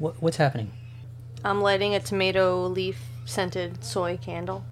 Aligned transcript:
what, 0.00 0.14
what 0.14 0.22
what's 0.22 0.36
happening? 0.38 0.72
I'm 1.44 1.60
lighting 1.60 1.94
a 1.94 2.00
tomato 2.00 2.66
leaf 2.66 2.98
scented 3.26 3.84
soy 3.84 4.18
candle. 4.20 4.64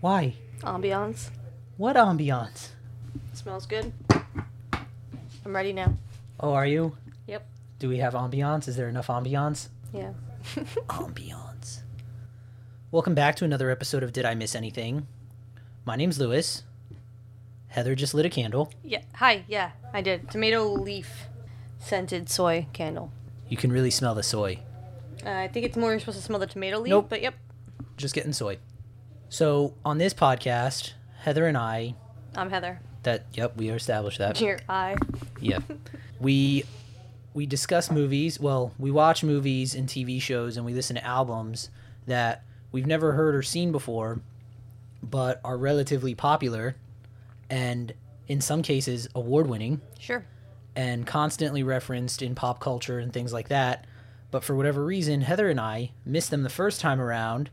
Why? 0.00 0.34
Ambiance. 0.60 1.30
What 1.76 1.96
ambiance? 1.96 2.68
Smells 3.34 3.66
good. 3.66 3.92
I'm 4.10 5.54
ready 5.54 5.72
now. 5.72 5.94
Oh, 6.40 6.54
are 6.54 6.66
you? 6.66 6.96
Yep. 7.26 7.46
Do 7.78 7.88
we 7.88 7.98
have 7.98 8.14
ambiance? 8.14 8.68
Is 8.68 8.76
there 8.76 8.88
enough 8.88 9.08
ambiance? 9.08 9.68
Yeah. 9.92 10.12
Ambiance. 10.88 11.80
Welcome 12.90 13.14
back 13.14 13.36
to 13.36 13.44
another 13.44 13.70
episode 13.70 14.02
of 14.02 14.12
Did 14.12 14.24
I 14.24 14.34
Miss 14.34 14.54
Anything? 14.54 15.06
My 15.84 15.94
name's 15.94 16.18
Lewis. 16.18 16.62
Heather 17.68 17.94
just 17.94 18.14
lit 18.14 18.26
a 18.26 18.30
candle. 18.30 18.72
Yeah. 18.82 19.02
Hi. 19.16 19.44
Yeah, 19.46 19.72
I 19.92 20.00
did. 20.00 20.30
Tomato 20.30 20.64
leaf 20.72 21.26
scented 21.78 22.30
soy 22.30 22.66
candle. 22.72 23.12
You 23.48 23.56
can 23.56 23.72
really 23.72 23.90
smell 23.90 24.14
the 24.14 24.22
soy. 24.22 24.58
Uh, 25.24 25.30
I 25.30 25.48
think 25.48 25.66
it's 25.66 25.76
more 25.76 25.90
you're 25.90 26.00
supposed 26.00 26.18
to 26.18 26.24
smell 26.24 26.38
the 26.38 26.46
tomato 26.46 26.78
leaf, 26.78 26.90
Nope. 26.90 27.06
but 27.08 27.22
yep. 27.22 27.34
Just 27.96 28.14
getting 28.14 28.32
soy. 28.32 28.58
So, 29.28 29.74
on 29.84 29.98
this 29.98 30.14
podcast, 30.14 30.92
Heather 31.20 31.46
and 31.46 31.56
I, 31.56 31.94
I'm 32.36 32.50
Heather. 32.50 32.80
that, 33.02 33.26
yep, 33.32 33.56
we 33.56 33.68
established 33.70 34.18
that. 34.18 34.40
Your 34.40 34.58
eye. 34.68 34.96
Yeah. 35.40 35.58
we 36.20 36.64
we 37.34 37.46
discuss 37.46 37.90
movies. 37.90 38.40
Well, 38.40 38.72
we 38.78 38.90
watch 38.90 39.22
movies 39.22 39.74
and 39.74 39.88
TV 39.88 40.20
shows 40.20 40.56
and 40.56 40.64
we 40.66 40.72
listen 40.74 40.96
to 40.96 41.04
albums 41.04 41.70
that 42.06 42.42
we've 42.72 42.86
never 42.86 43.12
heard 43.12 43.34
or 43.34 43.42
seen 43.42 43.70
before, 43.70 44.20
but 45.02 45.40
are 45.44 45.56
relatively 45.56 46.14
popular 46.14 46.74
and 47.50 47.92
in 48.26 48.40
some 48.40 48.62
cases 48.62 49.08
award 49.14 49.46
winning 49.46 49.80
Sure. 50.00 50.24
And 50.78 51.04
constantly 51.04 51.64
referenced 51.64 52.22
in 52.22 52.36
pop 52.36 52.60
culture 52.60 53.00
and 53.00 53.12
things 53.12 53.32
like 53.32 53.48
that. 53.48 53.84
But 54.30 54.44
for 54.44 54.54
whatever 54.54 54.84
reason, 54.84 55.22
Heather 55.22 55.50
and 55.50 55.58
I 55.58 55.90
missed 56.06 56.30
them 56.30 56.44
the 56.44 56.48
first 56.48 56.80
time 56.80 57.00
around. 57.00 57.50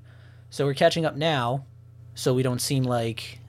So 0.52 0.64
we're 0.64 0.76
catching 0.76 1.08
up 1.08 1.16
now 1.16 1.66
so 2.14 2.36
we 2.36 2.44
don't 2.44 2.62
seem 2.62 2.84
like 2.84 3.40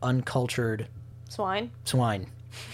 uncultured 0.00 0.86
Swine. 1.28 1.72
swine. 1.82 2.28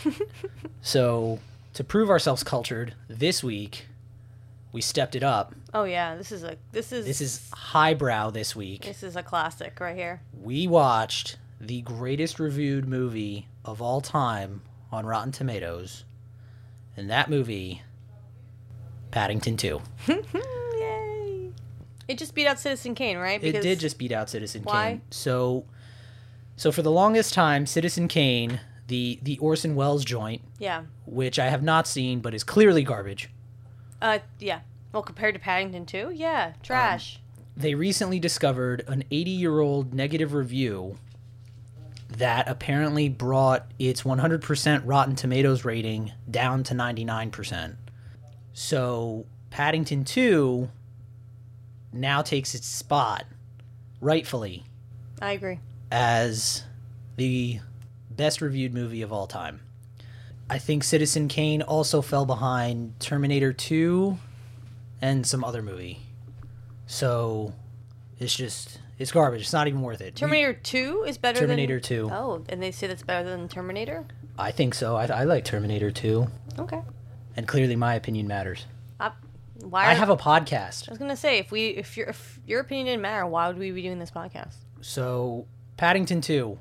so, 0.82 1.38
to 1.72 1.82
prove 1.82 2.10
ourselves 2.10 2.44
cultured, 2.44 2.92
this 3.08 3.42
week 3.42 3.86
we 4.70 4.82
stepped 4.82 5.16
it 5.16 5.22
up. 5.22 5.54
Oh 5.72 5.84
yeah, 5.84 6.14
this 6.16 6.30
is 6.30 6.44
a 6.44 6.56
this 6.72 6.92
is 6.92 7.06
This 7.06 7.22
is 7.22 7.48
highbrow 7.54 8.28
this 8.28 8.54
week. 8.54 8.84
this 8.84 9.02
is 9.02 9.16
a 9.16 9.22
classic 9.22 9.80
right 9.80 9.96
here. 9.96 10.20
We 10.38 10.66
watched 10.66 11.38
the 11.58 11.80
greatest 11.80 12.38
reviewed 12.38 12.86
movie 12.86 13.48
of 13.64 13.80
all 13.80 14.02
time 14.02 14.60
on 14.92 15.06
Rotten 15.06 15.32
Tomatoes. 15.32 16.04
And 16.96 17.08
that 17.10 17.30
movie, 17.30 17.82
Paddington 19.10 19.56
2. 19.56 19.80
Yay! 20.08 21.50
It 22.08 22.18
just 22.18 22.34
beat 22.34 22.46
out 22.46 22.58
Citizen 22.58 22.94
Kane, 22.94 23.18
right? 23.18 23.42
it 23.42 23.62
did 23.62 23.80
just 23.80 23.98
beat 23.98 24.12
out 24.12 24.28
Citizen 24.28 24.62
Why? 24.62 24.88
Kane. 24.88 25.02
So, 25.10 25.64
so 26.56 26.72
for 26.72 26.82
the 26.82 26.90
longest 26.90 27.32
time, 27.32 27.66
Citizen 27.66 28.08
Kane, 28.08 28.60
the 28.88 29.20
the 29.22 29.38
Orson 29.38 29.76
Welles 29.76 30.04
joint, 30.04 30.42
yeah. 30.58 30.82
which 31.06 31.38
I 31.38 31.46
have 31.46 31.62
not 31.62 31.86
seen 31.86 32.20
but 32.20 32.34
is 32.34 32.44
clearly 32.44 32.82
garbage. 32.82 33.30
Uh, 34.02 34.18
yeah. 34.38 34.60
Well, 34.92 35.02
compared 35.02 35.34
to 35.34 35.40
Paddington 35.40 35.86
2, 35.86 36.10
yeah, 36.14 36.54
trash. 36.62 37.20
they 37.56 37.74
recently 37.74 38.18
discovered 38.18 38.82
an 38.88 39.04
80 39.10 39.30
year 39.30 39.60
old 39.60 39.94
negative 39.94 40.34
review 40.34 40.98
that 42.16 42.48
apparently 42.48 43.08
brought 43.08 43.70
its 43.78 44.02
100% 44.02 44.82
Rotten 44.84 45.14
Tomatoes 45.14 45.64
rating 45.64 46.12
down 46.30 46.64
to 46.64 46.74
99%. 46.74 47.76
So 48.52 49.26
Paddington 49.50 50.04
2 50.04 50.68
now 51.92 52.22
takes 52.22 52.54
its 52.54 52.66
spot, 52.66 53.24
rightfully, 54.00 54.64
I 55.20 55.32
agree. 55.32 55.58
as 55.90 56.64
the 57.16 57.60
best 58.10 58.40
reviewed 58.40 58.74
movie 58.74 59.02
of 59.02 59.12
all 59.12 59.26
time. 59.26 59.60
I 60.48 60.58
think 60.58 60.82
Citizen 60.82 61.28
Kane 61.28 61.62
also 61.62 62.02
fell 62.02 62.26
behind 62.26 62.98
Terminator 62.98 63.52
2 63.52 64.18
and 65.00 65.24
some 65.24 65.44
other 65.44 65.62
movie. 65.62 66.00
So 66.86 67.54
it's 68.18 68.34
just 68.34 68.80
it's 69.00 69.10
garbage. 69.10 69.40
It's 69.40 69.52
not 69.52 69.66
even 69.66 69.82
worth 69.82 70.00
it. 70.00 70.14
Terminator 70.14 70.52
2 70.52 71.04
is 71.08 71.18
better 71.18 71.40
than 71.40 71.48
Terminator 71.48 71.80
than 71.80 71.82
2. 71.82 72.10
Oh, 72.12 72.44
and 72.48 72.62
they 72.62 72.70
say 72.70 72.86
that's 72.86 73.02
better 73.02 73.28
than 73.28 73.48
Terminator? 73.48 74.06
I 74.38 74.52
think 74.52 74.74
so. 74.74 74.94
I, 74.96 75.06
I 75.06 75.24
like 75.24 75.44
Terminator 75.44 75.90
2, 75.90 76.26
Okay. 76.60 76.80
and 77.36 77.48
clearly 77.48 77.76
my 77.76 77.94
opinion 77.94 78.28
matters. 78.28 78.66
I, 79.00 79.10
why 79.62 79.86
I 79.86 79.94
have 79.94 80.10
a 80.10 80.16
podcast. 80.16 80.88
I 80.88 80.92
was 80.92 80.98
going 80.98 81.10
to 81.10 81.16
say 81.16 81.38
if 81.38 81.50
we 81.50 81.68
if 81.70 81.96
your 81.96 82.08
if 82.08 82.38
your 82.46 82.60
opinion 82.60 82.86
didn't 82.86 83.02
matter, 83.02 83.26
why 83.26 83.48
would 83.48 83.58
we 83.58 83.70
be 83.72 83.82
doing 83.82 83.98
this 83.98 84.10
podcast? 84.10 84.54
So 84.82 85.46
Paddington 85.76 86.20
2, 86.20 86.58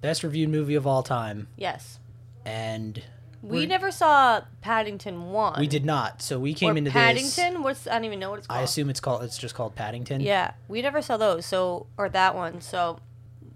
best 0.00 0.22
reviewed 0.22 0.50
movie 0.50 0.74
of 0.74 0.86
all 0.86 1.02
time, 1.02 1.48
Yes. 1.56 1.98
and 2.44 3.02
We 3.42 3.50
We're- 3.58 3.66
never 3.66 3.90
saw 3.90 4.42
Paddington 4.60 5.32
1. 5.32 5.58
we 5.58 5.66
did 5.66 5.84
not. 5.84 6.22
So 6.22 6.38
we 6.38 6.54
came 6.54 6.74
or 6.74 6.78
into 6.78 6.92
Paddington? 6.92 7.54
this. 7.54 7.62
What's 7.62 7.86
I 7.88 7.94
don't 7.94 8.04
even 8.04 8.20
know 8.20 8.30
what 8.30 8.38
it's 8.38 8.46
called. 8.46 8.60
I 8.60 8.62
assume 8.62 8.88
it's 8.88 9.00
called. 9.00 9.24
It's 9.24 9.36
just 9.36 9.54
called 9.56 9.74
Paddington. 9.74 10.20
Yeah, 10.20 10.52
we 10.68 10.80
never 10.80 11.02
saw 11.02 11.16
those. 11.16 11.44
So 11.44 11.86
or 11.98 12.08
that 12.10 12.34
one. 12.36 12.60
So 12.60 13.00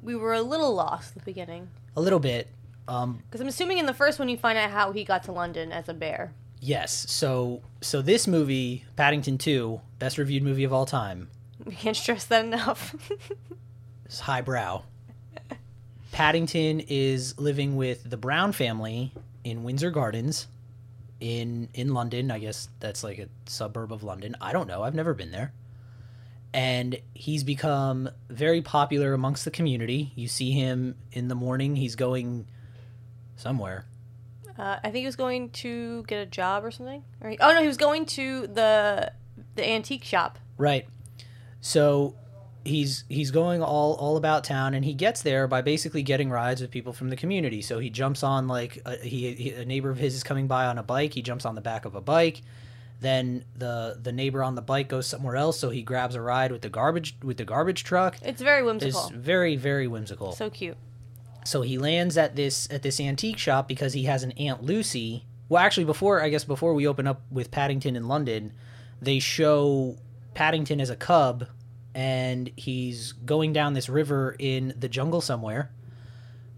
we 0.02 0.16
were 0.16 0.34
a 0.34 0.42
little 0.42 0.75
lost 0.75 1.16
at 1.16 1.22
the 1.22 1.25
beginning. 1.25 1.69
A 1.96 2.00
little 2.00 2.19
bit. 2.19 2.48
Um, 2.88 3.22
Because 3.26 3.41
I'm 3.41 3.48
assuming 3.48 3.78
in 3.78 3.86
the 3.86 3.94
first 3.94 4.19
one 4.19 4.28
you 4.28 4.36
find 4.36 4.58
out 4.58 4.70
how 4.70 4.92
he 4.92 5.04
got 5.04 5.22
to 5.25 5.32
London 5.32 5.70
as 5.72 5.88
a 5.88 5.94
bear. 5.94 6.32
Yes. 6.60 7.06
So 7.08 7.62
so 7.80 8.02
this 8.02 8.26
movie, 8.26 8.84
Paddington 8.96 9.38
2, 9.38 9.80
best 10.00 10.19
reviewed 10.19 10.42
movie 10.42 10.64
of 10.64 10.72
all 10.72 10.86
time, 10.86 11.28
We 11.64 11.75
can't 11.76 11.96
stress 11.96 12.25
that 12.25 12.44
enough. 12.44 12.94
is 14.08 14.20
highbrow. 14.20 14.82
Paddington 16.12 16.80
is 16.88 17.38
living 17.38 17.76
with 17.76 18.08
the 18.08 18.16
Brown 18.16 18.52
family 18.52 19.12
in 19.46 19.62
Windsor 19.62 19.90
Gardens 19.92 20.48
in 21.20 21.68
in 21.72 21.94
London. 21.94 22.30
I 22.32 22.38
guess 22.40 22.68
that's 22.80 23.04
like 23.04 23.18
a 23.18 23.28
suburb 23.46 23.92
of 23.92 24.02
London. 24.02 24.34
I 24.40 24.52
don't 24.52 24.66
know. 24.66 24.82
I've 24.82 24.94
never 24.94 25.14
been 25.14 25.30
there. 25.30 25.52
And 26.52 26.98
he's 27.14 27.44
become 27.44 28.08
very 28.30 28.62
popular 28.62 29.12
amongst 29.12 29.44
the 29.44 29.50
community. 29.50 30.12
You 30.16 30.26
see 30.26 30.52
him 30.52 30.96
in 31.12 31.28
the 31.28 31.34
morning, 31.34 31.76
he's 31.76 31.94
going 31.96 32.46
somewhere. 33.36 33.84
uh, 34.58 34.76
I 34.82 34.90
think 34.90 34.96
he 35.02 35.06
was 35.06 35.16
going 35.16 35.50
to 35.50 36.02
get 36.04 36.18
a 36.18 36.26
job 36.26 36.64
or 36.64 36.70
something. 36.70 37.04
Or 37.20 37.30
he- 37.30 37.38
oh 37.40 37.52
no, 37.52 37.60
he 37.60 37.66
was 37.68 37.76
going 37.76 38.06
to 38.06 38.46
the 38.48 39.12
the 39.54 39.68
antique 39.68 40.02
shop. 40.04 40.38
Right. 40.58 40.86
So 41.60 42.14
he's 42.66 43.04
he's 43.09 43.31
going 43.31 43.62
all 43.62 43.94
all 43.94 44.16
about 44.16 44.44
town 44.44 44.75
and 44.75 44.84
he 44.84 44.94
gets 44.94 45.22
there 45.22 45.47
by 45.47 45.62
basically 45.62 46.03
getting 46.03 46.31
rides 46.31 46.60
with 46.60 46.71
people 46.71 46.93
from 46.93 47.10
the 47.10 47.16
community. 47.16 47.62
So 47.62 47.78
he 47.78 47.91
jumps 47.91 48.22
on 48.22 48.49
like 48.49 48.82
a, 48.84 48.97
he, 48.97 49.32
he 49.32 49.50
a 49.53 49.65
neighbor 49.65 49.91
of 49.91 49.99
his 49.99 50.15
is 50.15 50.22
coming 50.22 50.47
by 50.47 50.66
on 50.66 50.78
a 50.78 50.82
bike, 50.82 51.15
he 51.15 51.22
jumps 51.22 51.44
on 51.44 51.55
the 51.55 51.60
back 51.60 51.84
of 51.84 51.94
a 51.94 52.00
bike. 52.00 52.43
Then 53.00 53.44
the 53.55 53.99
the 54.03 54.12
neighbor 54.12 54.43
on 54.43 54.55
the 54.55 54.62
bike 54.62 54.88
goes 54.88 55.06
somewhere 55.06 55.37
else, 55.37 55.58
so 55.58 55.70
he 55.70 55.82
grabs 55.82 56.14
a 56.14 56.20
ride 56.20 56.50
with 56.50 56.62
the 56.62 56.70
garbage 56.70 57.17
with 57.23 57.37
the 57.37 57.44
garbage 57.44 57.85
truck. 57.85 58.17
It's 58.23 58.43
very 58.43 58.62
whimsical. 58.62 59.06
It's 59.06 59.11
very 59.11 59.56
very 59.56 59.87
whimsical. 59.87 60.32
So 60.32 60.50
cute. 60.50 60.76
So 61.44 61.62
he 61.62 61.79
lands 61.79 62.17
at 62.17 62.37
this 62.37 62.69
at 62.70 62.82
this 62.82 62.99
antique 63.00 63.38
shop 63.38 63.69
because 63.69 63.93
he 63.93 64.05
has 64.05 64.23
an 64.23 64.32
Aunt 64.32 64.62
Lucy. 64.62 65.25
Well, 65.49 65.62
actually, 65.62 65.85
before 65.85 66.23
I 66.23 66.29
guess 66.31 66.44
before 66.44 66.75
we 66.75 66.87
open 66.87 67.06
up 67.06 67.23
with 67.31 67.50
Paddington 67.50 67.96
in 67.96 68.08
London, 68.08 68.52
they 69.00 69.19
show 69.19 69.96
Paddington 70.35 70.81
as 70.81 70.90
a 70.90 70.96
cub, 70.96 71.46
and 71.96 72.50
he's 72.56 73.12
going 73.12 73.54
down 73.54 73.72
this 73.72 73.88
river 73.88 74.37
in 74.38 74.75
the 74.78 74.88
jungle 74.88 75.22
somewhere, 75.22 75.70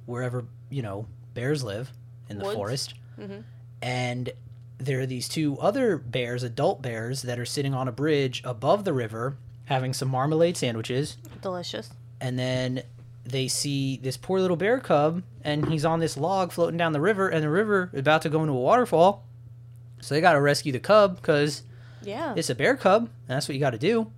wherever 0.04 0.44
you 0.68 0.82
know 0.82 1.06
bears 1.32 1.62
live 1.62 1.92
in 2.28 2.38
the 2.38 2.44
Woods. 2.44 2.56
forest, 2.56 2.94
Mhm. 3.18 3.44
and 3.80 4.30
there 4.78 5.00
are 5.00 5.06
these 5.06 5.28
two 5.28 5.58
other 5.60 5.96
bears, 5.96 6.42
adult 6.42 6.82
bears, 6.82 7.22
that 7.22 7.38
are 7.38 7.44
sitting 7.46 7.72
on 7.74 7.86
a 7.88 7.92
bridge 7.92 8.42
above 8.44 8.84
the 8.84 8.92
river 8.92 9.36
having 9.66 9.92
some 9.92 10.08
marmalade 10.08 10.56
sandwiches 10.56 11.16
Delicious. 11.42 11.90
and 12.20 12.38
then 12.38 12.82
they 13.24 13.46
see 13.48 13.98
this 13.98 14.16
poor 14.16 14.40
little 14.40 14.56
bear 14.56 14.78
cub 14.80 15.22
and 15.44 15.68
he's 15.68 15.84
on 15.84 16.00
this 16.00 16.16
log 16.16 16.50
floating 16.52 16.78
down 16.78 16.92
the 16.92 17.00
river 17.00 17.28
and 17.28 17.42
the 17.44 17.50
river 17.50 17.90
is 17.92 18.00
about 18.00 18.22
to 18.22 18.30
go 18.30 18.40
into 18.40 18.52
a 18.54 18.56
waterfall 18.58 19.24
so 20.00 20.14
they 20.14 20.20
got 20.22 20.32
to 20.32 20.40
rescue 20.40 20.72
the 20.72 20.78
cub 20.80 21.16
because 21.16 21.62
Yeah. 22.02 22.32
it's 22.36 22.48
a 22.48 22.54
bear 22.54 22.76
cub 22.76 23.02
and 23.02 23.10
that's 23.36 23.46
what 23.48 23.54
you 23.54 23.60
got 23.60 23.70
to 23.70 23.78
do 23.78 24.10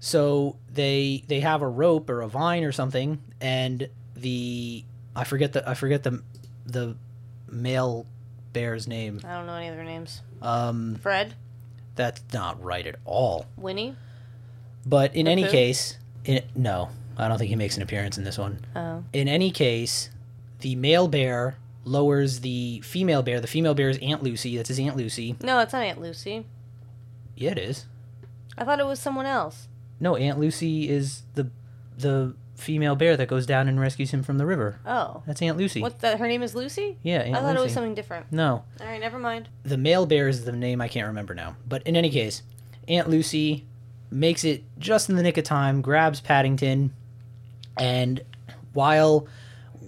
so 0.00 0.56
they 0.72 1.22
they 1.28 1.40
have 1.40 1.62
a 1.62 1.68
rope 1.68 2.08
or 2.10 2.22
a 2.22 2.28
vine 2.28 2.64
or 2.64 2.72
something 2.72 3.20
and 3.40 3.88
the 4.16 4.82
i 5.14 5.22
forget 5.24 5.52
the 5.52 5.68
i 5.68 5.74
forget 5.74 6.02
the 6.02 6.22
the 6.66 6.96
male 7.48 8.06
bear's 8.52 8.88
name 8.88 9.20
I 9.24 9.34
don't 9.36 9.46
know 9.46 9.54
any 9.54 9.68
of 9.68 9.74
their 9.76 9.84
names. 9.84 10.22
um 10.42 10.96
Fred, 10.96 11.34
that's 11.96 12.22
not 12.32 12.62
right 12.62 12.86
at 12.86 12.96
all 13.04 13.46
Winnie. 13.56 13.94
but 14.86 15.14
in 15.14 15.28
any 15.28 15.44
Pooh? 15.44 15.50
case 15.50 15.98
in, 16.24 16.42
no 16.54 16.88
i 17.18 17.28
don't 17.28 17.38
think 17.38 17.50
he 17.50 17.56
makes 17.56 17.76
an 17.76 17.82
appearance 17.82 18.16
in 18.18 18.24
this 18.24 18.38
one 18.38 18.64
Oh. 18.74 19.04
in 19.12 19.28
any 19.28 19.50
case, 19.50 20.10
the 20.60 20.74
male 20.76 21.08
bear 21.08 21.56
lowers 21.84 22.40
the 22.40 22.80
female 22.84 23.22
bear. 23.22 23.40
The 23.40 23.46
female 23.46 23.72
bear 23.74 23.88
is 23.88 23.96
Aunt 24.02 24.22
Lucy. 24.22 24.56
That's 24.58 24.68
his 24.68 24.78
Aunt 24.78 24.96
Lucy. 24.96 25.34
No, 25.42 25.58
it's 25.60 25.72
not 25.72 25.82
Aunt 25.82 25.98
Lucy. 26.00 26.44
Yeah, 27.34 27.52
it 27.52 27.58
is. 27.58 27.86
I 28.58 28.64
thought 28.64 28.78
it 28.80 28.84
was 28.86 29.00
someone 29.00 29.24
else. 29.24 29.66
No, 30.00 30.16
Aunt 30.16 30.38
Lucy 30.38 30.88
is 30.88 31.22
the 31.34 31.50
the 31.96 32.34
female 32.56 32.94
bear 32.94 33.16
that 33.16 33.26
goes 33.28 33.46
down 33.46 33.68
and 33.68 33.80
rescues 33.80 34.10
him 34.12 34.22
from 34.22 34.38
the 34.38 34.46
river. 34.46 34.78
Oh. 34.86 35.22
That's 35.26 35.40
Aunt 35.42 35.56
Lucy. 35.56 35.82
That? 36.00 36.18
Her 36.18 36.28
name 36.28 36.42
is 36.42 36.54
Lucy? 36.54 36.98
Yeah, 37.02 37.20
Aunt 37.20 37.36
I 37.36 37.40
thought 37.40 37.56
it 37.56 37.60
was 37.60 37.72
something 37.72 37.94
different. 37.94 38.30
No, 38.32 38.64
All 38.80 38.86
right, 38.86 39.00
never 39.00 39.18
mind. 39.18 39.48
the 39.62 39.78
male 39.78 40.06
bear 40.06 40.28
is 40.28 40.44
the 40.44 40.52
name 40.52 40.80
I 40.80 40.88
can't 40.88 41.06
remember 41.06 41.34
now. 41.34 41.56
But 41.66 41.82
in 41.84 41.96
any 41.96 42.10
case, 42.10 42.42
Aunt 42.88 43.08
Lucy 43.08 43.66
makes 44.10 44.44
it 44.44 44.64
just 44.78 45.08
in 45.08 45.16
the 45.16 45.22
nick 45.22 45.38
of 45.38 45.44
time, 45.44 45.80
grabs 45.82 46.20
Paddington, 46.20 46.92
and 47.78 48.20
while 48.72 49.26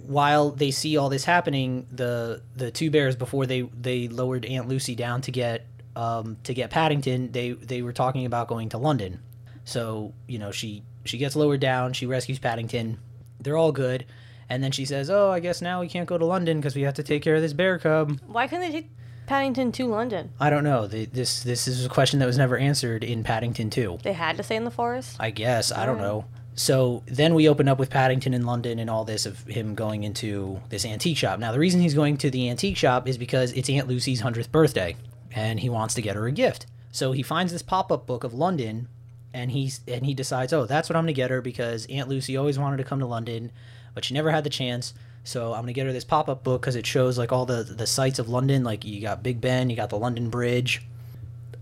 while 0.05 0.51
they 0.51 0.71
see 0.71 0.97
all 0.97 1.09
this 1.09 1.25
happening, 1.25 1.87
the 1.91 2.41
the 2.55 2.71
two 2.71 2.89
bears 2.91 3.15
before 3.15 3.45
they 3.45 3.61
they 3.61 4.07
lowered 4.07 4.45
Aunt 4.45 4.67
Lucy 4.67 4.95
down 4.95 5.21
to 5.21 5.31
get 5.31 5.65
um, 5.95 6.37
to 6.43 6.53
get 6.53 6.69
Paddington, 6.69 7.31
they 7.31 7.51
they 7.51 7.81
were 7.81 7.93
talking 7.93 8.25
about 8.25 8.47
going 8.47 8.69
to 8.69 8.77
London. 8.77 9.19
So 9.65 10.13
you 10.27 10.39
know 10.39 10.51
she 10.51 10.83
she 11.05 11.17
gets 11.17 11.35
lowered 11.35 11.59
down, 11.59 11.93
she 11.93 12.05
rescues 12.05 12.39
Paddington. 12.39 12.99
They're 13.39 13.57
all 13.57 13.71
good. 13.71 14.05
And 14.49 14.63
then 14.63 14.71
she 14.71 14.85
says, 14.85 15.09
"Oh, 15.09 15.31
I 15.31 15.39
guess 15.39 15.61
now 15.61 15.81
we 15.81 15.87
can't 15.87 16.07
go 16.07 16.17
to 16.17 16.25
London 16.25 16.59
because 16.59 16.75
we 16.75 16.81
have 16.83 16.93
to 16.95 17.03
take 17.03 17.23
care 17.23 17.35
of 17.35 17.41
this 17.41 17.53
bear 17.53 17.79
cub." 17.79 18.19
Why 18.27 18.47
couldn't 18.47 18.69
they 18.69 18.71
take 18.71 18.89
Paddington 19.25 19.71
to 19.73 19.87
London? 19.87 20.31
I 20.39 20.49
don't 20.49 20.63
know. 20.63 20.87
The, 20.87 21.05
this 21.05 21.43
this 21.43 21.67
is 21.67 21.85
a 21.85 21.89
question 21.89 22.19
that 22.19 22.25
was 22.25 22.37
never 22.37 22.57
answered 22.57 23.03
in 23.03 23.23
Paddington 23.23 23.69
2. 23.69 23.99
They 24.03 24.13
had 24.13 24.37
to 24.37 24.43
stay 24.43 24.55
in 24.55 24.65
the 24.65 24.71
forest? 24.71 25.17
I 25.19 25.31
guess. 25.31 25.71
I 25.71 25.85
don't 25.85 25.97
know. 25.97 26.25
So 26.55 27.01
then 27.07 27.33
we 27.33 27.49
open 27.49 27.67
up 27.67 27.79
with 27.79 27.89
Paddington 27.89 28.33
in 28.33 28.45
London 28.45 28.77
and 28.77 28.89
all 28.89 29.05
this 29.05 29.25
of 29.25 29.39
him 29.47 29.73
going 29.73 30.03
into 30.03 30.61
this 30.69 30.85
antique 30.85 31.17
shop. 31.17 31.39
Now 31.39 31.51
the 31.51 31.59
reason 31.59 31.81
he's 31.81 31.95
going 31.95 32.17
to 32.17 32.29
the 32.29 32.49
antique 32.49 32.77
shop 32.77 33.07
is 33.07 33.17
because 33.17 33.51
it's 33.53 33.69
Aunt 33.69 33.87
Lucy's 33.87 34.21
100th 34.21 34.51
birthday 34.51 34.95
and 35.31 35.59
he 35.59 35.69
wants 35.69 35.95
to 35.95 36.01
get 36.01 36.15
her 36.15 36.27
a 36.27 36.31
gift. 36.31 36.67
So 36.91 37.11
he 37.11 37.23
finds 37.23 37.51
this 37.51 37.63
pop-up 37.63 38.05
book 38.05 38.23
of 38.23 38.35
London 38.35 38.87
and 39.33 39.51
he's 39.51 39.81
and 39.87 40.05
he 40.05 40.13
decides, 40.13 40.53
"Oh, 40.53 40.65
that's 40.65 40.89
what 40.89 40.95
I'm 40.95 41.03
going 41.03 41.13
to 41.13 41.21
get 41.21 41.31
her 41.31 41.41
because 41.41 41.85
Aunt 41.87 42.07
Lucy 42.09 42.37
always 42.37 42.57
wanted 42.59 42.77
to 42.77 42.83
come 42.83 42.99
to 42.99 43.05
London, 43.05 43.51
but 43.93 44.05
she 44.05 44.13
never 44.13 44.31
had 44.31 44.43
the 44.43 44.49
chance." 44.49 44.93
So 45.25 45.53
I'm 45.53 45.61
gonna 45.61 45.71
get 45.73 45.85
her 45.85 45.93
this 45.93 46.03
pop-up 46.03 46.43
book 46.43 46.61
because 46.61 46.75
it 46.75 46.85
shows 46.85 47.17
like 47.17 47.31
all 47.31 47.45
the 47.45 47.63
the 47.63 47.87
sites 47.87 48.19
of 48.19 48.27
London. 48.27 48.63
Like 48.63 48.83
you 48.83 49.01
got 49.01 49.23
Big 49.23 49.39
Ben, 49.39 49.69
you 49.69 49.75
got 49.75 49.89
the 49.89 49.97
London 49.97 50.29
Bridge, 50.29 50.85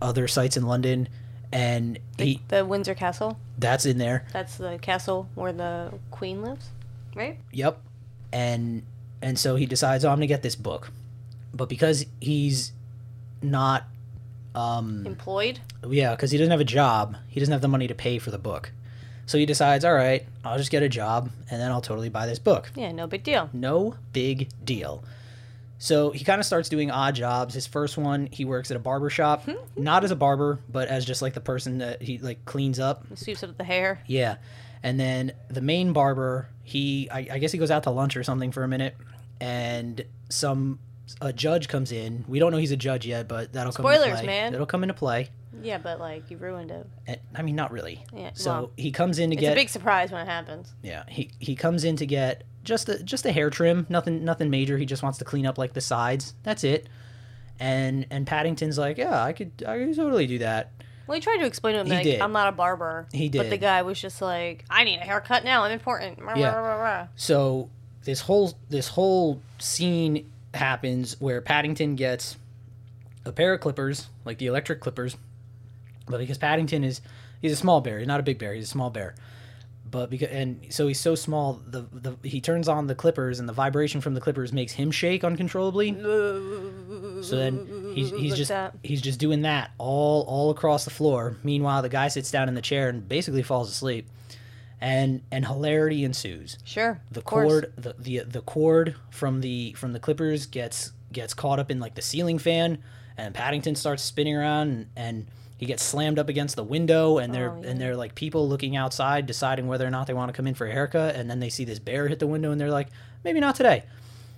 other 0.01 0.27
sites 0.27 0.57
in 0.57 0.65
London, 0.65 1.07
and 1.51 1.99
The, 2.17 2.25
he 2.25 2.41
the 2.47 2.65
Windsor 2.65 2.95
Castle? 2.95 3.37
that's 3.59 3.85
in 3.85 3.99
there. 3.99 4.25
That's 4.33 4.57
the 4.57 4.79
castle 4.81 5.29
where 5.35 5.53
the 5.53 5.93
queen 6.09 6.41
lives, 6.41 6.69
right? 7.15 7.37
Yep. 7.51 7.79
And 8.33 8.81
and 9.21 9.37
so 9.37 9.55
he 9.55 9.67
decides, 9.67 10.03
oh, 10.03 10.09
I'm 10.09 10.15
gonna 10.15 10.25
get 10.25 10.41
this 10.41 10.55
book, 10.55 10.89
but 11.53 11.69
because 11.69 12.07
he's 12.19 12.71
not, 13.43 13.83
um, 14.55 15.05
Employed? 15.05 15.59
yeah, 15.87 16.11
because 16.11 16.31
he 16.31 16.37
doesn't 16.37 16.51
have 16.51 16.59
a 16.61 16.65
job, 16.65 17.15
he 17.27 17.39
doesn't 17.39 17.51
have 17.51 17.61
the 17.61 17.67
money 17.67 17.87
to 17.87 17.95
pay 17.95 18.19
for 18.19 18.31
the 18.31 18.37
book. 18.37 18.71
So 19.25 19.37
he 19.37 19.45
decides, 19.45 19.85
all 19.85 19.93
right, 19.93 20.25
I'll 20.43 20.57
just 20.57 20.71
get 20.71 20.83
a 20.83 20.89
job, 20.89 21.29
and 21.49 21.61
then 21.61 21.71
I'll 21.71 21.81
totally 21.81 22.09
buy 22.09 22.25
this 22.25 22.39
book. 22.39 22.71
Yeah, 22.75 22.91
no 22.91 23.07
big 23.07 23.23
deal. 23.23 23.49
No 23.53 23.95
big 24.11 24.49
deal. 24.63 25.03
So 25.77 26.11
he 26.11 26.23
kind 26.25 26.39
of 26.39 26.45
starts 26.45 26.69
doing 26.69 26.91
odd 26.91 27.15
jobs. 27.15 27.53
His 27.55 27.65
first 27.65 27.97
one, 27.97 28.27
he 28.31 28.45
works 28.45 28.69
at 28.69 28.77
a 28.77 28.79
barber 28.79 29.09
shop, 29.09 29.47
not 29.75 30.03
as 30.03 30.11
a 30.11 30.15
barber, 30.15 30.59
but 30.69 30.89
as 30.89 31.05
just 31.05 31.21
like 31.21 31.33
the 31.33 31.41
person 31.41 31.79
that 31.79 32.01
he 32.01 32.19
like 32.19 32.45
cleans 32.45 32.79
up. 32.79 33.05
He 33.09 33.15
sweeps 33.15 33.41
up 33.41 33.57
the 33.57 33.63
hair. 33.63 34.03
Yeah. 34.05 34.35
And 34.83 34.99
then 34.99 35.31
the 35.47 35.61
main 35.61 35.93
barber, 35.93 36.49
he 36.63 37.09
I, 37.09 37.27
I 37.31 37.37
guess 37.39 37.51
he 37.51 37.57
goes 37.57 37.71
out 37.71 37.83
to 37.83 37.89
lunch 37.89 38.15
or 38.17 38.23
something 38.23 38.51
for 38.51 38.63
a 38.63 38.67
minute, 38.67 38.95
and 39.39 40.03
some 40.29 40.77
a 41.21 41.33
judge 41.33 41.67
comes 41.67 41.91
in. 41.91 42.23
We 42.27 42.39
don't 42.39 42.51
know 42.51 42.57
he's 42.57 42.71
a 42.71 42.77
judge 42.77 43.05
yet, 43.05 43.27
but 43.27 43.53
that'll 43.53 43.73
come 43.73 43.85
into 43.85 43.97
Spoilers, 43.99 44.17
play. 44.19 44.25
man. 44.27 44.51
That'll 44.51 44.67
come 44.67 44.83
into 44.83 44.93
play. 44.93 45.29
Yeah, 45.61 45.77
but 45.77 45.99
like 45.99 46.29
you 46.31 46.37
ruined 46.37 46.71
it. 46.71 46.87
And, 47.07 47.19
I 47.35 47.41
mean, 47.41 47.55
not 47.55 47.71
really. 47.71 48.03
Yeah, 48.15 48.31
So 48.33 48.51
well, 48.51 48.71
he 48.77 48.91
comes 48.91 49.19
in 49.19 49.29
to 49.31 49.35
It's 49.35 49.41
get 49.41 49.51
a 49.51 49.55
big 49.55 49.69
surprise 49.69 50.11
when 50.11 50.21
it 50.21 50.29
happens. 50.29 50.73
yeah 50.81 51.03
he 51.07 51.29
he 51.39 51.55
comes 51.55 51.83
in 51.83 51.95
to 51.97 52.05
get 52.05 52.43
just 52.63 52.89
a 52.89 53.01
just 53.03 53.25
a 53.25 53.31
hair 53.31 53.49
trim, 53.49 53.85
nothing 53.89 54.23
nothing 54.23 54.49
major. 54.49 54.77
He 54.77 54.85
just 54.85 55.03
wants 55.03 55.17
to 55.19 55.25
clean 55.25 55.45
up 55.45 55.57
like 55.57 55.73
the 55.73 55.81
sides. 55.81 56.33
That's 56.43 56.63
it. 56.63 56.87
And 57.59 58.07
and 58.09 58.25
Paddington's 58.25 58.77
like, 58.77 58.97
yeah, 58.97 59.23
I 59.23 59.33
could 59.33 59.51
I 59.67 59.77
could 59.77 59.95
totally 59.95 60.25
do 60.27 60.39
that. 60.39 60.71
Well, 61.07 61.15
he 61.15 61.21
tried 61.21 61.37
to 61.37 61.45
explain 61.45 61.73
to 61.75 61.81
him 61.81 61.87
He 61.87 61.93
like 61.93 62.03
did. 62.03 62.21
I'm 62.21 62.31
not 62.31 62.47
a 62.47 62.51
barber. 62.53 63.07
He 63.11 63.27
did. 63.29 63.39
But 63.39 63.49
the 63.49 63.57
guy 63.57 63.81
was 63.81 63.99
just 63.99 64.21
like, 64.21 64.63
I 64.69 64.83
need 64.85 64.97
a 64.99 65.03
haircut 65.03 65.43
now. 65.43 65.63
I'm 65.63 65.71
important. 65.71 66.19
Yeah. 66.37 67.07
So 67.15 67.69
this 68.05 68.21
whole 68.21 68.57
this 68.69 68.87
whole 68.87 69.41
scene 69.59 70.30
happens 70.53 71.19
where 71.19 71.41
Paddington 71.41 71.95
gets 71.95 72.37
a 73.25 73.31
pair 73.31 73.53
of 73.53 73.61
clippers, 73.61 74.07
like 74.25 74.37
the 74.37 74.47
electric 74.47 74.79
clippers, 74.81 75.15
but 76.07 76.17
because 76.19 76.37
Paddington 76.37 76.83
is 76.83 77.01
he's 77.41 77.51
a 77.51 77.55
small 77.55 77.81
bear, 77.81 77.99
he's 77.99 78.07
not 78.07 78.19
a 78.19 78.23
big 78.23 78.39
bear, 78.39 78.53
he's 78.53 78.65
a 78.65 78.67
small 78.67 78.89
bear. 78.89 79.15
But 79.89 80.09
because 80.09 80.29
and 80.29 80.67
so 80.69 80.87
he's 80.87 80.99
so 81.01 81.15
small, 81.15 81.61
the 81.67 81.81
the 81.91 82.15
he 82.23 82.39
turns 82.39 82.69
on 82.69 82.87
the 82.87 82.95
clippers 82.95 83.39
and 83.39 83.49
the 83.49 83.53
vibration 83.53 83.99
from 83.99 84.13
the 84.13 84.21
clippers 84.21 84.53
makes 84.53 84.71
him 84.71 84.89
shake 84.89 85.23
uncontrollably. 85.23 85.93
So 87.23 87.35
then 87.35 87.91
he's 87.93 88.09
he's 88.09 88.31
Like 88.31 88.37
just 88.37 88.49
that. 88.49 88.75
he's 88.83 89.01
just 89.01 89.19
doing 89.19 89.41
that 89.41 89.71
all 89.77 90.23
all 90.27 90.49
across 90.49 90.85
the 90.85 90.91
floor. 90.91 91.35
Meanwhile, 91.43 91.81
the 91.81 91.89
guy 91.89 92.07
sits 92.07 92.31
down 92.31 92.47
in 92.47 92.55
the 92.55 92.61
chair 92.61 92.87
and 92.87 93.07
basically 93.07 93.43
falls 93.43 93.69
asleep. 93.69 94.07
And 94.83 95.21
and 95.31 95.45
hilarity 95.45 96.03
ensues 96.03 96.57
Sure. 96.63 96.99
the 97.11 97.21
cord 97.21 97.71
the, 97.75 97.93
the 97.99 98.19
the 98.19 98.41
cord 98.41 98.95
from 99.11 99.41
the 99.41 99.73
from 99.73 99.93
the 99.93 99.99
clippers 99.99 100.47
gets 100.47 100.91
gets 101.13 101.35
caught 101.35 101.59
up 101.59 101.69
in 101.69 101.79
like 101.79 101.93
the 101.93 102.01
ceiling 102.01 102.39
fan 102.39 102.79
and 103.17 103.35
paddington 103.35 103.75
starts 103.75 104.01
spinning 104.01 104.35
around 104.35 104.69
and, 104.69 104.87
and 104.95 105.27
he 105.57 105.67
gets 105.67 105.83
slammed 105.83 106.17
up 106.17 106.29
against 106.29 106.55
the 106.55 106.63
window 106.63 107.19
and 107.19 107.31
they're 107.31 107.51
Oh, 107.51 107.61
yeah. 107.61 107.69
and 107.69 107.79
they're 107.79 107.95
like 107.95 108.15
people 108.15 108.49
looking 108.49 108.75
outside 108.75 109.27
deciding 109.27 109.67
whether 109.67 109.85
or 109.85 109.91
not 109.91 110.07
they 110.07 110.15
want 110.15 110.29
to 110.29 110.33
come 110.33 110.47
in 110.47 110.55
for 110.55 110.65
a 110.65 110.71
haircut 110.71 111.13
and 111.15 111.29
then 111.29 111.39
they 111.39 111.49
see 111.49 111.63
this 111.63 111.77
bear 111.77 112.07
hit 112.07 112.17
the 112.17 112.25
window 112.25 112.49
and 112.51 112.59
they're 112.59 112.71
like 112.71 112.87
maybe 113.23 113.39
not 113.39 113.53
today 113.55 113.83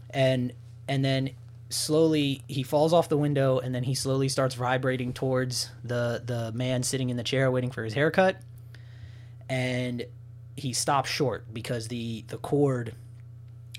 and 0.10 0.52
and 0.90 1.06
then 1.06 1.30
slowly 1.70 2.44
he 2.50 2.64
falls 2.64 2.92
off 2.92 3.08
the 3.08 3.18
window 3.18 3.60
and 3.60 3.74
then 3.74 3.84
he 3.84 3.96
slowly 3.96 4.28
starts 4.28 4.56
vibrating 4.56 5.14
towards 5.14 5.70
the 5.86 6.22
the 6.26 6.52
man 6.54 6.84
sitting 6.84 7.10
in 7.10 7.16
the 7.16 7.24
chair 7.24 7.50
waiting 7.50 7.72
for 7.72 7.86
his 7.86 7.94
haircut 7.94 8.36
and 9.48 10.04
he 10.56 10.74
stops 10.74 11.10
short 11.10 11.54
because 11.54 11.88
the 11.88 12.24
the 12.28 12.38
cord 12.38 12.96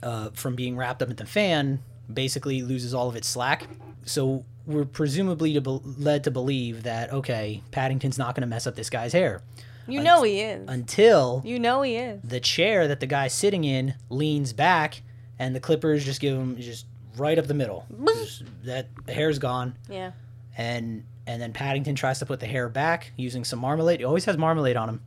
uh, 0.02 0.31
from 0.35 0.54
being 0.54 0.76
wrapped 0.76 1.02
up 1.02 1.11
in 1.11 1.16
the 1.16 1.26
fan 1.26 1.81
basically 2.12 2.62
loses 2.62 2.93
all 2.95 3.09
of 3.09 3.16
its 3.16 3.28
slack. 3.28 3.66
So 4.04 4.45
we're 4.66 4.85
presumably 4.85 5.54
to 5.54 5.61
be- 5.61 5.81
led 5.85 6.25
to 6.25 6.31
believe 6.31 6.83
that 6.85 7.12
okay, 7.12 7.62
Paddington's 7.71 8.19
not 8.19 8.35
going 8.35 8.43
to 8.43 8.47
mess 8.47 8.66
up 8.66 8.75
this 8.75 8.90
guy's 8.90 9.12
hair 9.12 9.40
You 9.87 10.02
know 10.02 10.23
he 10.23 10.40
is. 10.40 10.69
until 10.69 11.43
You 11.45 11.59
know 11.59 11.83
he 11.83 11.97
is. 11.97 12.21
the 12.23 12.40
chair 12.40 12.88
that 12.88 13.00
the 13.00 13.07
guy's 13.07 13.33
sitting 13.33 13.64
in 13.64 13.95
leans 14.11 14.52
back 14.52 15.02
and 15.38 15.54
the 15.54 15.61
clippers 15.61 16.04
just 16.04 16.21
give 16.21 16.37
him 16.37 16.57
just 16.61 16.87
right 17.16 17.38
up 17.38 17.47
the 17.47 17.54
middle. 17.54 17.87
Just- 18.07 18.43
that 18.64 18.88
hair's 19.09 19.38
gone 19.38 19.76
Yeah. 19.88 20.12
and 20.57 21.04
and 21.26 21.40
then 21.40 21.52
Paddington 21.54 21.95
tries 21.95 22.19
to 22.19 22.26
put 22.26 22.40
the 22.40 22.47
hair 22.47 22.69
back 22.69 23.12
using 23.16 23.45
some 23.45 23.59
marmalade. 23.59 24.00
He 24.00 24.04
always 24.04 24.26
has 24.26 24.37
marmalade 24.37 24.76
on 24.76 24.88
him. 24.90 25.00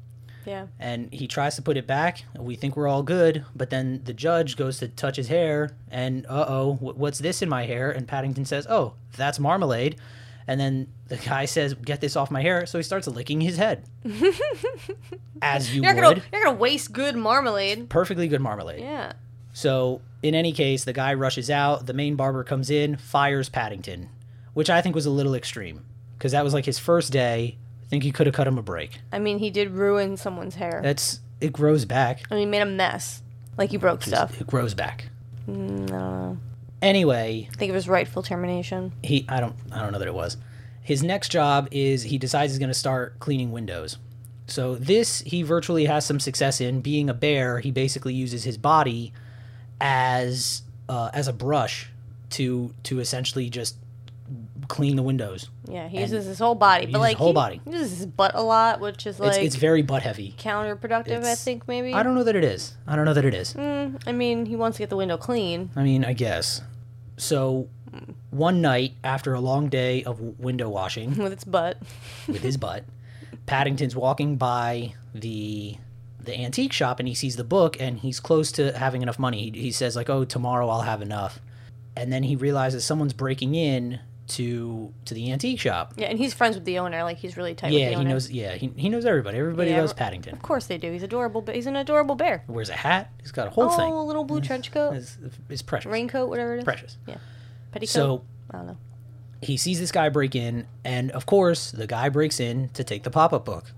Yeah. 0.47 0.67
and 0.79 1.11
he 1.13 1.27
tries 1.27 1.55
to 1.57 1.61
put 1.61 1.75
it 1.77 1.85
back. 1.85 2.23
We 2.37 2.55
think 2.55 2.75
we're 2.77 2.87
all 2.87 3.03
good, 3.03 3.43
but 3.55 3.69
then 3.69 4.01
the 4.05 4.13
judge 4.13 4.55
goes 4.57 4.79
to 4.79 4.87
touch 4.87 5.17
his 5.17 5.27
hair, 5.27 5.71
and 5.91 6.25
uh 6.27 6.45
oh, 6.47 6.73
what's 6.79 7.19
this 7.19 7.41
in 7.41 7.49
my 7.49 7.65
hair? 7.65 7.91
And 7.91 8.07
Paddington 8.07 8.45
says, 8.45 8.65
"Oh, 8.69 8.93
that's 9.15 9.39
marmalade." 9.39 9.97
And 10.49 10.59
then 10.61 10.87
the 11.09 11.17
guy 11.17 11.43
says, 11.45 11.73
"Get 11.73 11.99
this 11.99 12.15
off 12.15 12.31
my 12.31 12.41
hair." 12.41 12.65
So 12.65 12.77
he 12.79 12.83
starts 12.83 13.05
licking 13.07 13.41
his 13.41 13.57
head, 13.57 13.83
as 15.41 15.75
you 15.75 15.83
You're 15.83 15.93
would. 15.95 16.01
gonna 16.01 16.21
you're 16.31 16.43
gonna 16.43 16.57
waste 16.57 16.91
good 16.93 17.15
marmalade. 17.15 17.89
Perfectly 17.89 18.27
good 18.27 18.41
marmalade. 18.41 18.81
Yeah. 18.81 19.13
So 19.53 20.01
in 20.23 20.35
any 20.35 20.51
case, 20.53 20.83
the 20.83 20.93
guy 20.93 21.13
rushes 21.13 21.49
out. 21.49 21.85
The 21.85 21.93
main 21.93 22.15
barber 22.15 22.43
comes 22.43 22.69
in, 22.69 22.95
fires 22.97 23.49
Paddington, 23.49 24.09
which 24.53 24.69
I 24.69 24.81
think 24.81 24.95
was 24.95 25.05
a 25.05 25.09
little 25.11 25.35
extreme 25.35 25.83
because 26.17 26.31
that 26.31 26.43
was 26.43 26.53
like 26.53 26.65
his 26.65 26.79
first 26.79 27.11
day. 27.11 27.57
I 27.87 27.89
think 27.89 28.03
he 28.03 28.11
could 28.11 28.27
have 28.27 28.35
cut 28.35 28.47
him 28.47 28.57
a 28.57 28.61
break. 28.61 28.99
I 29.13 29.19
mean, 29.19 29.39
he 29.39 29.49
did 29.49 29.71
ruin 29.71 30.17
someone's 30.17 30.55
hair. 30.55 30.81
That's 30.83 31.21
it 31.39 31.53
grows 31.53 31.85
back. 31.85 32.21
I 32.29 32.35
mean, 32.35 32.41
he 32.41 32.45
made 32.45 32.61
a 32.61 32.65
mess. 32.65 33.23
Like 33.57 33.71
he 33.71 33.77
broke 33.77 34.03
stuff. 34.03 34.39
It 34.41 34.47
grows 34.47 34.73
back. 34.73 35.09
Mm, 35.47 35.55
I 35.55 35.67
don't 35.67 35.85
know. 35.89 36.37
Anyway, 36.81 37.47
I 37.51 37.55
think 37.55 37.69
it 37.69 37.73
was 37.73 37.87
rightful 37.87 38.23
termination. 38.23 38.91
he 39.03 39.25
I 39.29 39.39
don't 39.39 39.55
I 39.71 39.81
don't 39.81 39.93
know 39.93 39.99
that 39.99 40.07
it 40.07 40.13
was. 40.13 40.37
His 40.81 41.01
next 41.01 41.29
job 41.29 41.67
is 41.71 42.03
he 42.03 42.17
decides 42.17 42.51
he's 42.53 42.59
going 42.59 42.69
to 42.69 42.73
start 42.73 43.19
cleaning 43.19 43.51
windows. 43.51 43.97
So 44.47 44.75
this 44.75 45.21
he 45.21 45.41
virtually 45.43 45.85
has 45.85 46.05
some 46.05 46.19
success 46.19 46.61
in. 46.61 46.81
Being 46.81 47.09
a 47.09 47.13
bear, 47.13 47.59
he 47.59 47.71
basically 47.71 48.13
uses 48.13 48.43
his 48.43 48.57
body 48.57 49.13
as 49.81 50.61
uh, 50.89 51.09
as 51.13 51.27
a 51.27 51.33
brush 51.33 51.89
to 52.31 52.73
to 52.83 52.99
essentially 52.99 53.49
just 53.49 53.77
clean 54.67 54.95
the 54.95 55.03
windows. 55.03 55.49
Yeah, 55.67 55.87
he 55.87 55.99
uses 55.99 56.25
his 56.25 56.39
whole 56.39 56.55
body, 56.55 56.85
but 56.85 56.89
uses 56.89 57.01
like 57.01 57.09
his 57.11 57.19
whole 57.19 57.27
he, 57.27 57.33
body. 57.33 57.61
he 57.63 57.71
uses 57.71 57.97
his 57.97 58.05
butt 58.05 58.31
a 58.35 58.41
lot, 58.41 58.79
which 58.79 59.05
is 59.05 59.19
like 59.19 59.29
it's 59.29 59.37
it's 59.37 59.55
very 59.55 59.81
butt 59.81 60.03
heavy. 60.03 60.35
counterproductive. 60.37 61.23
I 61.23 61.35
think 61.35 61.67
maybe. 61.67 61.93
I 61.93 62.03
don't 62.03 62.15
know 62.15 62.23
that 62.23 62.35
it 62.35 62.43
is. 62.43 62.75
I 62.85 62.95
don't 62.95 63.05
know 63.05 63.13
that 63.13 63.25
it 63.25 63.33
is. 63.33 63.53
Mm, 63.53 64.01
I 64.05 64.11
mean, 64.11 64.45
he 64.45 64.55
wants 64.55 64.77
to 64.77 64.83
get 64.83 64.89
the 64.89 64.97
window 64.97 65.17
clean. 65.17 65.69
I 65.75 65.83
mean, 65.83 66.03
I 66.05 66.13
guess. 66.13 66.61
So 67.17 67.67
one 68.29 68.61
night 68.61 68.93
after 69.03 69.33
a 69.33 69.39
long 69.39 69.69
day 69.69 70.03
of 70.03 70.19
window 70.39 70.69
washing 70.69 71.17
with 71.23 71.33
its 71.33 71.43
butt. 71.43 71.77
with 72.27 72.41
his 72.41 72.57
butt, 72.57 72.83
Paddington's 73.45 73.95
walking 73.95 74.35
by 74.37 74.93
the 75.13 75.77
the 76.19 76.37
antique 76.37 76.73
shop 76.73 76.99
and 76.99 77.07
he 77.07 77.15
sees 77.15 77.37
the 77.37 77.43
book 77.43 77.79
and 77.79 77.99
he's 77.99 78.19
close 78.19 78.51
to 78.51 78.77
having 78.77 79.01
enough 79.01 79.17
money. 79.17 79.49
He, 79.49 79.61
he 79.61 79.71
says 79.71 79.95
like, 79.95 80.09
"Oh, 80.09 80.25
tomorrow 80.25 80.67
I'll 80.67 80.81
have 80.81 81.01
enough." 81.01 81.39
And 81.95 82.11
then 82.13 82.23
he 82.23 82.35
realizes 82.35 82.85
someone's 82.85 83.13
breaking 83.13 83.55
in 83.55 83.99
to 84.29 84.93
to 85.05 85.13
the 85.13 85.31
antique 85.31 85.59
shop. 85.59 85.93
Yeah, 85.97 86.07
and 86.07 86.17
he's 86.19 86.33
friends 86.33 86.55
with 86.55 86.65
the 86.65 86.79
owner. 86.79 87.03
Like 87.03 87.17
he's 87.17 87.37
really 87.37 87.55
tight 87.55 87.71
with 87.71 87.79
Yeah, 87.79 87.97
he 87.97 88.03
knows. 88.03 88.29
Yeah, 88.29 88.55
he, 88.55 88.71
he 88.75 88.89
knows 88.89 89.05
everybody. 89.05 89.37
Everybody 89.37 89.71
Yeah, 89.71 89.79
loves 89.81 89.93
Paddington. 89.93 90.33
Of 90.33 90.41
course 90.41 90.67
they 90.67 90.77
do. 90.77 90.91
He's 90.91 91.03
adorable. 91.03 91.41
But 91.41 91.55
he's 91.55 91.65
an 91.67 91.75
adorable 91.75 92.15
bear. 92.15 92.43
Wears 92.47 92.69
a 92.69 92.73
hat. 92.73 93.11
He's 93.21 93.31
got 93.31 93.47
a 93.47 93.49
whole 93.49 93.65
oh, 93.65 93.77
thing. 93.77 93.91
a 93.91 94.03
little 94.03 94.25
blue 94.25 94.41
trench 94.41 94.71
coat, 94.71 94.93
It's, 94.95 95.17
it's 95.49 95.61
precious. 95.61 95.89
raincoat, 95.91 96.29
whatever 96.29 96.55
it 96.55 96.59
is. 96.59 96.63
Precious. 96.65 96.97
Yeah. 97.07 97.17
Petticoat. 97.71 97.89
So 97.89 98.23
I 98.51 98.57
don't 98.57 98.67
know. 98.67 98.77
he 99.41 99.55
sees 99.57 99.79
this 99.79 99.91
guy 99.91 100.09
break 100.09 100.35
in, 100.35 100.67
and 100.83 101.11
of 101.11 101.25
course, 101.25 101.71
the 101.71 101.87
guy 101.87 102.09
breaks 102.09 102.39
in 102.39 102.69
to 102.69 102.83
take 102.83 103.03
the 103.03 103.09
pop 103.11 103.33
up 103.33 103.45
book. 103.45 103.71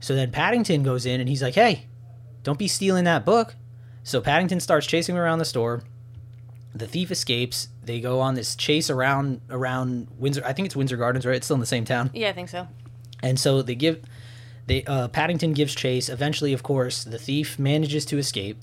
So 0.00 0.14
then 0.14 0.30
Paddington 0.30 0.82
goes 0.82 1.06
in 1.06 1.20
and 1.20 1.28
he's 1.28 1.42
like, 1.42 1.54
hey, 1.54 1.86
don't 2.44 2.58
be 2.58 2.68
stealing 2.68 3.04
that 3.04 3.24
book. 3.24 3.54
So 4.04 4.20
Paddington 4.20 4.60
starts 4.60 4.86
chasing 4.86 5.16
around 5.16 5.38
the 5.40 5.44
store. 5.44 5.82
The 6.74 6.86
thief 6.86 7.10
escapes. 7.10 7.68
They 7.88 8.00
go 8.00 8.20
on 8.20 8.34
this 8.34 8.54
chase 8.54 8.88
around 8.90 9.40
around 9.50 10.06
Windsor. 10.18 10.42
I 10.46 10.52
think 10.52 10.66
it's 10.66 10.76
Windsor 10.76 10.96
Gardens, 10.96 11.26
right? 11.26 11.34
It's 11.36 11.46
still 11.46 11.54
in 11.56 11.60
the 11.60 11.66
same 11.66 11.84
town. 11.84 12.10
Yeah, 12.14 12.28
I 12.28 12.32
think 12.32 12.48
so. 12.48 12.68
And 13.22 13.40
so 13.40 13.62
they 13.62 13.74
give, 13.74 14.00
they 14.66 14.84
uh, 14.84 15.08
Paddington 15.08 15.52
gives 15.54 15.74
chase. 15.74 16.08
Eventually, 16.08 16.52
of 16.52 16.62
course, 16.62 17.02
the 17.02 17.18
thief 17.18 17.58
manages 17.58 18.04
to 18.06 18.18
escape, 18.18 18.58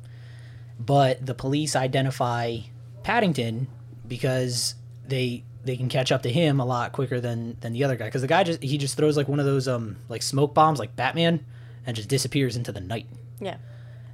but 0.79 1.25
the 1.25 1.33
police 1.33 1.75
identify 1.75 2.59
Paddington 3.03 3.67
because 4.07 4.75
they 5.07 5.43
they 5.63 5.75
can 5.75 5.89
catch 5.89 6.11
up 6.11 6.21
to 6.21 6.29
him 6.31 6.59
a 6.59 6.65
lot 6.65 6.91
quicker 6.91 7.19
than 7.19 7.57
than 7.61 7.73
the 7.73 7.83
other 7.83 7.95
guy. 7.95 8.05
Because 8.05 8.21
the 8.21 8.27
guy 8.27 8.43
just 8.43 8.61
he 8.63 8.77
just 8.77 8.95
throws 8.95 9.17
like 9.17 9.27
one 9.27 9.39
of 9.39 9.45
those 9.45 9.67
um 9.67 9.97
like 10.07 10.21
smoke 10.21 10.53
bombs 10.53 10.79
like 10.79 10.95
Batman, 10.95 11.43
and 11.85 11.95
just 11.95 12.07
disappears 12.09 12.55
into 12.55 12.71
the 12.71 12.81
night. 12.81 13.07
Yeah, 13.41 13.57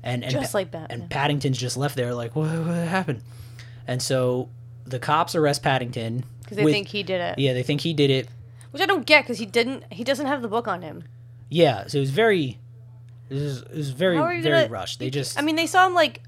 And 0.02 0.24
and 0.24 0.32
just 0.32 0.54
Pa- 0.54 0.58
like 0.60 0.72
Batman. 0.72 1.02
and 1.02 1.10
Paddington's 1.10 1.58
just 1.58 1.78
left 1.78 1.96
there 1.96 2.14
like 2.16 2.36
what 2.36 2.48
what 2.66 2.88
happened, 2.88 3.22
and 3.86 4.02
so 4.02 4.50
the 4.86 5.00
cops 5.00 5.36
arrest 5.36 5.64
Paddington 5.64 6.24
because 6.44 6.58
they 6.58 6.64
with- 6.64 6.74
think 6.74 6.88
he 6.90 7.04
did 7.04 7.22
it. 7.22 7.40
yeah 7.40 7.54
they 7.54 7.64
think 7.64 7.82
he 7.82 7.94
did 7.94 8.10
it 8.10 8.28
Which 8.72 8.82
I 8.82 8.86
don't 8.86 9.06
get 9.06 9.24
because 9.24 9.38
he 9.40 9.46
didn't. 9.46 9.84
He 9.92 10.04
doesn't 10.04 10.26
have 10.28 10.42
the 10.42 10.48
book 10.48 10.68
on 10.68 10.82
him. 10.82 11.04
Yeah, 11.50 11.88
so 11.88 11.98
it 11.98 12.02
was 12.02 12.12
very, 12.12 12.58
it 13.30 13.34
was, 13.36 13.62
it 13.64 13.76
was 13.76 13.90
very, 13.90 14.16
How 14.16 14.24
are 14.24 14.34
you 14.34 14.42
very 14.42 14.62
gonna- 14.64 14.72
rushed. 14.72 15.00
They 15.00 15.10
just, 15.10 15.38
I 15.38 15.42
mean, 15.42 15.58
they 15.58 15.68
saw 15.68 15.86
him 15.86 15.94
like 15.94 16.22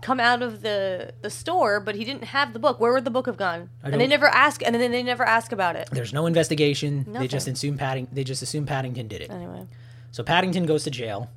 come 0.00 0.18
out 0.20 0.42
of 0.42 0.62
the 0.62 1.12
the 1.22 1.30
store, 1.30 1.78
but 1.80 1.94
he 1.94 2.04
didn't 2.04 2.24
have 2.24 2.52
the 2.52 2.58
book. 2.58 2.80
Where 2.80 2.92
would 2.92 3.04
the 3.04 3.10
book 3.10 3.26
have 3.26 3.36
gone? 3.36 3.68
And 3.84 4.00
they 4.00 4.06
never 4.08 4.26
ask, 4.26 4.62
and 4.64 4.74
then 4.74 4.90
they 4.90 5.02
never 5.02 5.24
ask 5.24 5.52
about 5.52 5.76
it. 5.76 5.88
there's 5.92 6.12
no 6.12 6.26
investigation. 6.26 7.04
They 7.12 7.26
just 7.28 7.46
Nothing. 7.46 7.52
assume 7.54 7.78
Padding, 7.78 8.08
they 8.12 8.24
just 8.24 8.42
assume 8.42 8.66
Paddington 8.66 9.06
did 9.08 9.20
it. 9.22 9.30
Anyway, 9.30 9.66
So 10.10 10.22
Paddington 10.24 10.66
goes 10.66 10.82
to 10.84 10.90
jail, 10.90 11.30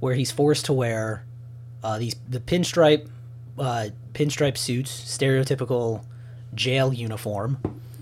where 0.00 0.14
he's 0.14 0.30
forced 0.30 0.64
to 0.66 0.72
wear 0.72 1.24
uh, 1.82 1.98
these 1.98 2.16
the 2.28 2.40
pinstripe, 2.40 3.08
uh, 3.58 3.88
pinstripe 4.14 4.56
suits, 4.56 4.90
stereotypical 4.90 6.04
jail 6.54 6.92
uniform, 6.92 7.58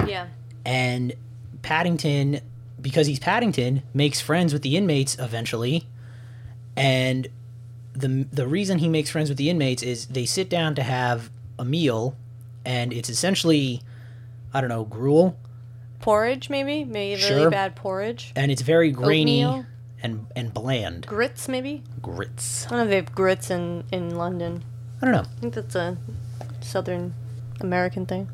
yeah, 0.07 0.29
and 0.65 1.15
Paddington, 1.63 2.41
because 2.81 3.07
he's 3.07 3.19
Paddington, 3.19 3.83
makes 3.93 4.21
friends 4.21 4.53
with 4.53 4.63
the 4.63 4.77
inmates 4.77 5.19
eventually, 5.19 5.87
and 6.77 7.29
the 7.93 8.27
the 8.33 8.47
reason 8.47 8.79
he 8.79 8.89
makes 8.89 9.11
friends 9.11 9.29
with 9.29 9.39
the 9.39 9.51
inmates 9.51 9.83
is 9.83 10.07
they 10.07 10.27
sit 10.27 10.49
down 10.49 10.75
to 10.75 10.83
have 10.83 11.31
a 11.59 11.65
meal, 11.65 12.17
and 12.65 12.93
it's 12.93 13.09
essentially, 13.09 13.81
I 14.53 14.61
don't 14.61 14.71
know, 14.71 14.85
gruel, 14.85 15.37
porridge 16.01 16.51
maybe, 16.51 16.85
maybe 16.85 17.23
really 17.23 17.51
bad 17.51 17.75
porridge. 17.75 18.33
and 18.37 18.51
it's 18.53 18.63
very 18.63 18.91
grainy 18.91 19.45
Oatmeal? 19.45 19.67
and 20.03 20.27
and 20.37 20.53
bland. 20.55 21.07
Grits 21.07 21.49
maybe. 21.49 21.83
Grits. 22.03 22.67
I 22.67 22.71
don't 22.71 22.79
know 22.79 22.85
if 22.85 22.91
they 22.91 22.97
have 22.97 23.15
grits 23.15 23.51
in 23.51 23.85
in 23.91 24.17
London. 24.17 24.63
I 25.01 25.05
don't 25.05 25.13
know. 25.15 25.21
I 25.21 25.41
think 25.41 25.55
that's 25.55 25.75
a 25.75 25.97
Southern 26.61 27.15
American 27.61 28.07
thing. 28.07 28.29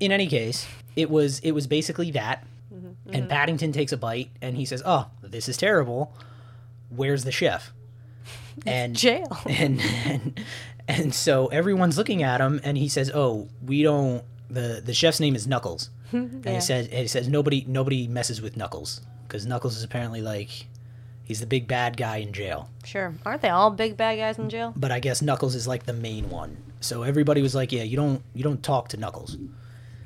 in 0.00 0.12
any 0.12 0.26
case, 0.26 0.66
it 0.96 1.10
was 1.10 1.38
it 1.40 1.52
was 1.52 1.66
basically 1.66 2.10
that. 2.12 2.44
Mm-hmm. 2.74 3.14
And 3.14 3.28
Paddington 3.28 3.72
takes 3.72 3.92
a 3.92 3.96
bite 3.96 4.30
and 4.42 4.56
he 4.56 4.64
says, 4.64 4.82
"Oh, 4.84 5.06
this 5.22 5.48
is 5.48 5.56
terrible. 5.56 6.14
Where's 6.88 7.24
the 7.24 7.32
chef?" 7.32 7.72
And 8.66 8.96
Jail. 8.96 9.38
and 9.48 9.80
and, 10.04 10.40
and 10.88 11.14
so 11.14 11.46
everyone's 11.46 11.96
looking 11.96 12.22
at 12.22 12.40
him 12.40 12.60
and 12.64 12.76
he 12.76 12.88
says, 12.88 13.10
"Oh, 13.14 13.48
we 13.64 13.82
don't 13.82 14.24
the 14.50 14.82
the 14.84 14.92
chef's 14.94 15.20
name 15.20 15.34
is 15.36 15.46
Knuckles." 15.46 15.90
And 16.12 16.44
he 16.44 16.60
says 16.60 16.86
and 16.88 16.98
he 16.98 17.06
says 17.06 17.28
nobody 17.28 17.64
nobody 17.68 18.08
messes 18.08 18.42
with 18.42 18.56
Knuckles 18.56 19.00
cuz 19.28 19.46
Knuckles 19.46 19.76
is 19.76 19.84
apparently 19.84 20.22
like 20.22 20.66
he's 21.30 21.40
the 21.40 21.46
big 21.46 21.68
bad 21.68 21.96
guy 21.96 22.16
in 22.16 22.32
jail. 22.32 22.68
Sure. 22.84 23.14
Aren't 23.24 23.40
they 23.40 23.48
all 23.48 23.70
big 23.70 23.96
bad 23.96 24.16
guys 24.16 24.36
in 24.36 24.50
jail? 24.50 24.74
But 24.76 24.90
I 24.90 24.98
guess 24.98 25.22
Knuckles 25.22 25.54
is 25.54 25.66
like 25.66 25.86
the 25.86 25.92
main 25.92 26.28
one. 26.28 26.56
So 26.80 27.04
everybody 27.04 27.40
was 27.40 27.54
like, 27.54 27.70
"Yeah, 27.72 27.84
you 27.84 27.96
don't 27.96 28.22
you 28.34 28.42
don't 28.42 28.62
talk 28.62 28.88
to 28.88 28.96
Knuckles." 28.96 29.36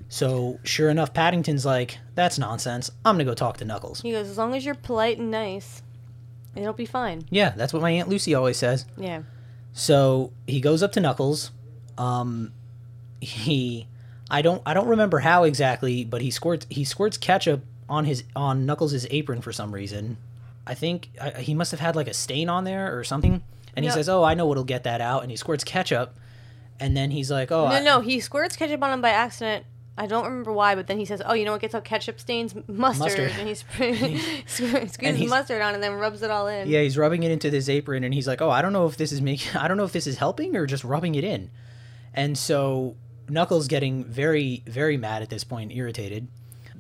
So 0.09 0.61
sure 0.65 0.91
enough, 0.91 1.15
Paddington's 1.15 1.65
like, 1.65 1.99
"That's 2.15 2.39
nonsense. 2.39 2.91
I'm 3.05 3.15
gonna 3.15 3.25
go 3.25 3.35
talk 3.35 3.57
to 3.59 3.65
Knuckles." 3.65 4.03
He 4.03 4.13
goes, 4.13 4.29
as 4.29 4.37
long 4.37 4.55
as 4.55 4.67
you're 4.67 4.75
polite 4.75 5.19
and 5.19 5.31
nice, 5.31 5.83
it'll 6.55 6.73
be 6.75 6.87
fine. 6.87 7.25
Yeah, 7.31 7.55
that's 7.57 7.73
what 7.73 7.81
my 7.81 7.91
aunt 7.91 8.09
Lucy 8.09 8.35
always 8.35 8.59
says. 8.59 8.85
Yeah. 8.99 9.23
So 9.73 10.33
he 10.47 10.61
goes 10.61 10.83
up 10.83 10.93
to 10.93 11.01
Knuckles. 11.01 11.53
Um, 11.97 12.53
he, 13.21 13.87
I 14.31 14.43
don't 14.43 14.61
I 14.67 14.75
don't 14.75 14.89
remember 14.89 15.21
how 15.21 15.45
exactly, 15.45 16.05
but 16.05 16.21
he 16.21 16.31
squirts 16.31 16.67
he 16.69 16.85
squirts 16.85 17.17
ketchup 17.17 17.65
on 17.89 18.05
his 18.05 18.25
on 18.37 18.67
Knuckles' 18.67 19.07
apron 19.11 19.41
for 19.41 19.53
some 19.53 19.73
reason. 19.73 20.19
I 20.67 20.75
think 20.75 21.11
I, 21.21 21.31
he 21.41 21.55
must 21.55 21.71
have 21.73 21.81
had 21.81 21.95
like 21.97 22.09
a 22.09 22.15
stain 22.15 22.49
on 22.49 22.65
there 22.65 22.97
or 22.99 23.05
something. 23.05 23.43
And 23.77 23.85
he 23.85 23.91
says, 23.91 24.09
"Oh, 24.09 24.23
I 24.23 24.35
know 24.35 24.47
what'll 24.47 24.65
get 24.65 24.85
that 24.85 25.01
out." 25.01 25.23
And 25.23 25.31
he 25.31 25.37
squirts 25.37 25.65
ketchup. 25.65 26.17
And 26.81 26.97
then 26.97 27.11
he's 27.11 27.31
like, 27.31 27.51
"Oh, 27.53 27.69
No, 27.69 27.75
I- 27.77 27.81
no, 27.83 28.01
he 28.01 28.21
squirts 28.21 28.57
ketchup 28.57 28.83
on 28.83 28.93
him 28.93 29.01
by 29.01 29.11
accident. 29.11 29.67
I 29.97 30.07
don't 30.07 30.25
remember 30.25 30.53
why, 30.53 30.75
but 30.75 30.87
then 30.89 30.99
he 30.99 31.05
says, 31.05 31.23
"Oh, 31.25 31.35
you 31.35 31.45
know 31.45 31.53
what 31.53 31.61
gets 31.61 31.75
out 31.75 31.85
ketchup 31.85 32.19
stains? 32.19 32.55
Mustard." 32.67 33.01
Mustard. 33.01 33.33
And 33.39 33.49
he 33.49 33.55
squeezes 34.87 35.29
mustard 35.31 35.61
on 35.63 35.75
and 35.75 35.83
then 35.83 35.93
rubs 35.95 36.23
it 36.23 36.31
all 36.31 36.49
in. 36.49 36.69
Yeah, 36.69 36.81
he's 36.83 36.97
rubbing 36.99 37.23
it 37.23 37.31
into 37.31 37.51
his 37.51 37.69
apron, 37.69 38.03
and 38.05 38.13
he's 38.15 38.27
like, 38.27 38.41
"Oh, 38.43 38.51
I 38.51 38.61
don't 38.63 38.73
know 38.73 38.87
if 38.87 38.97
this 38.97 39.13
is 39.13 39.21
making, 39.21 39.57
I 39.61 39.69
don't 39.69 39.77
know 39.77 39.85
if 39.85 39.93
this 39.93 40.07
is 40.07 40.19
helping 40.19 40.57
or 40.57 40.67
just 40.67 40.83
rubbing 40.85 41.15
it 41.15 41.25
in." 41.25 41.51
And 42.13 42.37
so 42.39 42.97
Knuckles 43.29 43.67
getting 43.69 44.05
very, 44.05 44.63
very 44.67 44.97
mad 44.97 45.23
at 45.23 45.31
this 45.31 45.45
point, 45.45 45.73
irritated. 45.73 46.29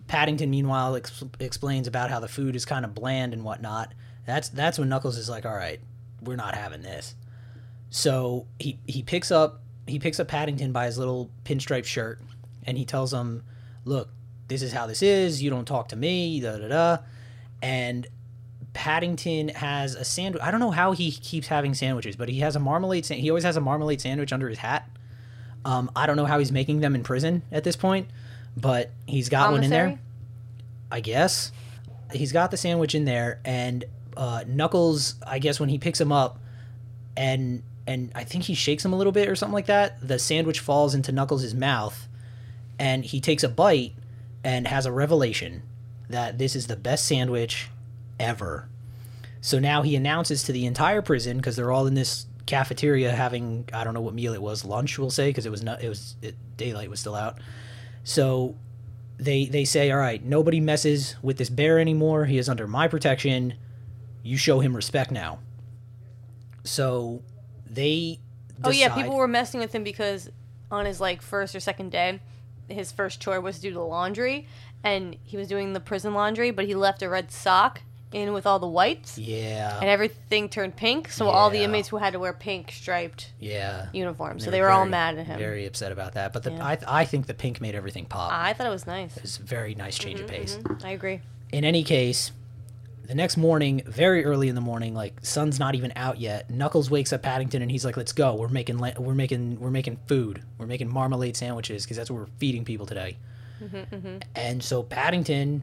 Paddington, 0.07 0.51
meanwhile, 0.51 0.97
ex- 0.97 1.25
explains 1.41 1.87
about 1.87 2.11
how 2.11 2.21
the 2.21 2.29
food 2.29 2.57
is 2.57 2.65
kind 2.65 2.85
of 2.85 2.95
bland 2.95 3.33
and 3.33 3.45
whatnot. 3.45 3.93
That's 4.27 4.49
that's 4.49 4.79
when 4.79 4.89
Knuckles 4.89 5.17
is 5.17 5.29
like, 5.29 5.47
"All 5.47 5.55
right, 5.55 5.81
we're 6.23 6.37
not 6.37 6.55
having 6.55 6.83
this." 6.83 7.15
So 7.91 8.47
he 8.59 8.79
he 8.87 9.03
picks 9.03 9.31
up 9.31 9.61
he 9.87 9.99
picks 9.99 10.19
up 10.19 10.29
Paddington 10.29 10.73
by 10.73 10.87
his 10.87 10.99
little 10.99 11.31
pinstripe 11.45 11.85
shirt, 11.85 12.21
and 12.65 12.77
he 12.79 12.85
tells 12.85 13.13
him, 13.13 13.43
"Look, 13.85 14.11
this 14.49 14.63
is 14.63 14.73
how 14.73 14.87
this 14.87 15.03
is. 15.03 15.43
You 15.43 15.51
don't 15.51 15.67
talk 15.67 15.89
to 15.89 15.97
me." 15.97 16.41
Da 16.41 16.59
da 16.59 16.69
da. 16.69 16.99
And 17.63 18.07
Paddington 18.75 19.49
has 19.49 19.95
a 19.95 20.05
sandwich. 20.05 20.43
I 20.43 20.51
don't 20.51 20.61
know 20.61 20.73
how 20.73 20.93
he 20.93 21.13
keeps 21.13 21.47
having 21.47 21.75
sandwiches, 21.75 22.17
but 22.17 22.29
he 22.29 22.41
has 22.41 22.57
a 22.57 22.61
marmalade. 22.61 23.07
Sa- 23.07 23.15
he 23.15 23.31
always 23.31 23.45
has 23.45 23.57
a 23.57 23.61
marmalade 23.61 24.01
sandwich 24.01 24.33
under 24.33 24.49
his 24.49 24.59
hat. 24.59 24.89
Um, 25.65 25.91
I 25.97 26.07
don't 26.07 26.17
know 26.17 26.27
how 26.27 26.39
he's 26.39 26.53
making 26.53 26.81
them 26.81 26.95
in 26.95 27.03
prison 27.03 27.43
at 27.51 27.65
this 27.65 27.77
point, 27.77 28.09
but 28.57 28.91
he's 29.07 29.29
got 29.29 29.53
one 29.53 29.65
in 29.65 29.71
there. 29.71 29.99
I 30.91 31.01
guess 31.01 31.53
he's 32.13 32.33
got 32.33 32.51
the 32.51 32.57
sandwich 32.57 32.95
in 32.95 33.05
there, 33.05 33.41
and 33.45 33.85
uh, 34.17 34.45
Knuckles. 34.47 35.17
I 35.27 35.39
guess 35.39 35.59
when 35.59 35.69
he 35.69 35.79
picks 35.79 36.01
him 36.01 36.13
up, 36.13 36.39
and 37.17 37.63
and 37.87 38.13
I 38.15 38.25
think 38.25 38.45
he 38.45 38.55
shakes 38.55 38.85
him 38.85 38.93
a 38.93 38.97
little 38.97 39.13
bit 39.13 39.29
or 39.29 39.37
something 39.37 39.55
like 39.55 39.67
that. 39.67 40.07
The 40.07 40.19
sandwich 40.19 40.61
falls 40.61 40.95
into 40.95 41.13
Knuckles' 41.13 41.55
mouth, 41.55 42.09
and 42.79 43.05
he 43.05 43.21
takes 43.21 43.43
a 43.43 43.49
bite 43.49 43.95
and 44.43 44.67
has 44.69 44.87
a 44.87 44.93
revelation 44.93 45.63
that 46.09 46.39
this 46.39 46.55
is 46.55 46.67
the 46.67 46.77
best 46.77 47.07
sandwich 47.07 47.71
ever. 48.21 48.69
So 49.41 49.59
now 49.59 49.83
he 49.83 49.97
announces 49.97 50.43
to 50.45 50.53
the 50.53 50.67
entire 50.67 51.03
prison 51.03 51.39
because 51.39 51.57
they're 51.57 51.73
all 51.73 51.87
in 51.87 51.95
this 51.95 52.27
cafeteria 52.47 53.11
having 53.11 53.67
I 53.73 53.85
don't 53.85 53.95
know 53.95 54.03
what 54.03 54.13
meal 54.13 54.35
it 54.35 54.43
was 54.43 54.67
lunch 54.67 54.99
we'll 54.99 55.09
say 55.09 55.31
because 55.31 55.47
it 55.47 55.51
was 55.51 55.63
not 55.63 55.83
it 55.83 55.89
was 55.89 56.15
it, 56.21 56.35
daylight 56.57 56.91
was 56.91 57.01
still 57.01 57.15
out. 57.15 57.39
So 58.05 58.55
they 59.17 59.47
they 59.47 59.65
say 59.65 59.91
all 59.91 59.99
right 59.99 60.23
nobody 60.25 60.61
messes 60.61 61.17
with 61.23 61.39
this 61.39 61.51
bear 61.51 61.79
anymore. 61.79 62.27
He 62.27 62.39
is 62.39 62.49
under 62.49 62.67
my 62.67 62.87
protection. 62.89 63.55
You 64.23 64.37
show 64.37 64.61
him 64.61 64.77
respect 64.77 65.11
now. 65.11 65.41
So 66.63 67.23
they 67.69 68.21
Oh 68.63 68.71
yeah, 68.71 68.95
people 68.95 69.17
were 69.17 69.29
messing 69.29 69.61
with 69.61 69.75
him 69.75 69.83
because 69.83 70.31
on 70.71 70.87
his 70.87 71.01
like 71.01 71.23
first 71.23 71.55
or 71.55 71.61
second 71.61 71.91
day, 71.91 72.21
his 72.69 72.93
first 72.93 73.21
chore 73.21 73.41
was 73.41 73.57
to 73.57 73.63
do 73.63 73.73
the 73.75 73.81
laundry, 73.81 74.47
and 74.83 75.17
he 75.25 75.37
was 75.37 75.49
doing 75.49 75.73
the 75.73 75.81
prison 75.81 76.15
laundry, 76.15 76.51
but 76.51 76.67
he 76.67 76.75
left 76.75 77.03
a 77.03 77.09
red 77.09 77.31
sock 77.31 77.83
in 78.15 78.33
with 78.33 78.47
all 78.47 78.59
the 78.59 78.67
whites, 78.69 79.19
Yeah. 79.19 79.79
and 79.81 79.89
everything 79.89 80.49
turned 80.49 80.77
pink. 80.77 81.11
So 81.11 81.29
all 81.29 81.51
the 81.51 81.63
inmates 81.63 81.89
who 81.89 81.97
had 81.97 82.13
to 82.13 82.19
wear 82.19 82.33
pink 82.33 82.71
striped 82.73 83.33
yeah. 83.41 83.87
uniforms, 83.93 84.45
so 84.45 84.51
They 84.51 84.57
they 84.59 84.61
were 84.61 84.69
were 84.69 84.73
all 84.73 84.87
mad 84.87 85.19
at 85.19 85.27
him. 85.27 85.39
Very 85.39 85.67
upset 85.67 85.93
about 85.93 86.15
that. 86.15 86.33
But 86.33 86.45
the, 86.45 86.53
Yeah. 86.53 86.65
I, 86.67 86.79
I 86.87 87.05
think 87.05 87.27
the 87.27 87.35
pink 87.35 87.61
made 87.61 87.75
everything 87.75 88.05
pop. 88.07 88.33
I 88.33 88.53
thought 88.53 88.67
it 88.67 88.71
was 88.71 88.87
nice. 88.87 89.17
It's 89.19 89.39
a 89.39 89.43
very 89.43 89.75
nice 89.75 89.99
change 89.99 90.21
of 90.21 90.27
mm-hmm, 90.27 90.37
pace. 90.37 90.57
Mm-hmm. 90.57 90.87
I 90.87 90.91
agree. 90.91 91.21
In 91.53 91.65
any 91.65 91.83
case, 91.85 92.33
the 93.07 93.15
next 93.15 93.37
morning, 93.37 93.83
very 93.87 94.25
early 94.25 94.49
in 94.49 94.55
the 94.55 94.61
morning, 94.61 94.95
like 94.95 95.15
sun's 95.23 95.59
not 95.59 95.75
even 95.75 95.93
out 95.95 96.19
yet. 96.19 96.49
Knuckles 96.51 96.91
wakes 96.91 97.13
up 97.13 97.23
Paddington 97.23 97.61
and 97.63 97.71
he's 97.71 97.85
like, 97.85 97.97
"Let's 97.97 98.13
go. 98.13 98.35
We're 98.35 98.49
making 98.49 98.79
la- 98.79 98.99
we're 98.99 99.15
making 99.15 99.61
we're 99.61 99.71
making 99.71 99.99
food. 100.07 100.43
We're 100.59 100.67
making 100.67 100.89
marmalade 100.93 101.37
sandwiches 101.37 101.85
because 101.85 101.97
that's 101.97 102.11
what 102.11 102.19
we're 102.21 102.33
feeding 102.39 102.65
people 102.65 102.87
today." 102.87 103.17
Mm-hmm, 103.63 104.19
and 104.35 104.63
so 104.63 104.83
Paddington 104.83 105.63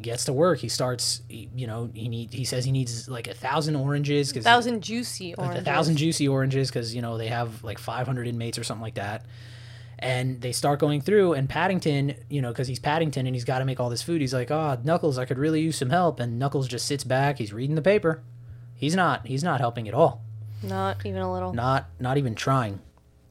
gets 0.00 0.24
to 0.26 0.32
work. 0.32 0.58
He 0.58 0.68
starts, 0.68 1.22
he, 1.28 1.48
you 1.54 1.66
know, 1.66 1.88
he 1.94 2.08
need 2.08 2.32
he 2.32 2.44
says 2.44 2.64
he 2.64 2.72
needs 2.72 3.08
like 3.08 3.26
a 3.28 3.34
thousand 3.34 3.76
oranges 3.76 4.28
because 4.30 4.44
Thousand 4.44 4.82
juicy 4.82 5.34
oranges. 5.34 5.62
a 5.62 5.64
thousand 5.64 5.96
juicy 5.96 6.28
oranges 6.28 6.68
because 6.68 6.94
you 6.94 7.02
know 7.02 7.16
they 7.18 7.28
have 7.28 7.62
like 7.64 7.78
500 7.78 8.26
inmates 8.26 8.58
or 8.58 8.64
something 8.64 8.82
like 8.82 8.94
that 8.94 9.24
and 10.00 10.40
they 10.40 10.50
start 10.50 10.80
going 10.80 11.00
through 11.00 11.34
and 11.34 11.48
paddington 11.48 12.14
you 12.28 12.42
know 12.42 12.48
because 12.48 12.66
he's 12.66 12.80
paddington 12.80 13.26
and 13.26 13.36
he's 13.36 13.44
got 13.44 13.60
to 13.60 13.64
make 13.64 13.78
all 13.78 13.88
this 13.88 14.02
food 14.02 14.20
he's 14.20 14.34
like 14.34 14.50
oh 14.50 14.76
knuckles 14.82 15.18
i 15.18 15.24
could 15.24 15.38
really 15.38 15.60
use 15.60 15.76
some 15.78 15.90
help 15.90 16.18
and 16.18 16.36
knuckles 16.36 16.66
just 16.66 16.84
sits 16.86 17.04
back 17.04 17.38
he's 17.38 17.52
reading 17.52 17.76
the 17.76 17.80
paper 17.82 18.20
he's 18.74 18.96
not 18.96 19.24
he's 19.28 19.44
not 19.44 19.60
helping 19.60 19.86
at 19.86 19.94
all 19.94 20.20
Not 20.64 21.06
even 21.06 21.22
a 21.22 21.32
little. 21.32 21.52
not 21.54 21.88
not 22.00 22.18
even 22.18 22.34
trying 22.34 22.80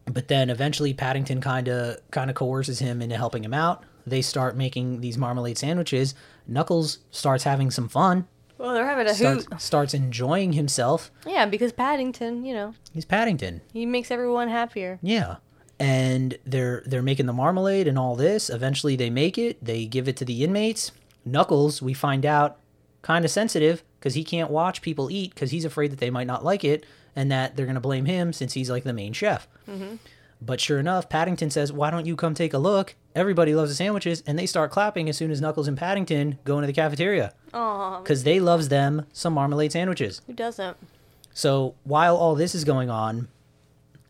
but 0.05 0.29
then 0.29 0.49
eventually 0.49 0.93
paddington 0.93 1.41
kind 1.41 1.67
of 1.67 1.97
kind 2.11 2.29
of 2.29 2.35
coerces 2.37 2.79
him 2.79 3.01
into 3.01 3.17
helping 3.17 3.43
him 3.43 3.53
out 3.53 3.83
they 4.07 4.21
start 4.21 4.55
making 4.55 5.01
these 5.01 5.17
marmalade 5.17 5.57
sandwiches 5.57 6.15
knuckles 6.47 6.99
starts 7.11 7.43
having 7.43 7.71
some 7.71 7.87
fun 7.89 8.27
Well, 8.57 8.73
they're 8.73 8.85
having 8.85 9.07
a 9.07 9.13
starts, 9.13 9.45
hoot. 9.45 9.61
starts 9.61 9.93
enjoying 9.93 10.53
himself 10.53 11.11
Yeah, 11.25 11.45
because 11.45 11.71
Paddington, 11.71 12.45
you 12.45 12.53
know, 12.53 12.73
he's 12.93 13.05
paddington 13.05 13.61
he 13.71 13.85
makes 13.85 14.11
everyone 14.11 14.49
happier. 14.49 14.99
Yeah. 15.01 15.37
And 15.79 16.37
they're 16.45 16.83
they're 16.85 17.01
making 17.01 17.25
the 17.25 17.33
marmalade 17.33 17.87
and 17.87 17.97
all 17.97 18.15
this. 18.15 18.49
Eventually 18.49 18.95
they 18.95 19.09
make 19.09 19.37
it. 19.37 19.63
They 19.63 19.85
give 19.85 20.07
it 20.07 20.15
to 20.17 20.25
the 20.25 20.43
inmates. 20.43 20.91
Knuckles, 21.25 21.81
we 21.81 21.93
find 21.93 22.25
out, 22.25 22.59
kind 23.01 23.25
of 23.25 23.31
sensitive 23.31 23.83
because 23.99 24.13
he 24.13 24.23
can't 24.23 24.49
watch 24.51 24.81
people 24.81 25.09
eat 25.11 25.33
because 25.33 25.51
he's 25.51 25.65
afraid 25.65 25.91
that 25.91 25.99
they 25.99 26.09
might 26.09 26.27
not 26.27 26.43
like 26.45 26.63
it 26.63 26.85
and 27.15 27.31
that 27.31 27.55
they're 27.55 27.65
going 27.65 27.75
to 27.75 27.81
blame 27.81 28.05
him 28.05 28.31
since 28.33 28.53
he's 28.53 28.69
like 28.69 28.83
the 28.83 28.93
main 28.93 29.13
chef. 29.13 29.47
Mm-hmm. 29.67 29.95
But 30.45 30.59
sure 30.59 30.79
enough, 30.79 31.07
Paddington 31.09 31.51
says, 31.51 31.71
Why 31.71 31.89
don't 31.89 32.05
you 32.05 32.15
come 32.15 32.33
take 32.33 32.53
a 32.53 32.57
look? 32.57 32.95
Everybody 33.15 33.55
loves 33.55 33.71
the 33.71 33.75
sandwiches. 33.75 34.23
And 34.27 34.37
they 34.37 34.45
start 34.45 34.71
clapping 34.71 35.07
as 35.07 35.15
soon 35.15 35.31
as 35.31 35.39
Knuckles 35.39 35.67
and 35.67 35.77
Paddington 35.77 36.39
go 36.43 36.57
into 36.57 36.67
the 36.67 36.73
cafeteria 36.73 37.33
because 37.45 38.23
they 38.23 38.39
loves 38.39 38.69
them 38.69 39.05
some 39.13 39.33
marmalade 39.33 39.71
sandwiches. 39.71 40.21
who 40.27 40.33
doesn't? 40.33 40.75
So 41.33 41.75
while 41.83 42.15
all 42.15 42.35
this 42.35 42.53
is 42.53 42.63
going 42.63 42.89
on, 42.89 43.27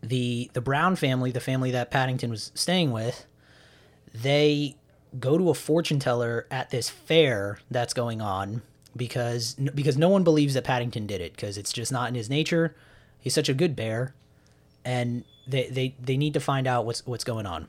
the 0.02 0.50
the 0.52 0.60
Brown 0.60 0.96
family, 0.96 1.30
the 1.30 1.40
family 1.40 1.70
that 1.70 1.90
Paddington 1.90 2.30
was 2.30 2.50
staying 2.54 2.90
with, 2.90 3.26
they 4.12 4.76
go 5.18 5.38
to 5.38 5.50
a 5.50 5.54
fortune 5.54 5.98
teller 5.98 6.46
at 6.50 6.70
this 6.70 6.90
fair 6.90 7.58
that's 7.70 7.94
going 7.94 8.20
on 8.20 8.62
because 8.96 9.54
because 9.74 9.96
no 9.96 10.08
one 10.08 10.24
believes 10.24 10.54
that 10.54 10.64
Paddington 10.64 11.06
did 11.06 11.20
it 11.20 11.32
because 11.32 11.56
it's 11.56 11.72
just 11.72 11.92
not 11.92 12.08
in 12.08 12.14
his 12.14 12.28
nature. 12.28 12.74
He's 13.20 13.34
such 13.34 13.48
a 13.48 13.54
good 13.54 13.74
bear, 13.74 14.14
and 14.84 15.24
they 15.46 15.68
they, 15.68 15.94
they 16.00 16.16
need 16.16 16.34
to 16.34 16.40
find 16.40 16.66
out 16.66 16.86
what's 16.86 17.06
what's 17.06 17.24
going 17.24 17.46
on. 17.46 17.68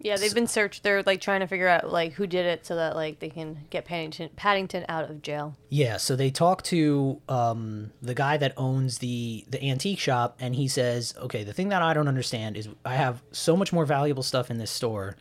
Yeah, 0.00 0.18
they've 0.18 0.34
been 0.34 0.46
searched. 0.46 0.82
They're 0.82 1.02
like 1.02 1.22
trying 1.22 1.40
to 1.40 1.46
figure 1.46 1.66
out 1.66 1.90
like 1.90 2.12
who 2.12 2.26
did 2.26 2.44
it 2.44 2.66
so 2.66 2.76
that 2.76 2.94
like 2.94 3.20
they 3.20 3.30
can 3.30 3.64
get 3.70 3.86
Paddington 3.86 4.28
Paddington 4.36 4.84
out 4.88 5.10
of 5.10 5.22
jail. 5.22 5.56
Yeah, 5.70 5.96
so 5.96 6.14
they 6.14 6.30
talk 6.30 6.62
to 6.64 7.22
um, 7.26 7.90
the 8.02 8.14
guy 8.14 8.36
that 8.36 8.52
owns 8.58 8.98
the 8.98 9.46
the 9.48 9.64
antique 9.64 9.98
shop, 9.98 10.36
and 10.40 10.54
he 10.54 10.68
says, 10.68 11.14
"Okay, 11.18 11.42
the 11.42 11.54
thing 11.54 11.70
that 11.70 11.80
I 11.80 11.94
don't 11.94 12.08
understand 12.08 12.58
is 12.58 12.68
I 12.84 12.96
have 12.96 13.22
so 13.32 13.56
much 13.56 13.72
more 13.72 13.86
valuable 13.86 14.22
stuff 14.22 14.50
in 14.50 14.58
this 14.58 14.70
store, 14.70 15.16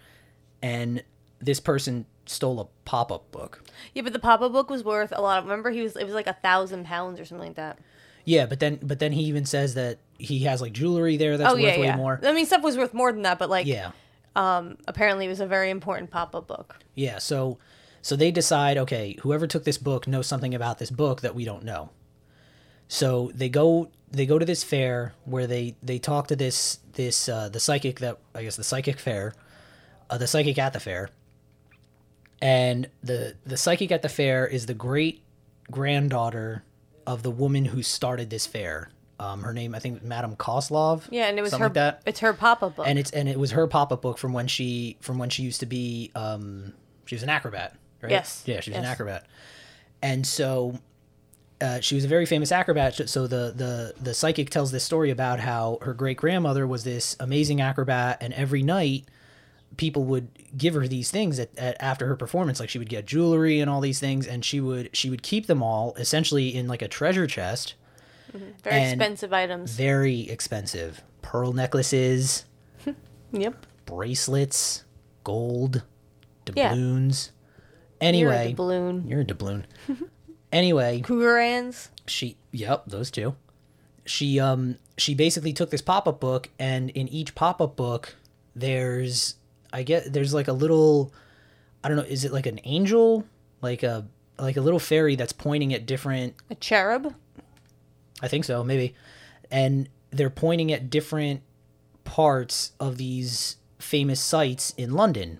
and 0.61 1.01
this 1.39 1.61
person 1.61 2.05
stole 2.25 2.59
a 2.59 2.65
pop 2.85 3.11
up 3.11 3.31
book. 3.31 3.63
Yeah, 3.93 4.01
but 4.01 4.13
the 4.13 4.19
pop-up 4.19 4.51
book 4.51 4.69
was 4.69 4.83
worth 4.83 5.13
a 5.15 5.21
lot. 5.21 5.43
Remember, 5.43 5.71
he 5.71 5.81
was 5.81 5.95
it 5.95 6.05
was 6.05 6.13
like 6.13 6.27
a 6.27 6.33
thousand 6.33 6.85
pounds 6.85 7.19
or 7.19 7.25
something 7.25 7.47
like 7.47 7.55
that. 7.55 7.79
Yeah, 8.25 8.45
but 8.45 8.59
then 8.59 8.79
but 8.81 8.99
then 8.99 9.11
he 9.11 9.23
even 9.23 9.45
says 9.45 9.73
that 9.73 9.99
he 10.17 10.39
has 10.39 10.61
like 10.61 10.73
jewelry 10.73 11.17
there 11.17 11.37
that's 11.37 11.51
oh 11.51 11.55
worth 11.55 11.63
yeah, 11.63 11.79
way 11.79 11.85
yeah. 11.85 11.95
more. 11.97 12.19
I 12.23 12.33
mean, 12.33 12.45
stuff 12.45 12.63
was 12.63 12.77
worth 12.77 12.93
more 12.93 13.11
than 13.11 13.23
that, 13.23 13.37
but 13.39 13.49
like, 13.49 13.65
Yeah, 13.67 13.91
um, 14.35 14.77
apparently 14.87 15.25
it 15.25 15.29
was 15.29 15.41
a 15.41 15.47
very 15.47 15.69
important 15.69 16.09
pop-up 16.09 16.47
book. 16.47 16.77
yeah. 16.95 17.17
So 17.19 17.57
so 18.01 18.15
they 18.15 18.31
decide, 18.31 18.77
okay, 18.77 19.17
whoever 19.21 19.47
took 19.47 19.63
this 19.63 19.77
book 19.77 20.07
knows 20.07 20.27
something 20.27 20.53
about 20.53 20.77
this 20.77 20.91
book 20.91 21.21
that 21.21 21.35
we 21.35 21.45
don't 21.45 21.63
know. 21.63 21.89
So 22.87 23.31
they 23.33 23.49
go 23.49 23.89
they 24.11 24.25
go 24.25 24.37
to 24.39 24.45
this 24.45 24.63
fair 24.63 25.13
where 25.25 25.47
they 25.47 25.75
they 25.81 25.99
talk 25.99 26.27
to 26.27 26.35
this 26.35 26.79
this 26.93 27.27
uh, 27.27 27.49
the 27.49 27.59
psychic 27.59 27.99
that 27.99 28.19
I 28.35 28.43
guess 28.43 28.55
the 28.55 28.63
psychic 28.63 28.99
fair, 28.99 29.33
uh, 30.09 30.17
the 30.17 30.27
psychic 30.27 30.57
at 30.57 30.73
the 30.73 30.79
fair, 30.79 31.09
and 32.41 32.89
the 33.03 33.35
the 33.45 33.57
psychic 33.57 33.91
at 33.91 34.01
the 34.01 34.09
fair 34.09 34.45
is 34.45 34.65
the 34.65 34.73
great 34.73 35.23
granddaughter 35.71 36.63
of 37.07 37.23
the 37.23 37.31
woman 37.31 37.65
who 37.65 37.83
started 37.83 38.29
this 38.29 38.45
fair. 38.45 38.89
Um, 39.19 39.43
her 39.43 39.53
name 39.53 39.73
I 39.75 39.79
think 39.79 40.03
Madame 40.03 40.35
Koslov. 40.35 41.03
Yeah, 41.11 41.27
and 41.27 41.37
it 41.37 41.41
was 41.41 41.53
her. 41.53 41.65
like 41.65 41.73
that. 41.73 42.01
It's 42.05 42.19
her 42.19 42.33
pop-up 42.33 42.75
book. 42.77 42.87
and 42.87 42.97
it's 42.99 43.11
and 43.11 43.29
it 43.29 43.39
was 43.39 43.51
her 43.51 43.67
pop 43.67 43.91
up 43.91 44.01
book 44.01 44.17
from 44.17 44.33
when 44.33 44.47
she 44.47 44.97
from 45.01 45.17
when 45.17 45.29
she 45.29 45.43
used 45.43 45.59
to 45.61 45.65
be 45.65 46.11
um 46.15 46.73
she 47.05 47.15
was 47.15 47.23
an 47.23 47.29
acrobat 47.29 47.75
right 48.01 48.11
Yes, 48.11 48.43
yeah 48.45 48.59
she 48.59 48.71
was 48.71 48.79
an 48.79 48.85
acrobat 48.85 49.25
and 50.01 50.25
so 50.25 50.79
uh, 51.61 51.79
she 51.79 51.95
was 51.95 52.03
a 52.03 52.07
very 52.07 52.25
famous 52.25 52.51
acrobat 52.51 53.07
so 53.09 53.27
the 53.27 53.53
the 53.55 53.93
the 54.01 54.13
psychic 54.13 54.49
tells 54.49 54.71
this 54.71 54.83
story 54.83 55.09
about 55.11 55.39
how 55.39 55.77
her 55.81 55.93
great 55.93 56.17
grandmother 56.17 56.67
was 56.67 56.83
this 56.83 57.15
amazing 57.19 57.61
acrobat 57.61 58.17
and 58.19 58.33
every 58.33 58.63
night 58.63 59.05
people 59.77 60.03
would 60.05 60.27
give 60.57 60.73
her 60.73 60.87
these 60.87 61.09
things 61.11 61.39
at, 61.39 61.49
at, 61.57 61.75
after 61.81 62.05
her 62.07 62.15
performance 62.15 62.59
like 62.59 62.69
she 62.69 62.77
would 62.79 62.89
get 62.89 63.05
jewelry 63.05 63.59
and 63.59 63.69
all 63.69 63.81
these 63.81 63.99
things 63.99 64.27
and 64.27 64.43
she 64.45 64.59
would 64.59 64.89
she 64.95 65.09
would 65.09 65.23
keep 65.23 65.47
them 65.47 65.63
all 65.63 65.93
essentially 65.97 66.55
in 66.55 66.67
like 66.67 66.81
a 66.81 66.87
treasure 66.87 67.25
chest 67.27 67.73
very 68.63 68.81
expensive 68.89 69.31
items. 69.33 69.71
very 69.75 70.29
expensive 70.29 71.01
pearl 71.21 71.53
necklaces 71.53 72.45
Yep. 73.31 73.65
bracelets, 73.85 74.83
gold, 75.23 75.83
Yeah. 76.55 76.69
doubloons. 76.69 77.31
You're 78.01 78.09
Anyway, 78.09 78.51
a 78.51 78.53
balloon. 78.55 79.07
you're 79.07 79.21
a 79.21 79.25
doubloon. 79.25 79.65
anyway, 80.51 81.01
Krugerrands. 81.01 81.89
she 82.05 82.37
yep, 82.51 82.83
those 82.85 83.09
two. 83.09 83.35
She 84.05 84.39
um 84.39 84.77
she 84.97 85.15
basically 85.15 85.53
took 85.53 85.69
this 85.69 85.81
pop-up 85.81 86.19
book 86.19 86.49
and 86.59 86.89
in 86.91 87.07
each 87.07 87.33
pop-up 87.35 87.75
book 87.75 88.15
there's 88.55 89.35
I 89.73 89.83
get 89.83 90.13
there's 90.13 90.33
like 90.33 90.47
a 90.47 90.53
little 90.53 91.13
I 91.83 91.89
don't 91.89 91.97
know, 91.97 92.03
is 92.03 92.23
it 92.23 92.31
like 92.31 92.45
an 92.45 92.61
angel? 92.63 93.25
Like 93.61 93.83
a 93.83 94.07
like 94.39 94.55
a 94.57 94.61
little 94.61 94.79
fairy 94.79 95.15
that's 95.15 95.33
pointing 95.33 95.73
at 95.73 95.85
different 95.85 96.35
A 96.49 96.55
cherub. 96.55 97.13
I 98.21 98.27
think 98.27 98.45
so, 98.45 98.63
maybe. 98.63 98.95
And 99.51 99.89
they're 100.11 100.29
pointing 100.29 100.71
at 100.71 100.89
different 100.89 101.41
parts 102.03 102.71
of 102.79 102.97
these 102.97 103.57
famous 103.79 104.21
sites 104.21 104.73
in 104.77 104.93
London. 104.93 105.39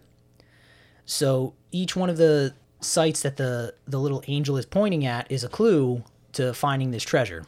So 1.05 1.53
each 1.71 1.95
one 1.95 2.09
of 2.09 2.17
the 2.17 2.53
sites 2.81 3.21
that 3.21 3.37
the 3.37 3.75
the 3.87 3.99
little 3.99 4.23
angel 4.27 4.57
is 4.57 4.65
pointing 4.65 5.05
at 5.05 5.31
is 5.31 5.43
a 5.43 5.49
clue 5.49 6.03
to 6.33 6.53
finding 6.53 6.91
this 6.91 7.03
treasure. 7.03 7.45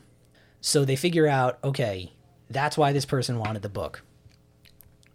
So 0.61 0.85
they 0.85 0.95
figure 0.95 1.27
out, 1.27 1.59
okay, 1.63 2.11
that's 2.49 2.77
why 2.77 2.91
this 2.91 3.05
person 3.05 3.39
wanted 3.39 3.61
the 3.61 3.69
book. 3.69 4.03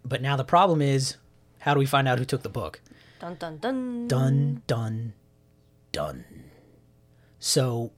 But 0.04 0.22
now 0.22 0.36
the 0.36 0.44
problem 0.44 0.80
is, 0.80 1.16
how 1.60 1.74
do 1.74 1.80
we 1.80 1.86
find 1.86 2.08
out 2.08 2.18
who 2.18 2.24
took 2.24 2.42
the 2.42 2.48
book? 2.48 2.80
Dun 3.20 3.36
dun 3.36 3.58
dun. 3.58 4.08
done 4.08 4.62
done 4.66 5.12
done 5.92 6.24
so 7.38 7.90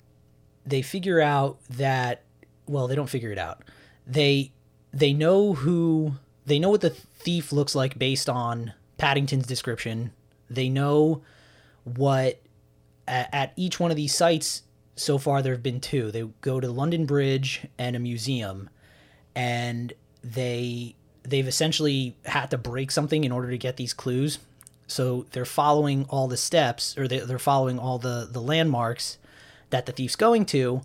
they 0.64 0.82
figure 0.82 1.20
out 1.20 1.58
that 1.68 2.22
well 2.66 2.88
they 2.88 2.94
don't 2.94 3.10
figure 3.10 3.30
it 3.30 3.38
out 3.38 3.62
they 4.06 4.52
they 4.92 5.12
know 5.12 5.52
who 5.52 6.14
they 6.46 6.58
know 6.58 6.70
what 6.70 6.80
the 6.80 6.90
thief 6.90 7.52
looks 7.52 7.74
like 7.74 7.98
based 7.98 8.28
on 8.28 8.72
paddington's 8.98 9.46
description 9.46 10.12
they 10.48 10.68
know 10.68 11.22
what 11.84 12.40
at, 13.06 13.28
at 13.32 13.52
each 13.56 13.78
one 13.78 13.90
of 13.90 13.96
these 13.96 14.14
sites 14.14 14.62
so 14.96 15.18
far 15.18 15.42
there 15.42 15.52
have 15.52 15.62
been 15.62 15.80
two 15.80 16.10
they 16.10 16.22
go 16.40 16.60
to 16.60 16.70
london 16.70 17.04
bridge 17.04 17.66
and 17.78 17.96
a 17.96 17.98
museum 17.98 18.70
and 19.34 19.92
they 20.22 20.94
they've 21.22 21.48
essentially 21.48 22.14
had 22.24 22.50
to 22.50 22.58
break 22.58 22.90
something 22.90 23.24
in 23.24 23.32
order 23.32 23.50
to 23.50 23.58
get 23.58 23.76
these 23.76 23.92
clues 23.92 24.38
so 24.86 25.26
they're 25.32 25.44
following 25.44 26.04
all 26.08 26.28
the 26.28 26.36
steps 26.36 26.96
or 26.98 27.06
they, 27.08 27.18
they're 27.18 27.38
following 27.38 27.78
all 27.78 27.98
the 27.98 28.28
the 28.30 28.40
landmarks 28.40 29.18
that 29.70 29.86
the 29.86 29.92
thief's 29.92 30.16
going 30.16 30.44
to 30.44 30.82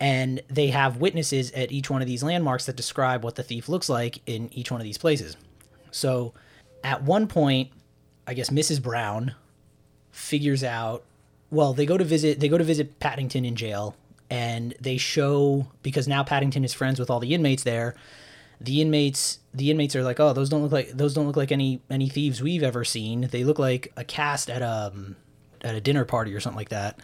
and 0.00 0.40
they 0.48 0.68
have 0.68 0.98
witnesses 0.98 1.50
at 1.52 1.72
each 1.72 1.90
one 1.90 2.00
of 2.00 2.06
these 2.06 2.22
landmarks 2.22 2.66
that 2.66 2.76
describe 2.76 3.24
what 3.24 3.34
the 3.34 3.42
thief 3.42 3.68
looks 3.68 3.88
like 3.88 4.20
in 4.26 4.52
each 4.52 4.70
one 4.70 4.80
of 4.80 4.84
these 4.84 4.98
places 4.98 5.36
so 5.90 6.32
at 6.84 7.02
one 7.02 7.26
point 7.26 7.70
i 8.26 8.34
guess 8.34 8.50
mrs 8.50 8.82
brown 8.82 9.34
figures 10.10 10.64
out 10.64 11.04
well, 11.50 11.72
they 11.72 11.86
go 11.86 11.96
to 11.96 12.04
visit 12.04 12.40
they 12.40 12.48
go 12.48 12.58
to 12.58 12.64
visit 12.64 13.00
Paddington 13.00 13.44
in 13.44 13.56
jail, 13.56 13.94
and 14.30 14.74
they 14.80 14.96
show 14.96 15.66
because 15.82 16.06
now 16.06 16.22
Paddington 16.22 16.64
is 16.64 16.74
friends 16.74 17.00
with 17.00 17.10
all 17.10 17.20
the 17.20 17.34
inmates 17.34 17.62
there. 17.62 17.94
The 18.60 18.80
inmates 18.80 19.38
the 19.54 19.70
inmates 19.70 19.94
are 19.96 20.02
like, 20.02 20.20
oh, 20.20 20.32
those 20.32 20.48
don't 20.48 20.62
look 20.62 20.72
like 20.72 20.90
those 20.90 21.14
don't 21.14 21.26
look 21.26 21.36
like 21.36 21.52
any 21.52 21.80
any 21.90 22.08
thieves 22.08 22.42
we've 22.42 22.62
ever 22.62 22.84
seen. 22.84 23.28
They 23.30 23.44
look 23.44 23.58
like 23.58 23.92
a 23.96 24.04
cast 24.04 24.50
at 24.50 24.62
a 24.62 24.92
um, 24.92 25.16
at 25.62 25.74
a 25.74 25.80
dinner 25.80 26.04
party 26.04 26.34
or 26.34 26.40
something 26.40 26.58
like 26.58 26.68
that, 26.70 27.00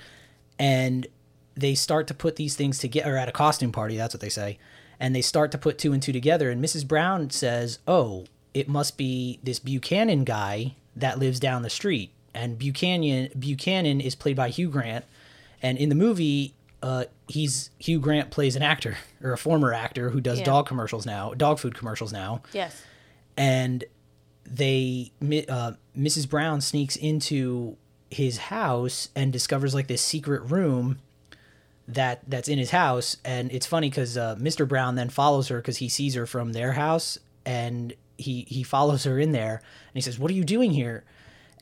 and 0.59 1.07
they 1.55 1.75
start 1.75 2.07
to 2.09 2.15
put 2.15 2.37
these 2.37 2.57
things 2.57 2.79
together 2.79 3.15
or 3.15 3.19
at 3.19 3.29
a 3.29 3.33
costume 3.33 3.73
party. 3.73 3.97
That's 3.97 4.15
what 4.15 4.21
they 4.21 4.29
say, 4.29 4.59
and 4.99 5.15
they 5.15 5.23
start 5.23 5.53
to 5.53 5.59
put 5.59 5.79
two 5.79 5.93
and 5.93 6.03
two 6.03 6.13
together. 6.13 6.51
And 6.51 6.65
Mrs. 6.65 6.87
Brown 6.87 7.31
says, 7.31 7.79
oh, 7.87 8.25
it 8.53 8.69
must 8.69 8.97
be 8.97 9.39
this 9.43 9.59
Buchanan 9.59 10.25
guy 10.25 10.75
that 10.97 11.19
lives 11.19 11.41
down 11.41 11.63
the 11.63 11.71
street. 11.71 12.13
And 12.35 12.59
Buchanan 12.59 13.31
Buchanan 13.39 14.01
is 14.01 14.15
played 14.15 14.37
by 14.37 14.49
Hugh 14.49 14.71
Grant, 14.71 15.05
and 15.63 15.79
in 15.79 15.89
the 15.89 15.95
movie, 15.95 16.55
uh, 16.85 17.05
he's 17.29 17.71
Hugh 17.79 17.99
Grant 17.99 18.31
plays 18.31 18.57
an 18.57 18.63
actor 18.63 18.97
or 19.23 19.33
a 19.33 19.39
former 19.39 19.73
actor 19.73 20.11
who 20.11 20.21
does 20.21 20.39
Yeah. 20.41 20.45
dog 20.45 20.67
commercials 20.67 21.07
now, 21.07 21.33
dog 21.35 21.59
food 21.59 21.75
commercials 21.75 22.13
now, 22.13 22.43
Yes. 22.53 22.83
and 23.37 23.85
they 24.45 25.11
uh, 25.49 25.73
Mrs. 25.97 26.29
Brown 26.29 26.61
sneaks 26.61 26.97
into 26.97 27.77
his 28.11 28.37
house 28.37 29.09
and 29.17 29.33
discovers 29.33 29.75
like 29.75 29.87
this 29.87 30.03
secret 30.03 30.43
room 30.43 30.99
that 31.89 32.21
that's 32.29 32.49
in 32.49 32.59
his 32.59 32.71
house 32.71 33.17
and 33.25 33.51
it's 33.53 33.67
funny 33.67 33.89
because 33.91 34.17
uh, 34.17 34.37
Mr. 34.37 34.67
Brown 34.69 34.95
then 34.95 35.09
follows 35.11 35.49
her 35.49 35.59
because 35.59 35.79
he 35.79 35.89
sees 35.89 36.15
her 36.15 36.27
from 36.27 36.53
their 36.53 36.73
house 36.73 37.19
and 37.45 37.93
he 38.17 38.43
he 38.49 38.63
follows 38.63 39.05
her 39.05 39.19
in 39.19 39.33
there 39.33 39.57
and 39.57 39.95
he 39.95 40.01
says 40.01 40.19
what 40.19 40.31
are 40.31 40.35
you 40.35 40.45
doing 40.45 40.71
here 40.73 41.05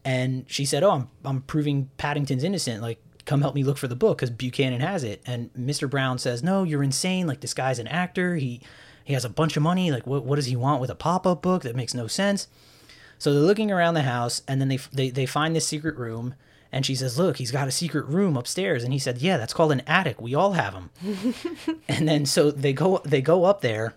and 0.05 0.45
she 0.49 0.65
said 0.65 0.83
oh 0.85 0.91
I'm 0.93 1.09
I'm 1.25 1.43
proving 1.43 1.91
Paddington's 1.97 2.45
innocent 2.45 2.83
like 2.83 3.01
come 3.25 3.41
help 3.41 3.55
me 3.55 3.65
look 3.65 3.79
for 3.79 3.89
the 3.89 3.97
book 3.97 4.19
because 4.19 4.31
Buchanan 4.31 4.81
has 4.81 5.05
it 5.05 5.23
and 5.27 5.53
Mr. 5.55 5.89
Brown 5.89 6.19
says 6.19 6.43
no 6.43 6.63
you're 6.63 6.83
insane 6.83 7.27
like 7.27 7.41
this 7.41 7.55
guy's 7.55 7.79
an 7.79 7.89
actor 7.89 8.37
he 8.37 8.61
he 9.05 9.15
has 9.15 9.25
a 9.25 9.29
bunch 9.29 9.57
of 9.57 9.63
money 9.63 9.91
like 9.91 10.07
what 10.07 10.25
what 10.25 10.37
does 10.37 10.47
he 10.47 10.57
want 10.57 10.81
with 10.81 10.91
a 10.91 10.95
pop-up 10.95 11.43
book 11.43 11.63
that 11.63 11.77
makes 11.77 11.95
no 11.95 12.07
sense 12.07 12.49
so 13.23 13.33
they're 13.33 13.41
looking 13.41 13.71
around 13.71 13.95
the 13.95 14.03
house, 14.03 14.43
and 14.49 14.61
then 14.61 14.67
they 14.67 14.79
they 14.93 15.09
they 15.09 15.27
find 15.27 15.55
this 15.55 15.65
secret 15.65 15.97
room, 15.97 16.35
and 16.73 16.85
she 16.85 16.97
says, 16.97 17.21
"Look, 17.21 17.37
he's 17.37 17.53
got 17.53 17.69
a 17.69 17.71
secret 17.71 18.07
room 18.07 18.37
upstairs." 18.37 18.83
And 18.83 18.93
he 18.93 18.99
said, 18.99 19.19
"Yeah, 19.19 19.37
that's 19.37 19.55
called 19.55 19.71
an 19.71 19.83
attic. 19.87 20.21
We 20.21 20.35
all 20.35 20.55
have 20.55 20.73
them." 20.73 20.91
and 21.89 22.09
then 22.09 22.27
so 22.27 22.51
they 22.51 22.73
go 22.73 23.01
they 23.05 23.23
go 23.23 23.45
up 23.45 23.61
there, 23.61 23.95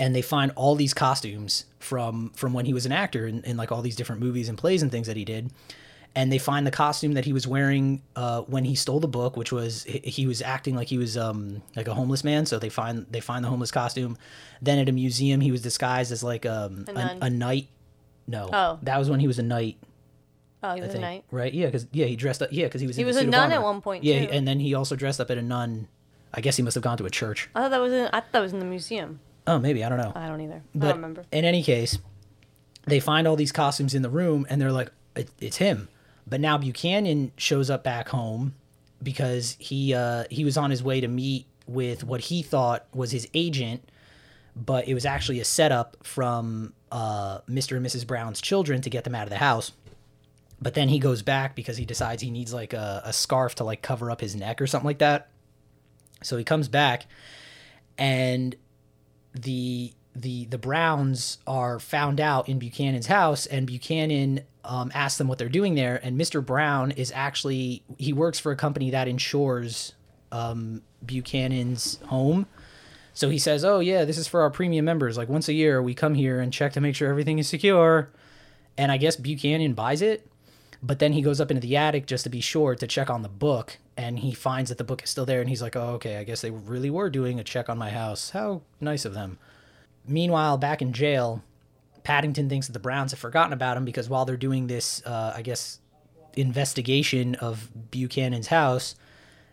and 0.00 0.16
they 0.16 0.20
find 0.20 0.50
all 0.56 0.74
these 0.74 0.92
costumes 0.92 1.66
from 1.78 2.30
from 2.30 2.52
when 2.52 2.66
he 2.66 2.74
was 2.74 2.86
an 2.86 2.90
actor 2.90 3.24
in, 3.24 3.44
in 3.44 3.56
like 3.56 3.70
all 3.70 3.82
these 3.82 3.94
different 3.94 4.20
movies 4.20 4.48
and 4.48 4.58
plays 4.58 4.82
and 4.82 4.90
things 4.90 5.06
that 5.06 5.16
he 5.16 5.24
did. 5.24 5.52
And 6.16 6.32
they 6.32 6.38
find 6.38 6.66
the 6.66 6.72
costume 6.72 7.12
that 7.14 7.24
he 7.24 7.32
was 7.32 7.46
wearing 7.46 8.02
uh, 8.16 8.40
when 8.42 8.64
he 8.64 8.74
stole 8.74 8.98
the 8.98 9.06
book, 9.06 9.36
which 9.36 9.52
was 9.52 9.84
he, 9.84 10.26
was 10.26 10.42
acting 10.42 10.74
like 10.74 10.88
he 10.88 10.98
was 10.98 11.16
um, 11.16 11.62
like 11.76 11.86
a 11.86 11.94
homeless 11.94 12.24
man. 12.24 12.46
So 12.46 12.58
they 12.58 12.68
find 12.68 13.06
they 13.10 13.20
find 13.20 13.44
the 13.44 13.48
homeless 13.48 13.70
costume. 13.70 14.18
Then 14.60 14.80
at 14.80 14.88
a 14.88 14.92
museum, 14.92 15.40
he 15.40 15.52
was 15.52 15.62
disguised 15.62 16.10
as 16.10 16.24
like 16.24 16.44
um, 16.46 16.84
A 16.88 17.18
a, 17.22 17.30
knight. 17.30 17.68
No, 18.26 18.50
Oh. 18.52 18.78
that 18.82 18.98
was 18.98 19.08
when 19.08 19.20
he 19.20 19.28
was 19.28 19.38
a 19.38 19.42
knight. 19.44 19.76
Oh, 20.64 20.74
he 20.74 20.82
I 20.82 20.86
was 20.86 20.94
a 20.94 20.98
knight. 20.98 21.24
right? 21.30 21.54
Yeah, 21.54 21.66
because 21.66 21.86
yeah, 21.92 22.06
he 22.06 22.16
dressed 22.16 22.42
up. 22.42 22.48
Yeah, 22.52 22.66
because 22.66 22.80
he 22.80 22.86
was. 22.88 22.96
He 22.96 23.04
was 23.04 23.16
a 23.16 23.24
nun 23.24 23.52
at 23.52 23.62
one 23.62 23.80
point, 23.80 24.02
Yeah, 24.04 24.26
too. 24.26 24.32
and 24.32 24.46
then 24.48 24.58
he 24.60 24.74
also 24.74 24.96
dressed 24.96 25.20
up 25.20 25.30
at 25.30 25.38
a 25.38 25.42
nun. 25.42 25.86
I 26.34 26.40
guess 26.40 26.56
he 26.56 26.62
must 26.64 26.74
have 26.74 26.82
gone 26.84 26.98
to 26.98 27.06
a 27.06 27.10
church. 27.10 27.48
I 27.54 27.60
thought 27.62 27.70
that 27.70 27.80
was 27.80 27.92
in. 27.92 28.06
I 28.12 28.20
thought 28.20 28.32
that 28.32 28.40
was 28.40 28.52
in 28.52 28.58
the 28.58 28.64
museum. 28.66 29.20
Oh, 29.46 29.58
maybe 29.60 29.82
I 29.84 29.88
don't 29.88 29.98
know. 29.98 30.12
I 30.14 30.26
don't 30.28 30.40
either. 30.40 30.54
I 30.56 30.60
But 30.74 30.86
don't 30.88 30.96
remember. 30.96 31.24
in 31.32 31.44
any 31.44 31.62
case, 31.62 31.98
they 32.86 32.98
find 33.00 33.26
all 33.28 33.36
these 33.36 33.52
costumes 33.52 33.94
in 33.94 34.02
the 34.02 34.10
room, 34.10 34.44
and 34.50 34.60
they're 34.60 34.72
like, 34.72 34.90
it, 35.16 35.30
"It's 35.40 35.56
him." 35.58 35.88
But 36.30 36.40
now 36.40 36.56
Buchanan 36.56 37.32
shows 37.36 37.68
up 37.68 37.82
back 37.82 38.08
home 38.08 38.54
because 39.02 39.56
he 39.58 39.92
uh, 39.92 40.24
he 40.30 40.44
was 40.44 40.56
on 40.56 40.70
his 40.70 40.82
way 40.82 41.00
to 41.00 41.08
meet 41.08 41.46
with 41.66 42.04
what 42.04 42.20
he 42.22 42.42
thought 42.42 42.86
was 42.94 43.10
his 43.10 43.28
agent, 43.34 43.90
but 44.54 44.86
it 44.88 44.94
was 44.94 45.04
actually 45.04 45.40
a 45.40 45.44
setup 45.44 45.96
from 46.04 46.72
uh, 46.92 47.40
Mr. 47.48 47.76
and 47.76 47.84
Mrs. 47.84 48.06
Brown's 48.06 48.40
children 48.40 48.80
to 48.82 48.90
get 48.90 49.04
them 49.04 49.14
out 49.14 49.24
of 49.24 49.30
the 49.30 49.36
house. 49.36 49.72
But 50.62 50.74
then 50.74 50.88
he 50.88 50.98
goes 50.98 51.22
back 51.22 51.56
because 51.56 51.76
he 51.76 51.84
decides 51.84 52.22
he 52.22 52.30
needs 52.30 52.52
like 52.52 52.74
a, 52.74 53.02
a 53.04 53.12
scarf 53.12 53.56
to 53.56 53.64
like 53.64 53.82
cover 53.82 54.10
up 54.10 54.20
his 54.20 54.36
neck 54.36 54.60
or 54.60 54.66
something 54.66 54.86
like 54.86 54.98
that. 54.98 55.30
So 56.22 56.36
he 56.36 56.44
comes 56.44 56.68
back, 56.68 57.06
and 57.96 58.54
the 59.32 59.92
the 60.14 60.46
the 60.46 60.58
Browns 60.58 61.38
are 61.46 61.78
found 61.78 62.20
out 62.20 62.48
in 62.48 62.58
Buchanan's 62.58 63.06
house, 63.06 63.46
and 63.46 63.66
Buchanan 63.66 64.40
um, 64.64 64.90
asks 64.94 65.18
them 65.18 65.28
what 65.28 65.38
they're 65.38 65.48
doing 65.48 65.74
there. 65.74 66.00
And 66.02 66.20
Mr. 66.20 66.44
Brown 66.44 66.90
is 66.92 67.12
actually 67.14 67.82
he 67.98 68.12
works 68.12 68.38
for 68.38 68.52
a 68.52 68.56
company 68.56 68.90
that 68.90 69.08
insures 69.08 69.94
um, 70.32 70.82
Buchanan's 71.04 71.98
home. 72.06 72.46
So 73.14 73.30
he 73.30 73.38
says, 73.38 73.64
"Oh 73.64 73.80
yeah, 73.80 74.04
this 74.04 74.18
is 74.18 74.26
for 74.26 74.40
our 74.42 74.50
premium 74.50 74.84
members. 74.84 75.16
Like 75.16 75.28
once 75.28 75.48
a 75.48 75.52
year, 75.52 75.82
we 75.82 75.94
come 75.94 76.14
here 76.14 76.40
and 76.40 76.52
check 76.52 76.72
to 76.74 76.80
make 76.80 76.94
sure 76.94 77.08
everything 77.08 77.38
is 77.38 77.48
secure." 77.48 78.10
And 78.76 78.90
I 78.90 78.96
guess 78.96 79.16
Buchanan 79.16 79.74
buys 79.74 80.00
it, 80.00 80.26
but 80.82 81.00
then 81.00 81.12
he 81.12 81.20
goes 81.20 81.40
up 81.40 81.50
into 81.50 81.60
the 81.60 81.76
attic 81.76 82.06
just 82.06 82.24
to 82.24 82.30
be 82.30 82.40
sure 82.40 82.74
to 82.74 82.86
check 82.86 83.10
on 83.10 83.22
the 83.22 83.28
book, 83.28 83.78
and 83.96 84.20
he 84.20 84.32
finds 84.32 84.70
that 84.70 84.78
the 84.78 84.84
book 84.84 85.02
is 85.02 85.10
still 85.10 85.26
there, 85.26 85.40
and 85.40 85.48
he's 85.50 85.62
like, 85.62 85.76
"Oh, 85.76 85.94
okay, 85.94 86.16
I 86.16 86.24
guess 86.24 86.40
they 86.40 86.50
really 86.50 86.90
were 86.90 87.10
doing 87.10 87.38
a 87.38 87.44
check 87.44 87.68
on 87.68 87.78
my 87.78 87.90
house. 87.90 88.30
How 88.30 88.62
nice 88.80 89.04
of 89.04 89.14
them." 89.14 89.38
Meanwhile, 90.10 90.58
back 90.58 90.82
in 90.82 90.92
jail, 90.92 91.42
Paddington 92.02 92.48
thinks 92.48 92.66
that 92.66 92.72
the 92.72 92.78
Browns 92.78 93.12
have 93.12 93.20
forgotten 93.20 93.52
about 93.52 93.76
him 93.76 93.84
because 93.84 94.08
while 94.08 94.24
they're 94.24 94.36
doing 94.36 94.66
this, 94.66 95.04
uh, 95.06 95.32
I 95.34 95.42
guess, 95.42 95.78
investigation 96.36 97.34
of 97.36 97.70
Buchanan's 97.90 98.48
house, 98.48 98.94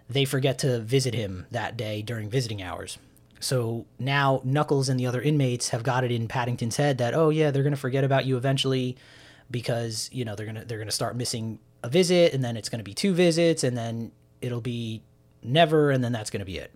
they 0.10 0.26
forget 0.26 0.60
to 0.60 0.80
visit 0.80 1.14
him 1.14 1.46
that 1.52 1.78
day 1.78 2.02
during 2.02 2.30
visiting 2.30 2.62
hours. 2.62 2.98
So 3.40 3.86
now 4.00 4.42
Knuckles 4.44 4.90
and 4.90 5.00
the 5.00 5.06
other 5.06 5.22
inmates 5.22 5.70
have 5.70 5.84
got 5.84 6.04
it 6.04 6.12
in 6.12 6.28
Paddington's 6.28 6.78
head 6.78 6.98
that 6.98 7.14
oh 7.14 7.30
yeah 7.30 7.52
they're 7.52 7.64
gonna 7.64 7.76
forget 7.76 8.04
about 8.04 8.26
you 8.26 8.36
eventually 8.38 8.98
because 9.52 10.10
you 10.12 10.26
know 10.26 10.36
they're 10.36 10.46
gonna 10.46 10.66
they're 10.66 10.80
gonna 10.80 10.92
start 10.92 11.16
missing 11.16 11.60
a 11.84 11.90
visit 11.90 12.34
and 12.34 12.44
then 12.44 12.58
it's 12.58 12.70
gonna 12.70 12.84
be 12.84 12.94
two 12.94 13.14
visits 13.14 13.64
and 13.64 13.78
then 13.78 14.12
it'll 14.42 14.62
be 14.62 15.04
never 15.44 15.92
and 15.92 16.04
then 16.04 16.12
that's 16.12 16.30
gonna 16.30 16.46
be 16.46 16.58
it. 16.58 16.72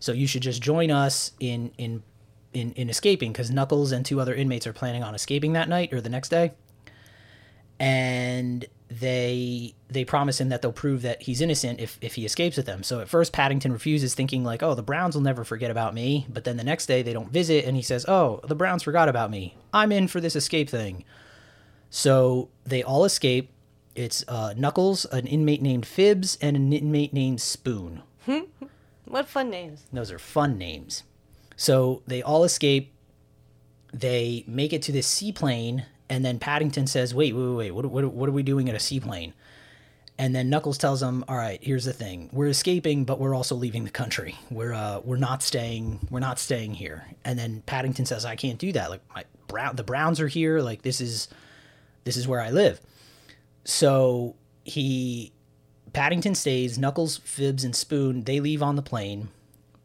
So 0.00 0.10
you 0.12 0.26
should 0.26 0.42
just 0.42 0.60
join 0.60 0.90
us 0.90 1.32
in 1.38 1.70
in 1.78 2.02
in, 2.52 2.72
in 2.72 2.90
escaping 2.90 3.32
because 3.32 3.50
Knuckles 3.50 3.92
and 3.92 4.04
two 4.04 4.20
other 4.20 4.34
inmates 4.34 4.66
are 4.66 4.72
planning 4.72 5.02
on 5.02 5.14
escaping 5.14 5.52
that 5.54 5.68
night 5.68 5.92
or 5.92 6.00
the 6.00 6.08
next 6.08 6.28
day. 6.28 6.52
And 7.78 8.66
they 8.88 9.74
they 9.88 10.04
promise 10.04 10.40
him 10.40 10.50
that 10.50 10.62
they'll 10.62 10.72
prove 10.72 11.02
that 11.02 11.22
he's 11.22 11.40
innocent 11.40 11.80
if, 11.80 11.98
if 12.00 12.14
he 12.14 12.24
escapes 12.24 12.56
with 12.56 12.66
them. 12.66 12.82
So 12.82 13.00
at 13.00 13.08
first 13.08 13.32
Paddington 13.32 13.72
refuses, 13.72 14.14
thinking 14.14 14.44
like, 14.44 14.62
"Oh, 14.62 14.74
the 14.74 14.82
Browns 14.82 15.14
will 15.14 15.22
never 15.22 15.44
forget 15.44 15.70
about 15.70 15.94
me." 15.94 16.26
But 16.28 16.44
then 16.44 16.56
the 16.56 16.64
next 16.64 16.86
day 16.86 17.02
they 17.02 17.12
don't 17.12 17.32
visit, 17.32 17.64
and 17.64 17.74
he 17.74 17.82
says, 17.82 18.04
"Oh, 18.06 18.40
the 18.44 18.54
Browns 18.54 18.82
forgot 18.82 19.08
about 19.08 19.30
me. 19.30 19.56
I'm 19.72 19.92
in 19.92 20.08
for 20.08 20.20
this 20.20 20.36
escape 20.36 20.68
thing." 20.68 21.04
So 21.90 22.50
they 22.64 22.82
all 22.82 23.04
escape. 23.04 23.50
It's 23.94 24.24
uh, 24.28 24.54
Knuckles, 24.56 25.04
an 25.06 25.26
inmate 25.26 25.62
named 25.62 25.86
Fibs, 25.86 26.38
and 26.40 26.56
an 26.56 26.72
inmate 26.72 27.12
named 27.12 27.40
Spoon. 27.40 28.02
What 29.12 29.28
fun 29.28 29.50
names. 29.50 29.84
Those 29.92 30.10
are 30.10 30.18
fun 30.18 30.56
names. 30.56 31.02
So 31.62 32.02
they 32.08 32.22
all 32.22 32.42
escape. 32.42 32.92
They 33.94 34.42
make 34.48 34.72
it 34.72 34.82
to 34.82 34.90
this 34.90 35.06
seaplane, 35.06 35.86
and 36.08 36.24
then 36.24 36.40
Paddington 36.40 36.88
says, 36.88 37.14
"Wait, 37.14 37.36
wait, 37.36 37.54
wait. 37.54 37.70
What, 37.70 37.86
what, 37.86 38.04
what 38.12 38.28
are 38.28 38.32
we 38.32 38.42
doing 38.42 38.68
at 38.68 38.74
a 38.74 38.80
seaplane?" 38.80 39.32
And 40.18 40.34
then 40.34 40.50
Knuckles 40.50 40.76
tells 40.76 41.00
him, 41.00 41.24
"All 41.28 41.36
right, 41.36 41.60
here's 41.62 41.84
the 41.84 41.92
thing. 41.92 42.30
We're 42.32 42.48
escaping, 42.48 43.04
but 43.04 43.20
we're 43.20 43.32
also 43.32 43.54
leaving 43.54 43.84
the 43.84 43.90
country. 43.90 44.34
We're 44.50 44.72
uh, 44.72 45.02
we're 45.04 45.18
not 45.18 45.40
staying. 45.40 46.08
We're 46.10 46.18
not 46.18 46.40
staying 46.40 46.74
here." 46.74 47.06
And 47.24 47.38
then 47.38 47.62
Paddington 47.64 48.06
says, 48.06 48.24
"I 48.24 48.34
can't 48.34 48.58
do 48.58 48.72
that. 48.72 48.90
Like 48.90 49.02
my 49.14 49.24
brown, 49.46 49.76
the 49.76 49.84
Browns 49.84 50.18
are 50.18 50.26
here. 50.26 50.58
Like 50.62 50.82
this 50.82 51.00
is 51.00 51.28
this 52.02 52.16
is 52.16 52.26
where 52.26 52.40
I 52.40 52.50
live." 52.50 52.80
So 53.62 54.34
he 54.64 55.32
Paddington 55.92 56.34
stays. 56.34 56.76
Knuckles, 56.76 57.18
Fibs, 57.18 57.62
and 57.62 57.76
Spoon 57.76 58.24
they 58.24 58.40
leave 58.40 58.64
on 58.64 58.74
the 58.74 58.82
plane. 58.82 59.28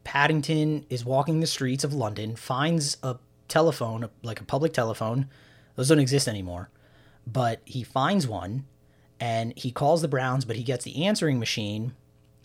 Paddington 0.08 0.86
is 0.88 1.04
walking 1.04 1.40
the 1.40 1.46
streets 1.46 1.84
of 1.84 1.92
London, 1.92 2.34
finds 2.34 2.96
a 3.02 3.16
telephone, 3.46 4.08
like 4.22 4.40
a 4.40 4.44
public 4.44 4.72
telephone. 4.72 5.28
Those 5.76 5.90
don't 5.90 5.98
exist 5.98 6.26
anymore. 6.26 6.70
But 7.26 7.60
he 7.66 7.82
finds 7.82 8.26
one 8.26 8.64
and 9.20 9.52
he 9.54 9.70
calls 9.70 10.00
the 10.00 10.08
Browns, 10.08 10.46
but 10.46 10.56
he 10.56 10.62
gets 10.62 10.82
the 10.86 11.04
answering 11.04 11.38
machine. 11.38 11.92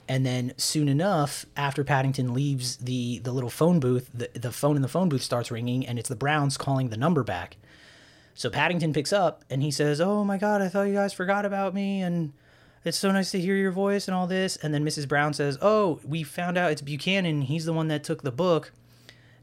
And 0.09 0.25
then 0.25 0.51
soon 0.57 0.89
enough, 0.89 1.45
after 1.55 1.85
Paddington 1.85 2.33
leaves 2.33 2.75
the, 2.75 3.19
the 3.19 3.31
little 3.31 3.49
phone 3.49 3.79
booth, 3.79 4.09
the, 4.13 4.29
the 4.33 4.51
phone 4.51 4.75
in 4.75 4.81
the 4.81 4.89
phone 4.89 5.07
booth 5.07 5.21
starts 5.21 5.49
ringing 5.49 5.87
and 5.87 5.97
it's 5.97 6.09
the 6.09 6.17
Browns 6.17 6.57
calling 6.57 6.89
the 6.89 6.97
number 6.97 7.23
back. 7.23 7.55
So 8.33 8.49
Paddington 8.49 8.91
picks 8.91 9.13
up 9.13 9.45
and 9.49 9.63
he 9.63 9.71
says, 9.71 10.01
Oh 10.01 10.25
my 10.25 10.37
God, 10.37 10.61
I 10.61 10.67
thought 10.67 10.89
you 10.89 10.95
guys 10.95 11.13
forgot 11.13 11.45
about 11.45 11.73
me. 11.73 12.01
And 12.01 12.33
it's 12.85 12.97
so 12.97 13.11
nice 13.11 13.31
to 13.31 13.39
hear 13.39 13.55
your 13.55 13.71
voice 13.71 14.07
and 14.07 14.15
all 14.15 14.27
this. 14.27 14.57
And 14.57 14.73
then 14.73 14.85
Mrs. 14.85 15.07
Brown 15.07 15.33
says, 15.33 15.57
Oh, 15.61 15.99
we 16.03 16.23
found 16.23 16.57
out 16.57 16.71
it's 16.71 16.81
Buchanan. 16.81 17.41
He's 17.41 17.65
the 17.65 17.73
one 17.73 17.87
that 17.87 18.03
took 18.03 18.23
the 18.23 18.31
book. 18.31 18.71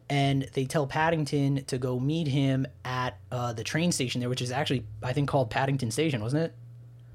And 0.08 0.48
they 0.54 0.64
tell 0.64 0.88
Paddington 0.88 1.64
to 1.66 1.78
go 1.78 2.00
meet 2.00 2.26
him 2.26 2.66
at 2.84 3.18
uh, 3.30 3.52
the 3.52 3.62
train 3.62 3.92
station 3.92 4.20
there, 4.20 4.28
which 4.28 4.42
is 4.42 4.50
actually, 4.50 4.84
I 5.02 5.12
think, 5.12 5.28
called 5.28 5.50
Paddington 5.50 5.92
Station, 5.92 6.20
wasn't 6.20 6.44
it? 6.44 6.54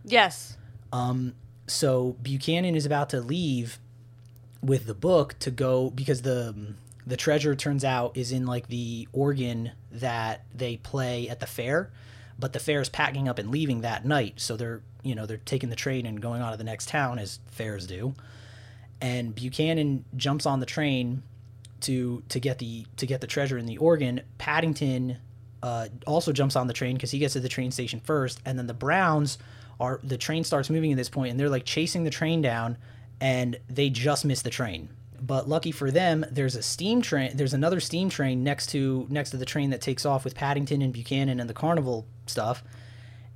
Yes. 0.06 0.58
Um, 0.94 1.34
so 1.68 2.16
Buchanan 2.22 2.74
is 2.74 2.86
about 2.86 3.10
to 3.10 3.20
leave 3.20 3.80
with 4.62 4.86
the 4.86 4.94
book 4.94 5.36
to 5.40 5.52
go 5.52 5.90
because 5.90 6.22
the 6.22 6.76
the 7.08 7.18
treasure 7.18 7.54
turns 7.54 7.84
out 7.84 8.18
is 8.18 8.32
in 8.32 8.48
like 8.48 8.68
the 8.68 9.08
organ 9.14 9.72
that 9.92 10.44
they 10.54 10.78
play 10.78 11.30
at 11.30 11.40
the 11.40 11.46
fair, 11.46 11.92
but 12.40 12.54
the 12.54 12.60
fair 12.60 12.82
is 12.82 12.90
packing 12.90 13.28
up 13.28 13.38
and 13.38 13.52
leaving 13.52 13.82
that 13.82 14.06
night. 14.06 14.36
So 14.38 14.58
they're 14.58 14.82
you 15.06 15.16
know 15.16 15.26
they're 15.26 15.38
taking 15.38 15.70
the 15.70 15.76
train 15.76 16.06
and 16.06 16.22
going 16.22 16.42
on 16.42 16.52
to 16.52 16.58
the 16.58 16.64
next 16.64 16.90
town 16.90 17.20
as 17.20 17.40
fares 17.48 17.88
do. 17.88 18.14
And 19.02 19.36
Buchanan 19.36 20.06
jumps 20.16 20.46
on 20.46 20.60
the 20.60 20.66
train 20.66 21.22
to 21.82 22.24
to 22.30 22.40
get 22.40 22.58
the 22.60 22.86
to 22.98 23.06
get 23.06 23.22
the 23.22 23.28
treasure 23.28 23.58
in 23.58 23.66
the 23.66 23.78
organ. 23.78 24.22
Paddington 24.38 25.18
uh, 25.62 25.88
also 26.06 26.32
jumps 26.32 26.56
on 26.56 26.68
the 26.68 26.74
train 26.74 26.96
because 26.96 27.12
he 27.12 27.20
gets 27.20 27.34
to 27.34 27.40
the 27.40 27.50
train 27.50 27.72
station 27.72 28.00
first, 28.00 28.42
and 28.46 28.58
then 28.58 28.68
the 28.68 28.74
Browns 28.74 29.38
are 29.80 30.00
the 30.04 30.18
train 30.18 30.44
starts 30.44 30.70
moving 30.70 30.92
at 30.92 30.98
this 30.98 31.10
point, 31.10 31.32
and 31.32 31.40
they're 31.40 31.50
like 31.50 31.66
chasing 31.66 32.04
the 32.04 32.10
train 32.10 32.42
down, 32.42 32.78
and 33.22 33.58
they 33.70 33.90
just 33.90 34.26
miss 34.26 34.42
the 34.42 34.50
train. 34.50 34.90
But 35.22 35.48
lucky 35.48 35.72
for 35.72 35.92
them, 35.92 36.26
there's 36.30 36.56
a 36.56 36.62
steam 36.62 37.02
train. 37.02 37.36
There's 37.36 37.54
another 37.54 37.80
steam 37.80 38.10
train 38.10 38.44
next 38.44 38.68
to 38.68 39.06
next 39.10 39.32
to 39.32 39.38
the 39.38 39.46
train 39.46 39.70
that 39.70 39.82
takes 39.82 40.06
off 40.06 40.24
with 40.24 40.36
Paddington 40.36 40.82
and 40.82 40.94
Buchanan 40.94 41.40
and 41.40 41.50
the 41.50 41.54
carnival 41.54 42.06
stuff, 42.26 42.64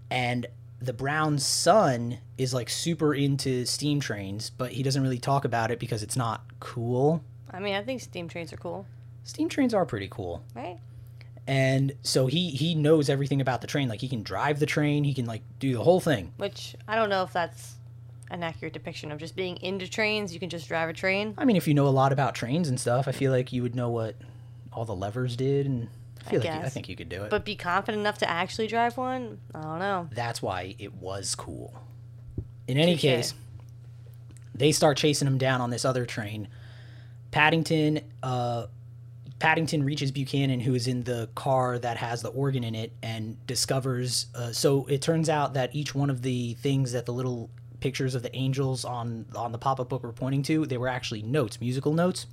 and 0.09 0.47
the 0.81 0.93
Brown's 0.93 1.45
son 1.45 2.19
is 2.37 2.53
like 2.53 2.69
super 2.69 3.13
into 3.13 3.65
steam 3.65 3.99
trains, 3.99 4.49
but 4.49 4.71
he 4.71 4.83
doesn't 4.83 5.01
really 5.03 5.19
talk 5.19 5.43
about 5.45 5.71
it 5.71 5.79
because 5.79 6.03
it's 6.03 6.15
not 6.15 6.43
cool. 6.59 7.21
I 7.51 7.59
mean, 7.59 7.75
I 7.75 7.81
think 7.83 8.01
steam 8.01 8.27
trains 8.29 8.53
are 8.53 8.57
cool, 8.57 8.85
Steam 9.23 9.49
trains 9.49 9.73
are 9.73 9.85
pretty 9.85 10.07
cool. 10.09 10.43
right? 10.55 10.77
and 11.47 11.93
so 12.03 12.27
he 12.27 12.51
he 12.51 12.75
knows 12.75 13.09
everything 13.09 13.41
about 13.41 13.61
the 13.61 13.65
train 13.67 13.89
like 13.89 14.01
he 14.01 14.07
can 14.07 14.21
drive 14.21 14.59
the 14.59 14.67
train 14.67 15.03
he 15.03 15.15
can 15.15 15.25
like 15.25 15.41
do 15.57 15.73
the 15.73 15.81
whole 15.83 15.99
thing 15.99 16.31
Which 16.37 16.75
I 16.87 16.95
don't 16.95 17.09
know 17.09 17.23
if 17.23 17.33
that's 17.33 17.75
an 18.29 18.43
accurate 18.43 18.73
depiction 18.73 19.11
of 19.11 19.17
just 19.17 19.35
being 19.35 19.57
into 19.57 19.87
trains. 19.89 20.31
You 20.31 20.39
can 20.39 20.49
just 20.49 20.67
drive 20.67 20.89
a 20.89 20.93
train. 20.93 21.33
i 21.39 21.45
mean 21.45 21.55
if 21.55 21.67
you 21.67 21.73
know 21.73 21.87
a 21.87 21.89
lot 21.89 22.11
about 22.13 22.35
trains 22.35 22.69
and 22.69 22.79
stuff 22.79 23.07
i 23.07 23.11
feel 23.11 23.31
like 23.31 23.51
you 23.51 23.63
would 23.63 23.73
know 23.75 23.89
what 23.89 24.15
all 24.71 24.85
the 24.85 24.93
levers 24.93 25.35
did 25.35 25.65
and 25.65 25.87
i 26.29 26.31
feel 26.31 26.39
like 26.51 26.59
you, 26.61 26.65
i 26.65 26.69
think 26.69 26.87
you 26.89 26.95
could 26.95 27.09
do 27.09 27.23
it 27.23 27.29
But 27.29 27.43
be 27.45 27.55
confident 27.55 27.99
enough 28.01 28.17
to 28.19 28.29
actually 28.29 28.67
drive 28.67 28.97
one? 28.97 29.39
I 29.53 29.61
don't 29.61 29.79
know. 29.79 30.07
that's 30.11 30.41
why 30.41 30.75
it 30.79 30.93
was 30.93 31.35
cool 31.35 31.73
in 32.67 32.77
any 32.77 32.93
Touche. 32.93 33.01
case 33.01 33.33
they 34.55 34.71
start 34.71 34.97
chasing 34.97 35.27
him 35.27 35.37
down 35.37 35.61
on 35.61 35.69
this 35.69 35.85
other 35.85 36.05
train 36.05 36.47
paddington 37.31 38.01
uh 38.23 38.67
Paddington 39.39 39.85
reaches 39.85 40.11
Buchanan, 40.11 40.59
who 40.59 40.75
is 40.75 40.85
in 40.85 41.03
the 41.03 41.29
car 41.33 41.79
that 41.79 41.95
has 41.95 42.21
the 42.21 42.27
organ 42.27 42.61
in 42.61 42.75
it, 42.75 42.91
and 43.01 43.37
discovers. 43.47 44.25
Uh, 44.35 44.51
so 44.51 44.85
it 44.87 45.01
turns 45.01 45.29
out 45.29 45.53
that 45.53 45.73
each 45.73 45.95
one 45.95 46.09
of 46.09 46.23
the 46.23 46.55
things 46.55 46.91
that 46.91 47.05
the 47.05 47.13
little 47.13 47.49
pictures 47.79 48.15
of 48.15 48.21
the 48.21 48.35
angels 48.35 48.83
on 48.83 49.27
on 49.33 49.53
the 49.53 49.57
pop 49.57 49.79
up 49.79 49.87
book 49.87 50.03
were 50.03 50.11
pointing 50.11 50.43
to, 50.43 50.65
they 50.65 50.77
were 50.77 50.89
actually 50.89 51.21
notes, 51.21 51.61
musical 51.61 51.93
notes. 51.93 52.25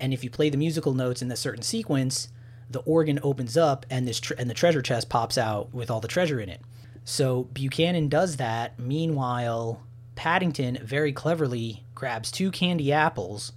And 0.00 0.12
if 0.12 0.22
you 0.22 0.28
play 0.28 0.50
the 0.50 0.58
musical 0.58 0.92
notes 0.92 1.22
in 1.22 1.32
a 1.32 1.36
certain 1.36 1.62
sequence, 1.62 2.28
the 2.70 2.80
organ 2.80 3.18
opens 3.22 3.56
up, 3.56 3.86
and 3.90 4.06
this 4.06 4.20
tre- 4.20 4.36
and 4.38 4.48
the 4.50 4.54
treasure 4.54 4.82
chest 4.82 5.08
pops 5.08 5.38
out 5.38 5.72
with 5.74 5.90
all 5.90 6.00
the 6.00 6.08
treasure 6.08 6.38
in 6.40 6.48
it. 6.48 6.60
So 7.04 7.44
Buchanan 7.44 8.08
does 8.08 8.36
that. 8.36 8.78
Meanwhile, 8.78 9.82
Paddington 10.16 10.78
very 10.82 11.12
cleverly 11.12 11.84
grabs 11.94 12.30
two 12.30 12.50
candy 12.50 12.92
apples 12.92 13.52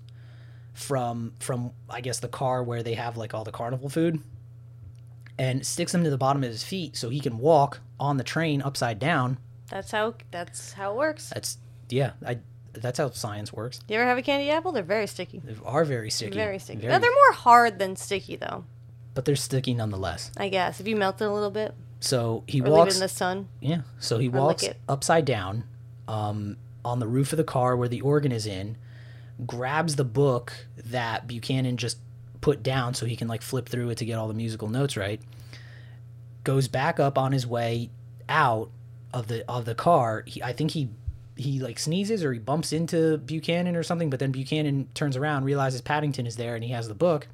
from 0.74 1.34
from 1.39 1.71
I 1.89 2.02
guess 2.02 2.19
the 2.19 2.28
car 2.30 2.63
where 2.63 2.82
they 2.84 2.93
have 2.93 3.17
like 3.17 3.34
all 3.34 3.43
the 3.43 3.52
carnival 3.52 3.89
food 3.89 4.21
and 5.38 5.65
sticks 5.65 5.91
them 5.91 6.04
to 6.04 6.10
the 6.10 6.17
bottom 6.17 6.43
of 6.43 6.50
his 6.50 6.63
feet 6.63 6.95
so 6.95 7.10
he 7.10 7.19
can 7.19 7.38
walk 7.38 7.80
on 8.00 8.17
the 8.17 8.24
train 8.24 8.62
upside 8.62 9.00
down. 9.00 9.38
That's 9.69 9.91
how 9.91 10.15
that's 10.32 10.74
how 10.74 10.93
it 10.93 10.97
works. 10.97 11.30
That's 11.34 11.58
yeah, 11.89 12.12
I 12.26 12.39
that's 12.74 13.00
how 13.00 13.10
science 13.12 13.52
works. 13.52 13.82
You 13.89 13.97
ever 13.97 14.06
have 14.06 14.17
a 14.17 14.21
candy 14.21 14.50
apple? 14.50 14.71
They're 14.71 14.84
very 14.84 15.08
sticky. 15.08 15.41
They 15.43 15.56
are 15.65 15.84
very 15.84 16.10
sticky. 16.10 16.36
Very 16.36 16.58
sticky. 16.58 16.80
Very- 16.82 16.93
Now, 16.93 17.00
they're 17.00 17.12
more 17.12 17.34
hard 17.34 17.80
than 17.80 17.97
sticky, 17.97 18.38
though. 18.38 18.63
But 19.13 19.26
they're 19.26 19.36
sticky 19.36 19.74
nonetheless. 19.74 20.32
I 20.38 20.50
guess 20.50 20.80
if 20.80 20.88
you 20.88 20.95
melt 20.95 21.21
it 21.21 21.26
a 21.26 21.32
little 21.32 21.52
bit 21.52 21.74
So 22.00 22.43
he 22.47 22.62
or 22.62 22.65
leave 22.65 22.74
it 22.74 22.78
walks 22.78 22.95
in 22.95 23.02
the 23.02 23.10
sun. 23.10 23.47
Yeah. 23.60 23.82
So 24.00 24.17
he 24.17 24.30
walks 24.30 24.65
upside 24.89 25.26
down 25.26 25.63
um, 26.08 26.58
on 26.84 27.00
the 27.00 27.08
roof 27.08 27.32
of 27.34 27.38
the 27.38 27.43
car 27.43 27.76
where 27.76 27.88
the 27.88 28.02
organ 28.02 28.32
is 28.32 28.45
in, 28.45 28.78
grabs 29.45 29.95
the 29.95 30.04
book 30.04 30.67
that 30.78 31.28
Buchanan 31.28 31.78
just 31.78 31.97
put 32.41 32.63
down 32.63 32.93
so 32.93 33.06
he 33.06 33.15
can 33.15 33.28
like 33.28 33.41
flip 33.41 33.69
through 33.69 33.89
it 33.91 33.97
to 34.00 34.06
get 34.06 34.17
all 34.17 34.28
the 34.28 34.34
musical 34.34 34.67
notes 34.67 34.97
right. 34.97 35.21
Goes 36.43 36.67
back 36.67 37.00
up 37.00 37.17
on 37.17 37.32
his 37.32 37.45
way 37.45 37.91
out 38.28 38.71
of 39.13 39.28
the 39.28 39.50
of 39.50 39.65
the 39.65 39.76
car. 39.76 40.24
He, 40.26 40.41
I 40.41 40.54
think 40.54 40.71
he 40.71 40.89
he 41.36 41.60
like 41.60 41.78
sneezes 41.80 42.24
or 42.24 42.34
he 42.34 42.39
bumps 42.39 42.74
into 42.74 43.17
Buchanan 43.19 43.76
or 43.76 43.84
something, 43.84 44.10
but 44.10 44.19
then 44.19 44.32
Buchanan 44.32 44.88
turns 44.93 45.15
around, 45.15 45.43
realizes 45.43 45.82
Paddington 45.82 46.26
is 46.26 46.36
there 46.36 46.56
and 46.56 46.63
he 46.63 46.71
has 46.71 46.88
the 46.88 46.95
book. 46.95 47.28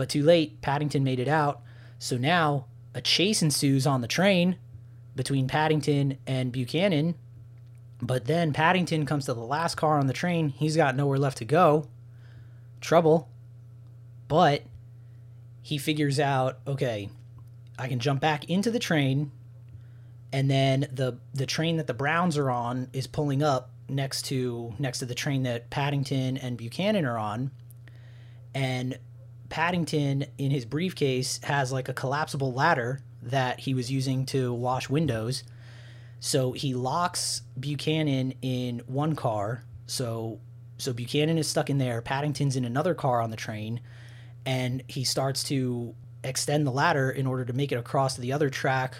But 0.00 0.08
too 0.08 0.22
late, 0.22 0.62
Paddington 0.62 1.04
made 1.04 1.20
it 1.20 1.28
out. 1.28 1.60
So 1.98 2.16
now 2.16 2.64
a 2.94 3.02
chase 3.02 3.42
ensues 3.42 3.86
on 3.86 4.00
the 4.00 4.08
train 4.08 4.56
between 5.14 5.46
Paddington 5.46 6.16
and 6.26 6.50
Buchanan. 6.50 7.16
But 8.00 8.24
then 8.24 8.54
Paddington 8.54 9.04
comes 9.04 9.26
to 9.26 9.34
the 9.34 9.40
last 9.40 9.74
car 9.74 9.98
on 9.98 10.06
the 10.06 10.14
train. 10.14 10.48
He's 10.56 10.74
got 10.74 10.96
nowhere 10.96 11.18
left 11.18 11.36
to 11.36 11.44
go. 11.44 11.86
Trouble. 12.80 13.28
But 14.26 14.62
he 15.60 15.76
figures 15.76 16.18
out, 16.18 16.60
okay, 16.66 17.10
I 17.78 17.86
can 17.86 17.98
jump 17.98 18.22
back 18.22 18.48
into 18.48 18.70
the 18.70 18.78
train 18.78 19.30
and 20.32 20.50
then 20.50 20.88
the 20.90 21.18
the 21.34 21.44
train 21.44 21.76
that 21.76 21.86
the 21.86 21.92
Browns 21.92 22.38
are 22.38 22.50
on 22.50 22.88
is 22.94 23.06
pulling 23.06 23.42
up 23.42 23.68
next 23.86 24.22
to 24.28 24.72
next 24.78 25.00
to 25.00 25.04
the 25.04 25.14
train 25.14 25.42
that 25.42 25.68
Paddington 25.68 26.38
and 26.38 26.56
Buchanan 26.56 27.04
are 27.04 27.18
on. 27.18 27.50
And 28.54 28.98
Paddington 29.50 30.24
in 30.38 30.50
his 30.50 30.64
briefcase 30.64 31.40
has 31.42 31.70
like 31.70 31.88
a 31.88 31.92
collapsible 31.92 32.52
ladder 32.52 33.00
that 33.22 33.60
he 33.60 33.74
was 33.74 33.90
using 33.90 34.24
to 34.26 34.54
wash 34.54 34.88
windows. 34.88 35.44
So 36.20 36.52
he 36.52 36.74
locks 36.74 37.42
Buchanan 37.58 38.34
in 38.40 38.80
one 38.86 39.14
car. 39.14 39.64
So 39.86 40.40
so 40.78 40.94
Buchanan 40.94 41.36
is 41.36 41.46
stuck 41.46 41.68
in 41.68 41.76
there. 41.76 42.00
Paddington's 42.00 42.56
in 42.56 42.64
another 42.64 42.94
car 42.94 43.20
on 43.20 43.30
the 43.30 43.36
train, 43.36 43.80
and 44.46 44.82
he 44.88 45.04
starts 45.04 45.44
to 45.44 45.94
extend 46.24 46.66
the 46.66 46.70
ladder 46.70 47.10
in 47.10 47.26
order 47.26 47.44
to 47.44 47.52
make 47.52 47.70
it 47.70 47.76
across 47.76 48.14
to 48.14 48.20
the 48.22 48.32
other 48.32 48.48
track 48.48 48.96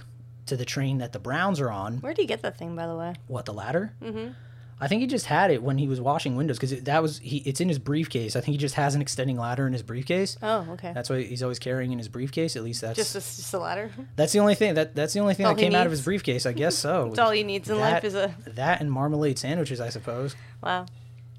to 0.46 0.56
the 0.56 0.64
train 0.64 0.98
that 0.98 1.12
the 1.12 1.18
Browns 1.18 1.60
are 1.60 1.70
on. 1.70 1.98
Where 1.98 2.12
do 2.12 2.22
you 2.22 2.28
get 2.28 2.42
that 2.42 2.58
thing, 2.58 2.76
by 2.76 2.86
the 2.86 2.96
way? 2.96 3.14
What 3.28 3.46
the 3.46 3.54
ladder? 3.54 3.94
Mm-hmm. 4.02 4.32
I 4.80 4.88
think 4.88 5.02
he 5.02 5.06
just 5.06 5.26
had 5.26 5.50
it 5.50 5.62
when 5.62 5.76
he 5.76 5.86
was 5.86 6.00
washing 6.00 6.36
windows 6.36 6.58
because 6.58 6.82
that 6.84 7.02
was 7.02 7.18
he. 7.18 7.38
It's 7.38 7.60
in 7.60 7.68
his 7.68 7.78
briefcase. 7.78 8.34
I 8.34 8.40
think 8.40 8.52
he 8.52 8.58
just 8.58 8.76
has 8.76 8.94
an 8.94 9.02
extending 9.02 9.36
ladder 9.36 9.66
in 9.66 9.74
his 9.74 9.82
briefcase. 9.82 10.38
Oh, 10.42 10.66
okay. 10.70 10.92
That's 10.94 11.10
why 11.10 11.22
he's 11.22 11.42
always 11.42 11.58
carrying 11.58 11.92
in 11.92 11.98
his 11.98 12.08
briefcase. 12.08 12.56
At 12.56 12.64
least 12.64 12.80
that's 12.80 12.96
just 12.96 13.14
a, 13.14 13.18
just 13.20 13.52
a 13.52 13.58
ladder. 13.58 13.90
that's 14.16 14.32
the 14.32 14.38
only 14.38 14.54
thing 14.54 14.74
that 14.74 14.94
that's 14.94 15.12
the 15.12 15.20
only 15.20 15.34
thing 15.34 15.44
all 15.46 15.54
that 15.54 15.60
came 15.60 15.74
out 15.74 15.84
of 15.86 15.90
his 15.90 16.00
briefcase. 16.02 16.46
I 16.46 16.52
guess 16.52 16.76
so. 16.76 17.04
That's 17.08 17.18
all 17.18 17.30
he 17.30 17.42
needs 17.42 17.68
in 17.68 17.78
life 17.78 18.04
is 18.04 18.14
a 18.14 18.34
that 18.46 18.80
and 18.80 18.90
marmalade 18.90 19.38
sandwiches, 19.38 19.80
I 19.80 19.90
suppose. 19.90 20.34
wow. 20.62 20.86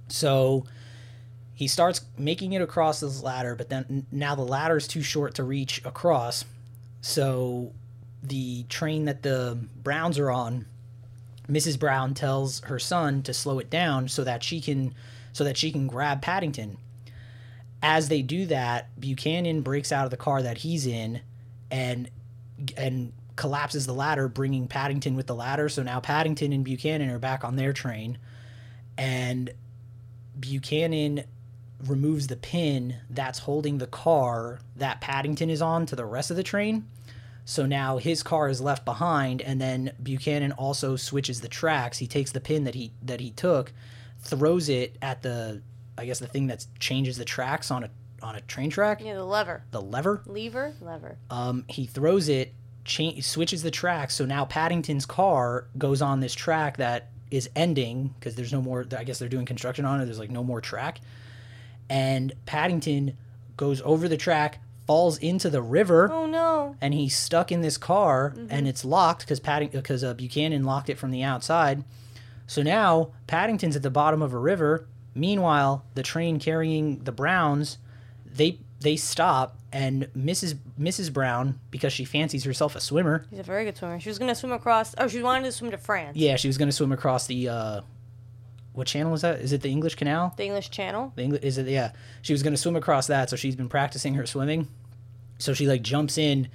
So 0.07 0.65
he 1.53 1.67
starts 1.67 2.01
making 2.17 2.53
it 2.53 2.61
across 2.61 2.99
this 2.99 3.23
ladder, 3.23 3.55
but 3.55 3.69
then 3.69 4.05
now 4.11 4.35
the 4.35 4.41
ladder 4.43 4.77
is 4.77 4.87
too 4.87 5.01
short 5.01 5.35
to 5.35 5.43
reach 5.43 5.83
across. 5.85 6.43
So 7.01 7.73
the 8.23 8.63
train 8.63 9.05
that 9.05 9.23
the 9.23 9.57
Browns 9.81 10.19
are 10.19 10.29
on, 10.31 10.65
Mrs. 11.51 11.77
Brown 11.77 12.13
tells 12.13 12.61
her 12.61 12.79
son 12.79 13.23
to 13.23 13.33
slow 13.33 13.59
it 13.59 13.69
down 13.69 14.07
so 14.07 14.23
that 14.23 14.41
she 14.43 14.61
can 14.61 14.93
so 15.33 15.43
that 15.43 15.57
she 15.57 15.71
can 15.71 15.87
grab 15.87 16.21
Paddington. 16.21 16.77
As 17.83 18.09
they 18.09 18.21
do 18.21 18.45
that, 18.47 18.89
Buchanan 18.99 19.61
breaks 19.61 19.91
out 19.91 20.05
of 20.05 20.11
the 20.11 20.17
car 20.17 20.41
that 20.41 20.59
he's 20.59 20.85
in 20.85 21.21
and 21.69 22.09
and 22.77 23.11
collapses 23.35 23.85
the 23.85 23.93
ladder, 23.93 24.27
bringing 24.27 24.67
Paddington 24.67 25.15
with 25.15 25.27
the 25.27 25.35
ladder. 25.35 25.67
So 25.67 25.83
now 25.83 25.99
Paddington 25.99 26.53
and 26.53 26.63
Buchanan 26.63 27.09
are 27.09 27.19
back 27.19 27.43
on 27.43 27.55
their 27.55 27.73
train, 27.73 28.17
and 28.97 29.51
Buchanan 30.39 31.23
removes 31.85 32.27
the 32.27 32.35
pin 32.35 32.95
that's 33.09 33.39
holding 33.39 33.79
the 33.79 33.87
car 33.87 34.59
that 34.75 35.01
Paddington 35.01 35.49
is 35.49 35.61
on 35.61 35.85
to 35.87 35.95
the 35.95 36.05
rest 36.05 36.29
of 36.29 36.37
the 36.37 36.43
train. 36.43 36.87
So 37.45 37.65
now 37.65 37.97
his 37.97 38.23
car 38.23 38.49
is 38.49 38.61
left 38.61 38.85
behind, 38.85 39.41
and 39.41 39.59
then 39.59 39.91
Buchanan 40.01 40.51
also 40.53 40.95
switches 40.95 41.41
the 41.41 41.47
tracks. 41.47 41.97
He 41.97 42.07
takes 42.07 42.31
the 42.31 42.39
pin 42.39 42.63
that 42.65 42.75
he 42.75 42.91
that 43.01 43.19
he 43.19 43.31
took, 43.31 43.73
throws 44.19 44.69
it 44.69 44.95
at 45.01 45.21
the 45.23 45.61
I 45.97 46.05
guess 46.05 46.19
the 46.19 46.27
thing 46.27 46.47
that 46.47 46.65
changes 46.79 47.17
the 47.17 47.25
tracks 47.25 47.71
on 47.71 47.83
a 47.83 47.89
on 48.23 48.35
a 48.35 48.41
train 48.41 48.69
track, 48.69 49.01
Yeah, 49.03 49.15
the 49.15 49.23
lever, 49.25 49.63
the 49.71 49.81
lever. 49.81 50.21
lever, 50.27 50.73
lever. 50.79 51.17
Um, 51.31 51.65
he 51.67 51.87
throws 51.87 52.29
it, 52.29 52.53
cha- 52.85 53.19
switches 53.19 53.63
the 53.63 53.71
tracks. 53.71 54.13
So 54.15 54.25
now 54.25 54.45
Paddington's 54.45 55.07
car 55.07 55.65
goes 55.77 56.03
on 56.03 56.19
this 56.19 56.35
track 56.35 56.77
that 56.77 57.09
is 57.31 57.49
ending 57.55 58.13
because 58.19 58.35
there's 58.35 58.53
no 58.53 58.61
more. 58.61 58.85
I 58.95 59.03
guess 59.03 59.17
they're 59.17 59.27
doing 59.27 59.45
construction 59.47 59.85
on 59.85 59.99
it. 59.99 60.05
There's 60.05 60.19
like 60.19 60.29
no 60.29 60.43
more 60.43 60.61
track, 60.61 61.01
and 61.89 62.31
Paddington 62.45 63.17
goes 63.57 63.81
over 63.83 64.07
the 64.07 64.17
track, 64.17 64.59
falls 64.91 65.17
into 65.19 65.49
the 65.49 65.61
river, 65.61 66.11
Oh 66.11 66.25
no. 66.25 66.75
and 66.81 66.93
he's 66.93 67.15
stuck 67.15 67.49
in 67.49 67.61
this 67.61 67.77
car, 67.77 68.33
Mm-hmm. 68.35 68.47
and 68.49 68.67
it's 68.67 68.83
locked 68.83 69.21
because 69.21 69.39
Padding 69.39 69.69
because 69.69 70.03
uh, 70.03 70.13
Buchanan 70.13 70.65
locked 70.65 70.89
it 70.89 70.97
from 70.97 71.11
the 71.11 71.23
outside. 71.23 71.85
So 72.45 72.61
now 72.61 73.11
Paddington's 73.25 73.77
at 73.77 73.83
the 73.83 73.89
bottom 73.89 74.21
of 74.21 74.33
a 74.33 74.37
river. 74.37 74.85
Meanwhile, 75.15 75.85
the 75.95 76.03
train 76.03 76.39
carrying 76.39 77.03
the 77.05 77.13
Browns, 77.13 77.77
they 78.25 78.59
they 78.81 78.97
stop 78.97 79.55
and 79.71 80.09
Mrs. 80.13 80.57
Mrs. 80.77 81.13
Brown, 81.13 81.57
because 81.69 81.93
she 81.93 82.03
fancies 82.03 82.43
herself 82.43 82.75
a 82.75 82.81
swimmer. 82.81 83.25
She's 83.29 83.39
a 83.39 83.43
very 83.43 83.63
good 83.63 83.77
swimmer. 83.77 83.97
She 84.01 84.09
was 84.09 84.19
gonna 84.19 84.35
swim 84.35 84.51
across. 84.51 84.93
Oh, 84.97 85.07
she 85.07 85.23
wanted 85.23 85.45
to 85.45 85.53
swim 85.53 85.71
to 85.71 85.77
France. 85.77 86.17
Yeah, 86.17 86.35
she 86.35 86.49
was 86.49 86.57
going 86.57 86.67
to 86.69 86.75
swim 86.75 86.91
across 86.91 87.27
the 87.27 87.47
uh 87.47 87.81
what 88.73 88.87
channel 88.87 89.13
is 89.13 89.21
that? 89.21 89.39
Is 89.41 89.51
it 89.51 89.61
the 89.61 89.69
English 89.69 89.95
Canal? 89.95 90.33
The 90.37 90.45
English 90.45 90.69
Channel. 90.69 91.11
The 91.15 91.23
English 91.23 91.43
is 91.43 91.57
it 91.57 91.67
yeah. 91.67 91.91
She 92.21 92.31
was 92.33 92.41
going 92.43 92.53
to 92.53 92.57
swim 92.57 92.75
across 92.77 93.07
that, 93.07 93.29
so 93.29 93.35
she's 93.35 93.55
been 93.55 93.67
practicing 93.69 94.13
her 94.15 94.25
swimming. 94.25 94.67
So 95.41 95.53
she 95.53 95.67
like 95.67 95.81
jumps 95.81 96.17
in, 96.17 96.47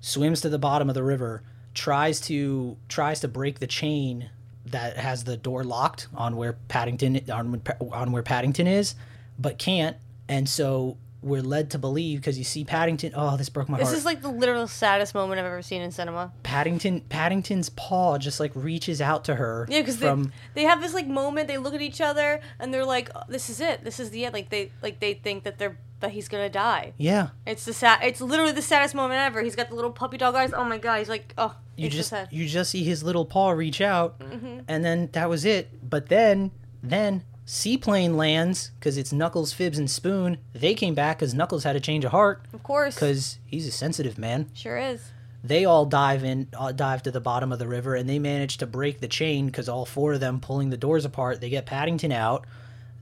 swims 0.00 0.40
to 0.42 0.48
the 0.48 0.58
bottom 0.58 0.88
of 0.88 0.94
the 0.94 1.02
river, 1.02 1.42
tries 1.74 2.20
to 2.22 2.76
tries 2.88 3.20
to 3.20 3.28
break 3.28 3.58
the 3.58 3.66
chain 3.66 4.30
that 4.66 4.96
has 4.96 5.24
the 5.24 5.36
door 5.36 5.64
locked 5.64 6.08
on 6.14 6.36
where 6.36 6.54
Paddington 6.68 7.30
on 7.30 7.62
on 7.92 8.12
where 8.12 8.22
Paddington 8.22 8.66
is, 8.66 8.94
but 9.38 9.58
can't. 9.58 9.96
And 10.28 10.48
so 10.48 10.96
we're 11.22 11.42
led 11.42 11.70
to 11.70 11.78
believe 11.78 12.20
because 12.20 12.38
you 12.38 12.44
see 12.44 12.64
Paddington. 12.64 13.12
Oh, 13.14 13.36
this 13.36 13.48
broke 13.48 13.68
my 13.68 13.78
This 13.78 13.86
heart. 13.86 13.92
This 13.94 14.00
is 14.00 14.04
like 14.04 14.22
the 14.22 14.28
literal 14.28 14.66
saddest 14.68 15.14
moment 15.14 15.40
I've 15.40 15.46
ever 15.46 15.62
seen 15.62 15.82
in 15.82 15.90
cinema. 15.90 16.32
Paddington 16.42 17.00
Paddington's 17.02 17.68
paw 17.70 18.18
just 18.18 18.38
like 18.38 18.52
reaches 18.54 19.00
out 19.00 19.24
to 19.24 19.34
her. 19.34 19.66
Yeah, 19.68 19.80
because 19.80 19.96
from 19.96 20.24
they, 20.54 20.62
they 20.62 20.62
have 20.62 20.80
this 20.80 20.94
like 20.94 21.06
moment. 21.06 21.48
They 21.48 21.58
look 21.58 21.74
at 21.74 21.82
each 21.82 22.00
other 22.00 22.40
and 22.58 22.72
they're 22.72 22.84
like, 22.84 23.10
oh, 23.14 23.22
"This 23.28 23.50
is 23.50 23.60
it. 23.60 23.82
This 23.82 23.98
is 23.98 24.10
the 24.10 24.24
end." 24.24 24.34
Like 24.34 24.50
they 24.50 24.70
like 24.82 25.00
they 25.00 25.14
think 25.14 25.44
that 25.44 25.58
they're 25.58 25.78
that 26.00 26.10
he's 26.12 26.28
gonna 26.28 26.50
die. 26.50 26.92
yeah. 26.98 27.28
It's 27.46 27.64
the 27.64 27.72
sad. 27.72 28.00
It's 28.02 28.20
literally 28.20 28.52
the 28.52 28.62
saddest 28.62 28.94
moment 28.94 29.20
ever. 29.20 29.42
He's 29.42 29.56
got 29.56 29.68
the 29.70 29.74
little 29.74 29.90
puppy 29.92 30.18
dog 30.18 30.34
eyes. 30.34 30.52
Oh 30.52 30.64
my 30.64 30.78
god. 30.78 30.98
He's 30.98 31.08
like, 31.08 31.32
oh, 31.38 31.54
you 31.76 31.88
just 31.88 32.10
so 32.10 32.26
you 32.30 32.46
just 32.46 32.70
see 32.70 32.84
his 32.84 33.02
little 33.02 33.24
paw 33.24 33.50
reach 33.50 33.80
out 33.80 34.18
Mm-hmm. 34.18 34.60
and 34.68 34.84
then 34.84 35.08
that 35.12 35.28
was 35.28 35.44
it 35.44 35.68
but 35.88 36.08
then 36.08 36.50
then 36.82 37.22
seaplane 37.44 38.16
lands 38.16 38.70
because 38.78 38.96
it's 38.96 39.12
knuckles 39.12 39.52
Phibs 39.54 39.76
and 39.78 39.90
spoon 39.90 40.38
they 40.54 40.74
came 40.74 40.94
back 40.94 41.18
because 41.18 41.32
knuckles 41.34 41.64
had 41.64 41.76
a 41.76 41.80
change 41.80 42.04
of 42.04 42.10
heart 42.12 42.42
Of 42.52 42.62
course. 42.62 42.94
because 42.94 43.38
he's 43.46 43.66
a 43.66 43.70
sensitive 43.70 44.16
man 44.18 44.48
Sure 44.54 44.78
is. 44.78 45.10
they 45.44 45.64
all 45.66 45.84
dive 45.86 46.24
in 46.24 46.48
uh, 46.58 46.72
dive 46.72 47.02
to 47.04 47.10
the 47.10 47.20
bottom 47.20 47.52
of 47.52 47.58
the 47.58 47.68
river 47.68 47.94
and 47.94 48.08
they 48.08 48.18
manage 48.18 48.56
to 48.58 48.66
break 48.66 49.00
the 49.00 49.06
chain 49.08 49.46
because 49.46 49.68
all 49.68 49.84
four 49.86 50.14
of 50.14 50.20
them 50.20 50.40
pulling 50.40 50.70
the 50.70 50.76
doors 50.76 51.04
apart 51.04 51.40
they 51.40 51.48
get 51.50 51.66
paddington 51.66 52.10
out 52.10 52.44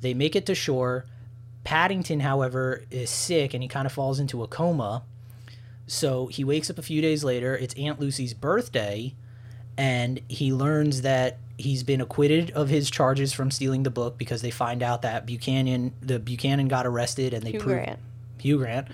they 0.00 0.12
make 0.14 0.34
it 0.36 0.44
to 0.46 0.54
shore 0.54 1.06
paddington 1.64 2.20
however 2.20 2.82
is 2.90 3.10
sick 3.10 3.54
and 3.54 3.62
he 3.62 3.68
kind 3.68 3.86
of 3.86 3.92
falls 3.92 4.20
into 4.20 4.42
a 4.42 4.46
coma 4.46 5.02
so 5.86 6.26
he 6.28 6.44
wakes 6.44 6.70
up 6.70 6.78
a 6.78 6.82
few 6.82 7.02
days 7.02 7.24
later 7.24 7.56
it's 7.56 7.74
aunt 7.74 7.98
lucy's 7.98 8.34
birthday 8.34 9.14
and 9.76 10.20
he 10.28 10.52
learns 10.52 11.02
that 11.02 11.38
he's 11.58 11.82
been 11.82 12.00
acquitted 12.00 12.50
of 12.52 12.68
his 12.68 12.90
charges 12.90 13.32
from 13.32 13.50
stealing 13.50 13.82
the 13.82 13.90
book 13.90 14.18
because 14.18 14.42
they 14.42 14.50
find 14.50 14.82
out 14.82 15.02
that 15.02 15.26
buchanan 15.26 15.92
the 16.00 16.18
buchanan 16.18 16.68
got 16.68 16.86
arrested 16.86 17.32
and 17.34 17.42
they 17.42 17.52
Hugh 17.52 17.60
prove 17.60 17.76
Grant. 17.76 17.98
Hugh 18.38 18.58
Grant, 18.58 18.88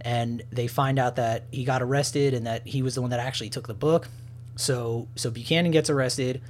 and 0.00 0.42
they 0.50 0.66
find 0.68 0.98
out 0.98 1.16
that 1.16 1.44
he 1.50 1.64
got 1.64 1.82
arrested 1.82 2.32
and 2.32 2.46
that 2.46 2.66
he 2.66 2.80
was 2.80 2.94
the 2.94 3.02
one 3.02 3.10
that 3.10 3.20
actually 3.20 3.50
took 3.50 3.66
the 3.66 3.74
book. 3.74 4.08
So 4.56 5.06
so 5.16 5.30
Buchanan 5.30 5.70
gets 5.70 5.90
arrested. 5.90 6.40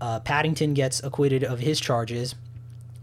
Uh, 0.00 0.18
Paddington 0.20 0.74
gets 0.74 1.02
acquitted 1.02 1.44
of 1.44 1.60
his 1.60 1.78
charges, 1.78 2.34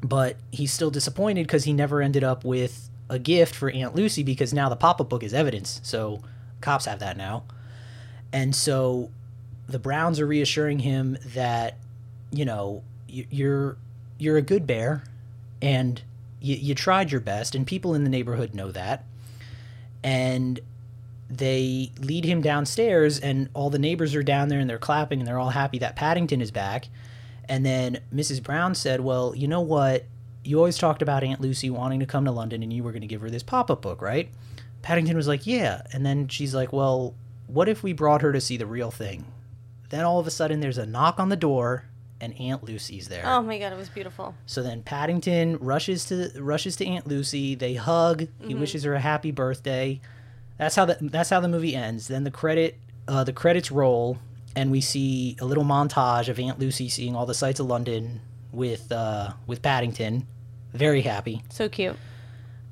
but 0.04 0.38
he's 0.52 0.74
still 0.74 0.92
disappointed 0.92 1.48
because 1.48 1.64
he 1.64 1.74
never 1.74 2.02
ended 2.02 2.24
up 2.24 2.44
with 2.44 2.90
a 3.10 3.18
gift 3.18 3.56
for 3.56 3.70
Aunt 3.70 3.96
Lucy 3.96 4.24
because 4.24 4.54
now 4.54 4.70
the 4.70 4.76
pop-up 4.76 5.10
book 5.10 5.24
is 5.24 5.34
evidence. 5.34 5.80
So 5.84 6.22
cops 6.62 6.86
have 6.86 7.00
that 7.00 7.18
now, 7.18 7.44
and 8.32 8.56
so 8.56 9.10
the 9.68 9.80
Browns 9.80 10.20
are 10.20 10.28
reassuring 10.28 10.80
him 10.80 11.18
that 11.34 11.78
you 12.32 12.46
know 12.46 12.84
you, 13.08 13.26
you're 13.30 13.78
you're 14.18 14.38
a 14.38 14.42
good 14.42 14.68
bear 14.68 15.04
and 15.62 16.02
you, 16.42 16.56
you 16.56 16.76
tried 16.76 17.12
your 17.12 17.22
best 17.22 17.56
and 17.56 17.66
people 17.66 17.96
in 17.96 18.04
the 18.04 18.10
neighborhood 18.10 18.54
know 18.54 18.72
that. 18.72 19.06
And 20.04 20.60
they 21.30 21.92
lead 22.00 22.26
him 22.26 22.42
downstairs 22.42 23.20
and 23.20 23.50
all 23.54 23.70
the 23.70 23.80
neighbors 23.80 24.14
are 24.14 24.24
down 24.24 24.50
there 24.50 24.60
and 24.60 24.70
they're 24.70 24.78
clapping 24.78 25.20
and 25.20 25.28
they're 25.28 25.40
all 25.40 25.50
happy 25.50 25.80
that 25.80 25.96
paddington 25.96 26.42
is 26.42 26.52
back 26.52 26.88
and 27.50 27.66
then 27.66 28.00
mrs 28.14 28.42
brown 28.42 28.74
said 28.76 29.02
well 29.02 29.34
you 29.36 29.48
know 29.48 29.62
what 29.62 30.06
you 30.44 30.58
always 30.58 30.78
talked 30.78 31.02
about 31.02 31.24
aunt 31.24 31.42
lucy 31.42 31.70
wanting 31.70 32.00
to 32.00 32.06
come 32.06 32.26
to 32.26 32.32
london 32.32 32.64
and 32.64 32.72
you 32.74 32.84
were 32.84 32.92
going 32.92 33.02
to 33.02 33.08
give 33.08 33.22
her 33.22 33.30
this 33.30 33.44
pop-up 33.44 33.82
book 33.82 34.02
right 34.02 34.30
paddington 34.82 35.16
was 35.16 35.28
like 35.28 35.46
yeah 35.48 35.82
and 35.92 36.06
then 36.06 36.28
she's 36.28 36.54
like 36.56 36.72
well 36.74 37.14
what 37.48 37.68
if 37.70 37.84
we 37.84 37.94
brought 37.94 38.22
her 38.22 38.32
to 38.32 38.42
see 38.42 38.58
the 38.58 38.66
real 38.66 38.92
thing 38.92 39.26
then 39.90 40.04
all 40.06 40.20
of 40.20 40.28
a 40.28 40.32
sudden 40.32 40.60
there's 40.60 40.78
a 40.78 40.86
knock 40.86 41.20
on 41.20 41.30
the 41.30 41.36
door 41.36 41.86
and 42.22 42.34
aunt 42.40 42.64
lucy's 42.64 43.10
there 43.10 43.24
Oh 43.26 43.42
my 43.42 43.60
god, 43.60 43.74
it 43.74 43.78
was 43.78 43.90
beautiful. 43.90 44.34
so 44.46 44.64
then 44.64 44.82
Paddington 44.82 45.58
rushes 45.58 46.06
to 46.06 46.32
rushes 46.40 46.78
to 46.78 46.86
Aunt 46.88 47.06
Lucy. 47.06 47.54
They 47.54 47.74
hug. 47.74 48.22
Mm-hmm. 48.22 48.48
He 48.48 48.56
wishes 48.56 48.84
her 48.84 48.94
a 48.94 49.00
happy 49.02 49.32
birthday. 49.32 50.00
That's 50.58 50.76
how 50.78 50.86
the 50.86 50.98
that's 51.02 51.30
how 51.32 51.42
the 51.42 51.50
movie 51.50 51.76
ends. 51.76 52.08
Then 52.08 52.24
the 52.24 52.32
credit 52.32 52.78
uh, 53.10 53.26
the 53.26 53.34
credits 53.34 53.72
roll, 53.72 54.20
and 54.56 54.72
we 54.72 54.82
see 54.82 55.36
a 55.40 55.46
little 55.46 55.64
montage 55.64 56.28
of 56.30 56.40
Aunt 56.40 56.60
Lucy 56.60 56.90
seeing 56.90 57.16
all 57.16 57.26
the 57.26 57.34
sights 57.34 57.60
of 57.60 57.66
London 57.68 58.22
with 58.52 58.92
uh, 58.92 59.32
with 59.48 59.62
Paddington, 59.62 60.28
very 60.74 61.02
happy. 61.02 61.42
So 61.50 61.70
cute. 61.70 61.96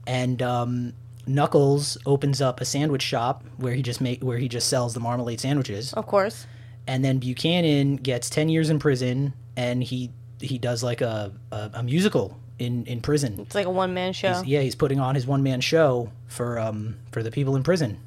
And 0.07 0.41
um, 0.41 0.93
Knuckles 1.27 1.97
opens 2.05 2.41
up 2.41 2.59
a 2.61 2.65
sandwich 2.65 3.03
shop 3.03 3.43
where 3.57 3.73
he 3.73 3.81
just 3.81 4.01
make 4.01 4.21
where 4.23 4.37
he 4.37 4.47
just 4.49 4.67
sells 4.67 4.93
the 4.93 4.99
marmalade 4.99 5.39
sandwiches 5.39 5.93
Of 5.93 6.07
course. 6.07 6.47
and 6.87 7.05
then 7.05 7.19
Buchanan 7.19 7.97
gets 7.97 8.29
ten 8.29 8.49
years 8.49 8.69
in 8.69 8.79
prison, 8.79 9.33
and 9.55 9.83
he 9.83 10.11
he 10.39 10.57
does 10.57 10.83
like 10.83 11.01
a 11.01 11.31
a, 11.51 11.69
a 11.75 11.83
musical 11.83 12.37
in 12.59 12.85
in 12.85 13.01
prison. 13.01 13.39
It's 13.39 13.55
like 13.55 13.67
a 13.67 13.71
one 13.71 13.93
man 13.93 14.13
show. 14.13 14.29
He's- 14.29 14.45
yeah, 14.45 14.61
he's 14.61 14.75
putting 14.75 14.99
on 14.99 15.15
his 15.15 15.25
one 15.27 15.43
man 15.43 15.61
show 15.61 16.11
for 16.27 16.57
um 16.59 16.97
for 17.11 17.21
the 17.23 17.31
people 17.31 17.55
in 17.55 17.63
prison, 17.63 17.99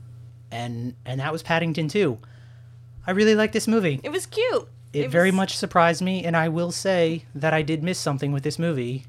and 0.50 0.94
and 1.04 1.20
that 1.20 1.32
was 1.32 1.42
Paddington 1.42 1.88
too. 1.88 2.18
I 3.06 3.10
really 3.12 3.34
like 3.34 3.52
this 3.52 3.68
movie. 3.68 4.00
It 4.02 4.10
was 4.10 4.26
cute. 4.26 4.68
It, 4.92 5.10
very 5.10 5.30
was- 5.30 5.36
much 5.36 5.56
surprised 5.56 6.02
me, 6.02 6.24
and 6.24 6.36
I 6.36 6.48
will 6.48 6.70
say 6.72 7.24
that 7.34 7.52
I 7.52 7.62
did 7.62 7.82
miss 7.82 7.98
something 7.98 8.32
with 8.32 8.44
this 8.44 8.58
movie, 8.58 9.04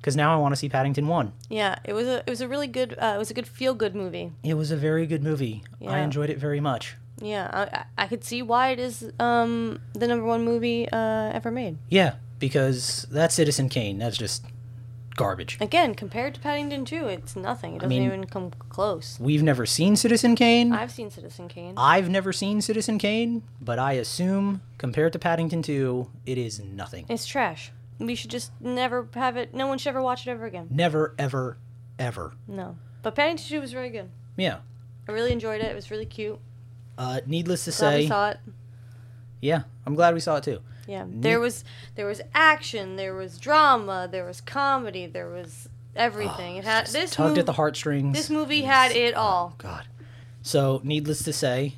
because 0.00 0.16
now 0.16 0.32
I 0.34 0.38
want 0.38 0.52
to 0.52 0.56
see 0.56 0.68
Paddington 0.68 1.06
one. 1.06 1.32
Yeah, 1.50 1.76
it 1.84 1.92
was 1.92 2.06
a 2.06 2.18
it 2.26 2.30
was 2.30 2.40
a 2.40 2.48
really 2.48 2.66
good 2.66 2.94
uh, 2.98 3.12
it 3.14 3.18
was 3.18 3.30
a 3.30 3.34
good 3.34 3.46
feel 3.46 3.74
good 3.74 3.94
movie. 3.94 4.32
It 4.42 4.54
was 4.54 4.70
a 4.70 4.76
very 4.76 5.06
good 5.06 5.22
movie. 5.22 5.62
I 5.86 5.98
enjoyed 6.00 6.30
it 6.30 6.38
very 6.38 6.60
much. 6.60 6.96
Yeah, 7.20 7.50
I, 7.52 7.62
I 7.78 8.04
I 8.04 8.06
could 8.06 8.24
see 8.24 8.42
why 8.42 8.70
it 8.70 8.78
is 8.78 9.10
um 9.18 9.80
the 9.92 10.06
number 10.08 10.24
one 10.24 10.44
movie 10.44 10.88
uh, 10.90 11.30
ever 11.34 11.50
made. 11.50 11.76
Yeah, 11.90 12.14
because 12.38 13.06
that's 13.10 13.34
Citizen 13.34 13.68
Kane. 13.68 13.98
That's 13.98 14.16
just 14.16 14.44
garbage. 15.18 15.58
Again, 15.60 15.94
compared 15.94 16.34
to 16.34 16.40
Paddington 16.40 16.86
2, 16.86 17.06
it's 17.08 17.36
nothing. 17.36 17.74
It 17.74 17.80
doesn't 17.80 17.88
mean- 17.90 18.02
even 18.04 18.24
come 18.26 18.50
close. 18.70 19.18
We've 19.20 19.42
never 19.42 19.66
seen 19.66 19.96
Citizen 19.96 20.34
Kane. 20.34 20.72
I've 20.72 20.90
seen 20.92 21.10
Citizen 21.10 21.48
Kane. 21.48 21.74
I've 21.76 22.08
never 22.08 22.32
seen 22.32 22.62
Citizen 22.62 22.98
Kane, 22.98 23.42
but 23.60 23.78
I 23.78 23.92
assume 23.92 24.62
compared 24.78 25.12
to 25.12 25.18
Paddington 25.18 25.60
2, 25.62 26.08
it 26.24 26.38
is 26.38 26.60
nothing. 26.60 27.04
It's 27.10 27.26
trash. 27.26 27.72
We 27.98 28.14
should 28.14 28.30
just 28.30 28.52
never 28.60 29.08
have 29.14 29.36
it. 29.36 29.52
No 29.52 29.66
one 29.66 29.76
should 29.78 29.90
ever 29.90 30.00
watch 30.00 30.26
it 30.26 30.30
ever 30.30 30.46
again. 30.46 30.68
Never, 30.70 31.14
ever, 31.18 31.58
ever. 31.98 32.32
No. 32.46 32.76
But 33.02 33.14
Paddington 33.14 33.46
2 33.48 33.60
was 33.60 33.72
very 33.72 33.90
good. 33.90 34.08
Yeah. 34.36 34.58
I 35.08 35.12
really 35.12 35.32
enjoyed 35.32 35.60
it. 35.60 35.66
It 35.66 35.74
was 35.74 35.90
really 35.90 36.06
cute. 36.06 36.38
Uh, 36.96 37.20
needless 37.26 37.64
to 37.64 37.70
Glad 37.72 37.94
we 37.96 38.02
say, 38.02 38.08
saw 38.08 38.30
it. 38.30 38.38
yeah, 39.40 39.62
I'm 39.86 39.94
glad 39.94 40.14
we 40.14 40.20
saw 40.20 40.36
it 40.36 40.44
too. 40.44 40.60
Yeah. 40.88 41.04
There 41.08 41.38
was 41.38 41.62
there 41.94 42.06
was 42.06 42.20
action, 42.34 42.96
there 42.96 43.14
was 43.14 43.38
drama, 43.38 44.08
there 44.10 44.24
was 44.24 44.40
comedy, 44.40 45.06
there 45.06 45.28
was 45.28 45.68
everything. 45.94 46.56
it 46.56 46.64
had 46.64 46.86
this 46.88 47.10
Tugged 47.12 47.36
mov- 47.36 47.40
at 47.40 47.46
the 47.46 47.52
heartstrings. 47.52 48.16
This 48.16 48.30
movie 48.30 48.62
had 48.62 48.90
it 48.92 49.14
all. 49.14 49.54
God. 49.58 49.84
So, 50.42 50.80
needless 50.82 51.22
to 51.24 51.32
say, 51.32 51.74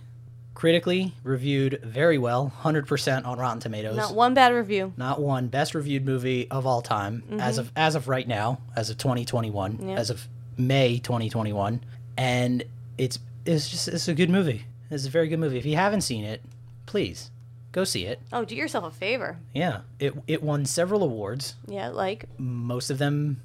critically 0.55 1.15
reviewed 1.25 1.81
very 1.83 2.19
well, 2.19 2.53
100% 2.63 3.27
on 3.27 3.39
Rotten 3.39 3.61
Tomatoes. 3.61 3.97
Not 3.97 4.15
one 4.15 4.35
bad 4.35 4.53
review. 4.53 4.93
Not 4.97 5.21
one 5.21 5.49
best 5.49 5.75
reviewed 5.75 6.05
movie 6.05 6.49
of 6.51 6.67
all 6.67 6.83
time 6.83 7.23
as 7.41 7.59
of 7.59 7.73
as 7.75 7.95
of 7.95 8.07
right 8.09 8.29
now, 8.29 8.61
as 8.77 8.91
of 8.91 8.99
2021, 8.99 9.73
Mm-hmm. 9.73 9.89
Yeah. 9.89 9.95
as 9.97 10.11
of 10.11 10.29
May 10.57 10.99
2021, 10.99 11.83
and 12.17 12.63
it's 12.99 13.19
it's 13.47 13.69
just 13.71 13.89
it's 13.89 14.07
a 14.09 14.15
good 14.15 14.31
movie. 14.31 14.67
It's 14.91 15.07
a 15.07 15.11
very 15.11 15.29
good 15.29 15.39
movie. 15.41 15.57
If 15.59 15.65
you 15.67 15.77
haven't 15.77 16.03
seen 16.03 16.25
it, 16.25 16.43
please 16.87 17.31
go 17.73 17.85
see 17.85 18.05
it. 18.07 18.21
Oh, 18.33 18.45
do 18.45 18.55
yourself 18.55 18.85
a 18.85 18.91
favor. 18.91 19.39
Yeah, 19.55 19.81
it 19.99 20.15
it 20.27 20.43
won 20.43 20.65
several 20.67 21.03
awards, 21.03 21.55
Yeah, 21.67 21.89
like 21.89 22.25
most 22.39 22.91
of 22.91 22.99
them, 22.99 23.41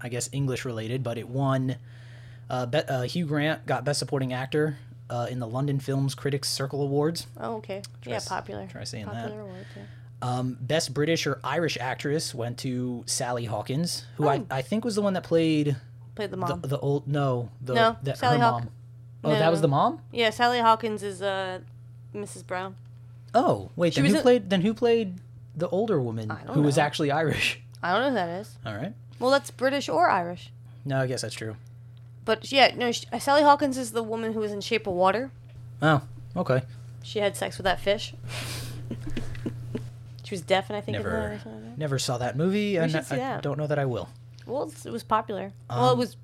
I 0.00 0.08
guess 0.08 0.28
English 0.32 0.64
related, 0.64 1.02
but 1.02 1.18
it 1.18 1.28
won. 1.28 1.76
Uh, 2.50 2.66
Be- 2.66 2.78
uh, 2.78 3.02
Hugh 3.02 3.24
Grant 3.26 3.64
got 3.64 3.84
Best 3.84 3.98
Supporting 3.98 4.32
Actor 4.34 4.76
uh, 5.08 5.26
in 5.30 5.38
the 5.38 5.46
London 5.46 5.80
Films 5.80 6.14
Critics 6.14 6.48
Circle 6.50 6.82
Awards. 6.82 7.26
oh 7.40 7.56
okay. 7.56 7.80
yeah, 8.04 8.16
s- 8.16 8.28
popular. 8.28 8.66
try 8.66 8.84
saying 8.84 9.06
that. 9.06 9.14
popular 9.14 9.40
awards, 9.42 9.66
yeah. 9.76 9.82
Um, 10.20 10.56
Best 10.60 10.92
British 10.92 11.26
or 11.26 11.40
Irish 11.42 11.78
actress 11.80 12.34
went 12.34 12.58
to 12.58 13.02
Sally 13.06 13.44
Hawkins, 13.46 14.04
who 14.16 14.28
I, 14.28 14.36
Oh. 14.38 14.46
I 14.50 14.62
think 14.62 14.84
was 14.84 14.94
the 14.96 15.02
one 15.02 15.14
that 15.14 15.24
played 15.24 15.76
Played 16.14 16.30
the 16.30 16.36
the, 16.36 16.46
mom. 16.46 16.60
the 16.60 16.78
old 16.78 17.08
no 17.08 17.48
the, 17.62 17.74
No, 17.74 17.96
the 18.02 18.14
Sally 18.14 18.36
her 18.38 18.44
Hawk- 18.44 18.64
mom. 18.64 18.70
Oh, 19.24 19.30
that 19.30 19.50
was 19.50 19.60
the 19.62 19.68
mom. 19.68 20.00
yeah, 20.12 20.28
Sally 20.30 20.58
Hawkins 20.60 21.02
is 21.02 21.22
uh 21.22 21.60
Mrs. 22.14 22.46
Brown. 22.46 22.76
Oh, 23.34 23.70
wait, 23.76 23.94
She 23.94 24.00
then 24.02 24.10
who 24.10 24.16
in- 24.16 24.22
played? 24.22 24.50
Then 24.50 24.60
who 24.62 24.74
played 24.74 25.18
the 25.56 25.68
older 25.68 26.00
woman 26.00 26.30
who 26.30 26.62
was 26.62 26.78
actually 26.78 27.10
Irish. 27.10 27.60
I 27.82 27.92
don't 27.92 28.02
know 28.02 28.08
who 28.10 28.14
that 28.14 28.40
is. 28.40 28.56
All 28.66 28.74
right. 28.74 28.92
Well, 29.18 29.30
that's 29.30 29.50
British 29.50 29.88
or 29.88 30.08
Irish. 30.10 30.50
No, 30.84 31.00
I 31.00 31.06
guess 31.06 31.22
that's 31.22 31.34
true. 31.34 31.56
But 32.24 32.50
yeah, 32.52 32.72
no, 32.76 32.92
sh- 32.92 33.04
Sally 33.20 33.42
Hawkins 33.42 33.76
is 33.78 33.92
the 33.92 34.02
woman 34.02 34.32
who 34.32 34.40
was 34.40 34.52
in 34.52 34.60
Shape 34.60 34.86
of 34.86 34.94
Water. 34.94 35.30
Oh, 35.80 36.02
okay. 36.36 36.62
She 37.02 37.18
had 37.18 37.36
sex 37.36 37.56
with 37.58 37.64
that 37.64 37.80
fish. 37.80 38.14
she 40.24 40.34
was 40.34 40.42
deaf, 40.42 40.70
and 40.70 40.76
I 40.76 40.80
think 40.80 40.96
Never, 40.98 41.10
that 41.10 41.24
or 41.32 41.38
something 41.38 41.62
like 41.62 41.70
that. 41.72 41.78
never 41.78 41.98
saw 41.98 42.18
that 42.18 42.36
movie, 42.36 42.76
and 42.76 42.90
should 42.90 43.04
see 43.04 43.16
I 43.16 43.18
that. 43.18 43.42
don't 43.42 43.58
know 43.58 43.66
that 43.66 43.78
I 43.78 43.84
will. 43.86 44.08
Well, 44.46 44.64
it's, 44.64 44.86
it 44.86 44.92
was 44.92 45.02
popular. 45.02 45.52
well, 45.68 45.90
it 45.90 45.92
Um, 45.92 45.98
was 45.98 46.16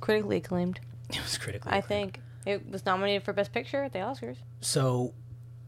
critically 0.00 0.36
acclaimed. 0.38 0.80
It 1.10 1.22
was 1.22 1.36
critically. 1.38 1.70
I 1.70 1.78
acclaimed. 1.78 2.14
think 2.14 2.20
it 2.46 2.68
was 2.70 2.84
nominated 2.86 3.22
for 3.24 3.32
Best 3.32 3.52
Picture 3.52 3.84
at 3.84 3.92
the 3.92 3.98
Oscars. 4.00 4.36
So, 4.62 5.12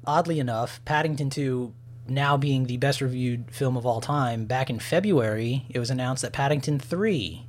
oddly 0.06 0.38
enough, 0.40 0.80
Paddington 0.84 1.30
2 1.30 1.72
now 2.08 2.36
being 2.36 2.66
the 2.66 2.76
best 2.76 3.00
reviewed 3.00 3.50
film 3.50 3.76
of 3.76 3.84
all 3.84 4.00
time, 4.00 4.44
back 4.44 4.70
in 4.70 4.78
February, 4.78 5.66
it 5.70 5.78
was 5.80 5.90
announced 5.90 6.22
that 6.22 6.32
Paddington 6.32 6.78
3 6.78 7.44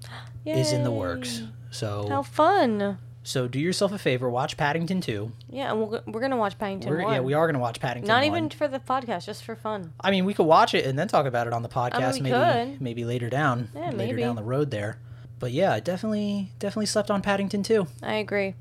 is 0.45 0.71
in 0.71 0.83
the 0.83 0.91
works. 0.91 1.39
Yay. 1.39 1.47
So, 1.69 2.07
How 2.09 2.23
fun! 2.23 2.97
so 3.23 3.47
do 3.47 3.59
yourself 3.59 3.91
a 3.91 3.97
favor, 3.99 4.29
watch 4.29 4.57
Paddington 4.57 5.01
2. 5.01 5.31
Yeah, 5.51 5.71
and 5.71 5.81
we're, 5.87 6.01
we're 6.07 6.21
gonna 6.21 6.37
watch 6.37 6.57
Paddington 6.57 6.89
We're, 6.89 7.03
one. 7.03 7.13
yeah, 7.13 7.19
we 7.19 7.33
are 7.33 7.45
going 7.45 7.53
to 7.55 7.59
watch 7.59 7.79
Paddington 7.79 8.07
Not 8.07 8.23
1. 8.23 8.25
even 8.25 8.49
for 8.49 8.67
the 8.67 8.79
podcast, 8.79 9.25
just 9.25 9.43
for 9.43 9.55
fun. 9.55 9.93
I 9.99 10.09
mean, 10.11 10.25
we 10.25 10.33
could 10.33 10.45
watch 10.47 10.73
it 10.73 10.85
and 10.85 10.97
then 10.97 11.07
talk 11.07 11.25
about 11.27 11.45
it 11.45 11.53
on 11.53 11.61
the 11.61 11.69
podcast 11.69 12.13
we 12.15 12.21
maybe 12.31 12.35
could. 12.71 12.81
maybe 12.81 13.05
later 13.05 13.29
down, 13.29 13.69
Yeah, 13.75 13.87
later 13.91 13.97
maybe. 13.97 14.21
down 14.21 14.35
the 14.37 14.43
road 14.43 14.71
there. 14.71 14.97
But 15.39 15.51
yeah, 15.51 15.73
I 15.73 15.81
definitely 15.81 16.51
definitely 16.57 16.87
slept 16.87 17.11
on 17.11 17.21
Paddington 17.21 17.61
2. 17.61 17.85
I 18.01 18.13
agree. 18.15 18.55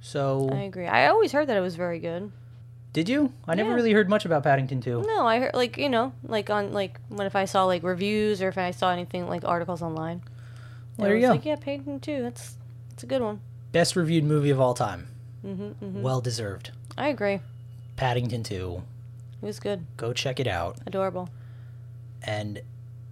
So, 0.00 0.48
I 0.52 0.60
agree. 0.60 0.86
I 0.86 1.08
always 1.08 1.32
heard 1.32 1.48
that 1.48 1.56
it 1.56 1.60
was 1.60 1.76
very 1.76 1.98
good. 1.98 2.30
Did 2.94 3.08
you? 3.08 3.32
I 3.46 3.54
never 3.56 3.74
really 3.74 3.92
heard 3.92 4.08
much 4.08 4.24
about 4.24 4.44
Paddington 4.44 4.80
2. 4.80 5.02
No, 5.06 5.26
I 5.26 5.40
heard 5.40 5.52
like 5.54 5.76
you 5.76 5.88
know, 5.88 6.12
like 6.22 6.48
on 6.48 6.72
like 6.72 6.98
when 7.08 7.26
if 7.26 7.34
I 7.36 7.44
saw 7.44 7.64
like 7.64 7.82
reviews 7.82 8.40
or 8.40 8.48
if 8.48 8.56
I 8.56 8.70
saw 8.70 8.90
anything 8.92 9.28
like 9.28 9.44
articles 9.44 9.82
online. 9.82 10.22
Well, 10.96 11.08
there 11.08 11.16
you 11.16 11.22
go. 11.26 11.30
Like 11.32 11.44
yeah, 11.44 11.56
Paddington 11.56 11.98
2. 12.00 12.22
That's 12.22 12.56
that's 12.90 13.02
a 13.02 13.06
good 13.06 13.20
one. 13.20 13.40
Best 13.72 13.96
reviewed 13.96 14.22
movie 14.24 14.50
of 14.50 14.60
all 14.60 14.74
time. 14.74 15.08
hmm 15.42 15.70
hmm 15.70 16.02
Well 16.02 16.20
deserved. 16.20 16.70
I 16.96 17.08
agree. 17.08 17.40
Paddington 17.96 18.44
2. 18.44 18.82
It 19.42 19.46
was 19.46 19.58
good. 19.58 19.84
Go 19.96 20.12
check 20.12 20.38
it 20.38 20.46
out. 20.46 20.78
Adorable. 20.86 21.28
And 22.22 22.62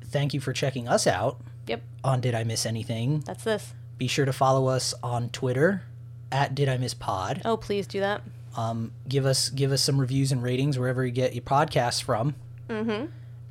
thank 0.04 0.32
you 0.32 0.40
for 0.40 0.52
checking 0.52 0.86
us 0.88 1.06
out 1.08 1.40
Yep. 1.66 1.82
on 2.04 2.20
Did 2.20 2.34
I 2.36 2.44
Miss 2.44 2.64
Anything? 2.64 3.20
That's 3.26 3.42
this. 3.44 3.74
Be 3.98 4.06
sure 4.06 4.24
to 4.24 4.32
follow 4.32 4.68
us 4.68 4.94
on 5.02 5.28
Twitter 5.30 5.82
at 6.30 6.54
Did 6.54 6.68
I 6.68 6.76
Miss 6.78 6.94
Pod. 6.94 7.42
Oh, 7.44 7.56
please 7.56 7.86
do 7.88 7.98
that. 8.00 8.22
Um, 8.56 8.92
give 9.08 9.24
us 9.26 9.48
give 9.48 9.72
us 9.72 9.82
some 9.82 9.98
reviews 10.00 10.30
and 10.32 10.42
ratings 10.42 10.78
wherever 10.78 11.04
you 11.04 11.12
get 11.12 11.34
your 11.34 11.42
podcasts 11.42 12.02
from, 12.02 12.34
Mm-hmm. 12.68 13.06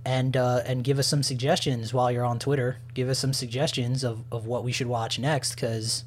and 0.05 0.37
uh, 0.37 0.61
and 0.65 0.83
give 0.83 0.99
us 0.99 1.07
some 1.07 1.23
suggestions 1.23 1.93
while 1.93 2.11
you're 2.11 2.25
on 2.25 2.37
Twitter. 2.39 2.77
Give 2.93 3.09
us 3.09 3.17
some 3.19 3.33
suggestions 3.33 4.03
of, 4.03 4.23
of 4.31 4.45
what 4.45 4.63
we 4.63 4.71
should 4.71 4.87
watch 4.87 5.17
next 5.17 5.55
because 5.55 6.03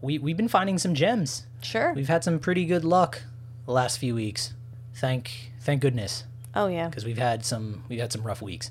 we 0.00 0.18
we've 0.18 0.36
been 0.36 0.48
finding 0.48 0.78
some 0.78 0.94
gems. 0.94 1.46
Sure. 1.62 1.92
We've 1.94 2.08
had 2.08 2.24
some 2.24 2.38
pretty 2.38 2.64
good 2.64 2.84
luck 2.84 3.22
the 3.66 3.72
last 3.72 3.98
few 3.98 4.14
weeks. 4.14 4.54
Thank 4.94 5.52
thank 5.60 5.82
goodness 5.82 6.24
Oh 6.54 6.68
yeah. 6.68 6.88
because 6.88 7.04
we've 7.04 7.18
had 7.18 7.44
some 7.44 7.82
we've 7.88 8.00
had 8.00 8.12
some 8.12 8.22
rough 8.22 8.40
weeks. 8.40 8.70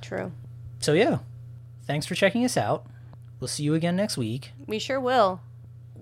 True. 0.00 0.32
So 0.78 0.94
yeah, 0.94 1.18
thanks 1.86 2.06
for 2.06 2.14
checking 2.14 2.44
us 2.46 2.56
out. 2.56 2.86
We'll 3.40 3.48
see 3.48 3.62
you 3.64 3.74
again 3.74 3.96
next 3.96 4.16
week. 4.16 4.52
We 4.66 4.78
sure 4.78 5.00
will. 5.00 5.40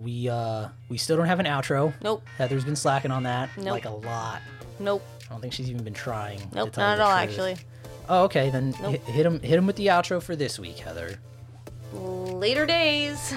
We 0.01 0.29
uh 0.29 0.69
we 0.89 0.97
still 0.99 1.17
don't 1.17 1.27
have 1.27 1.41
an 1.41 1.47
outro. 1.47 1.93
Nope. 2.03 2.25
Heather's 2.39 2.65
been 2.65 2.77
slacking 2.77 3.11
on 3.11 3.25
that 3.25 3.51
Nope. 3.57 3.67
like 3.69 3.85
a 3.85 3.91
lot. 3.91 4.41
Nope. 4.79 5.03
I 5.27 5.33
don't 5.33 5.41
think 5.41 5.53
she's 5.53 5.69
even 5.71 5.83
been 5.85 5.95
trying. 5.95 6.41
Nope. 6.55 6.77
Not 6.77 6.99
at 6.99 7.01
all. 7.01 7.11
truth. 7.11 7.29
Actually. 7.29 7.57
Oh, 8.09 8.25
okay. 8.25 8.51
Then 8.51 8.75
Nope. 8.81 8.93
hit, 8.93 9.01
hit 9.03 9.27
him 9.27 9.41
hit 9.41 9.59
him 9.59 9.67
with 9.67 9.77
the 9.77 9.89
outro 9.89 10.23
for 10.23 10.37
this 10.37 10.59
week, 10.59 10.79
Heather. 10.79 11.19
Later 11.93 12.67
days. 12.67 13.35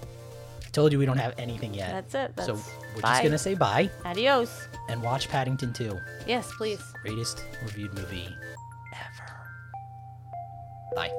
Told 0.72 0.92
you 0.92 0.98
we 0.98 1.06
don't 1.06 1.18
have 1.18 1.34
anything 1.38 1.74
yet. 1.74 1.90
That's 1.90 2.14
it. 2.14 2.36
That's 2.36 2.46
so 2.46 2.54
we're 2.94 3.00
bye. 3.02 3.08
just 3.14 3.22
gonna 3.24 3.38
say 3.38 3.54
bye 3.54 3.90
Adios. 4.04 4.68
and 4.88 5.02
watch 5.02 5.28
Paddington 5.28 5.72
2. 5.72 5.98
Yes, 6.26 6.48
please. 6.56 6.80
Greatest 7.02 7.42
reviewed 7.62 7.92
movie 7.94 8.28
ever. 8.92 9.32
Bye. 10.94 11.10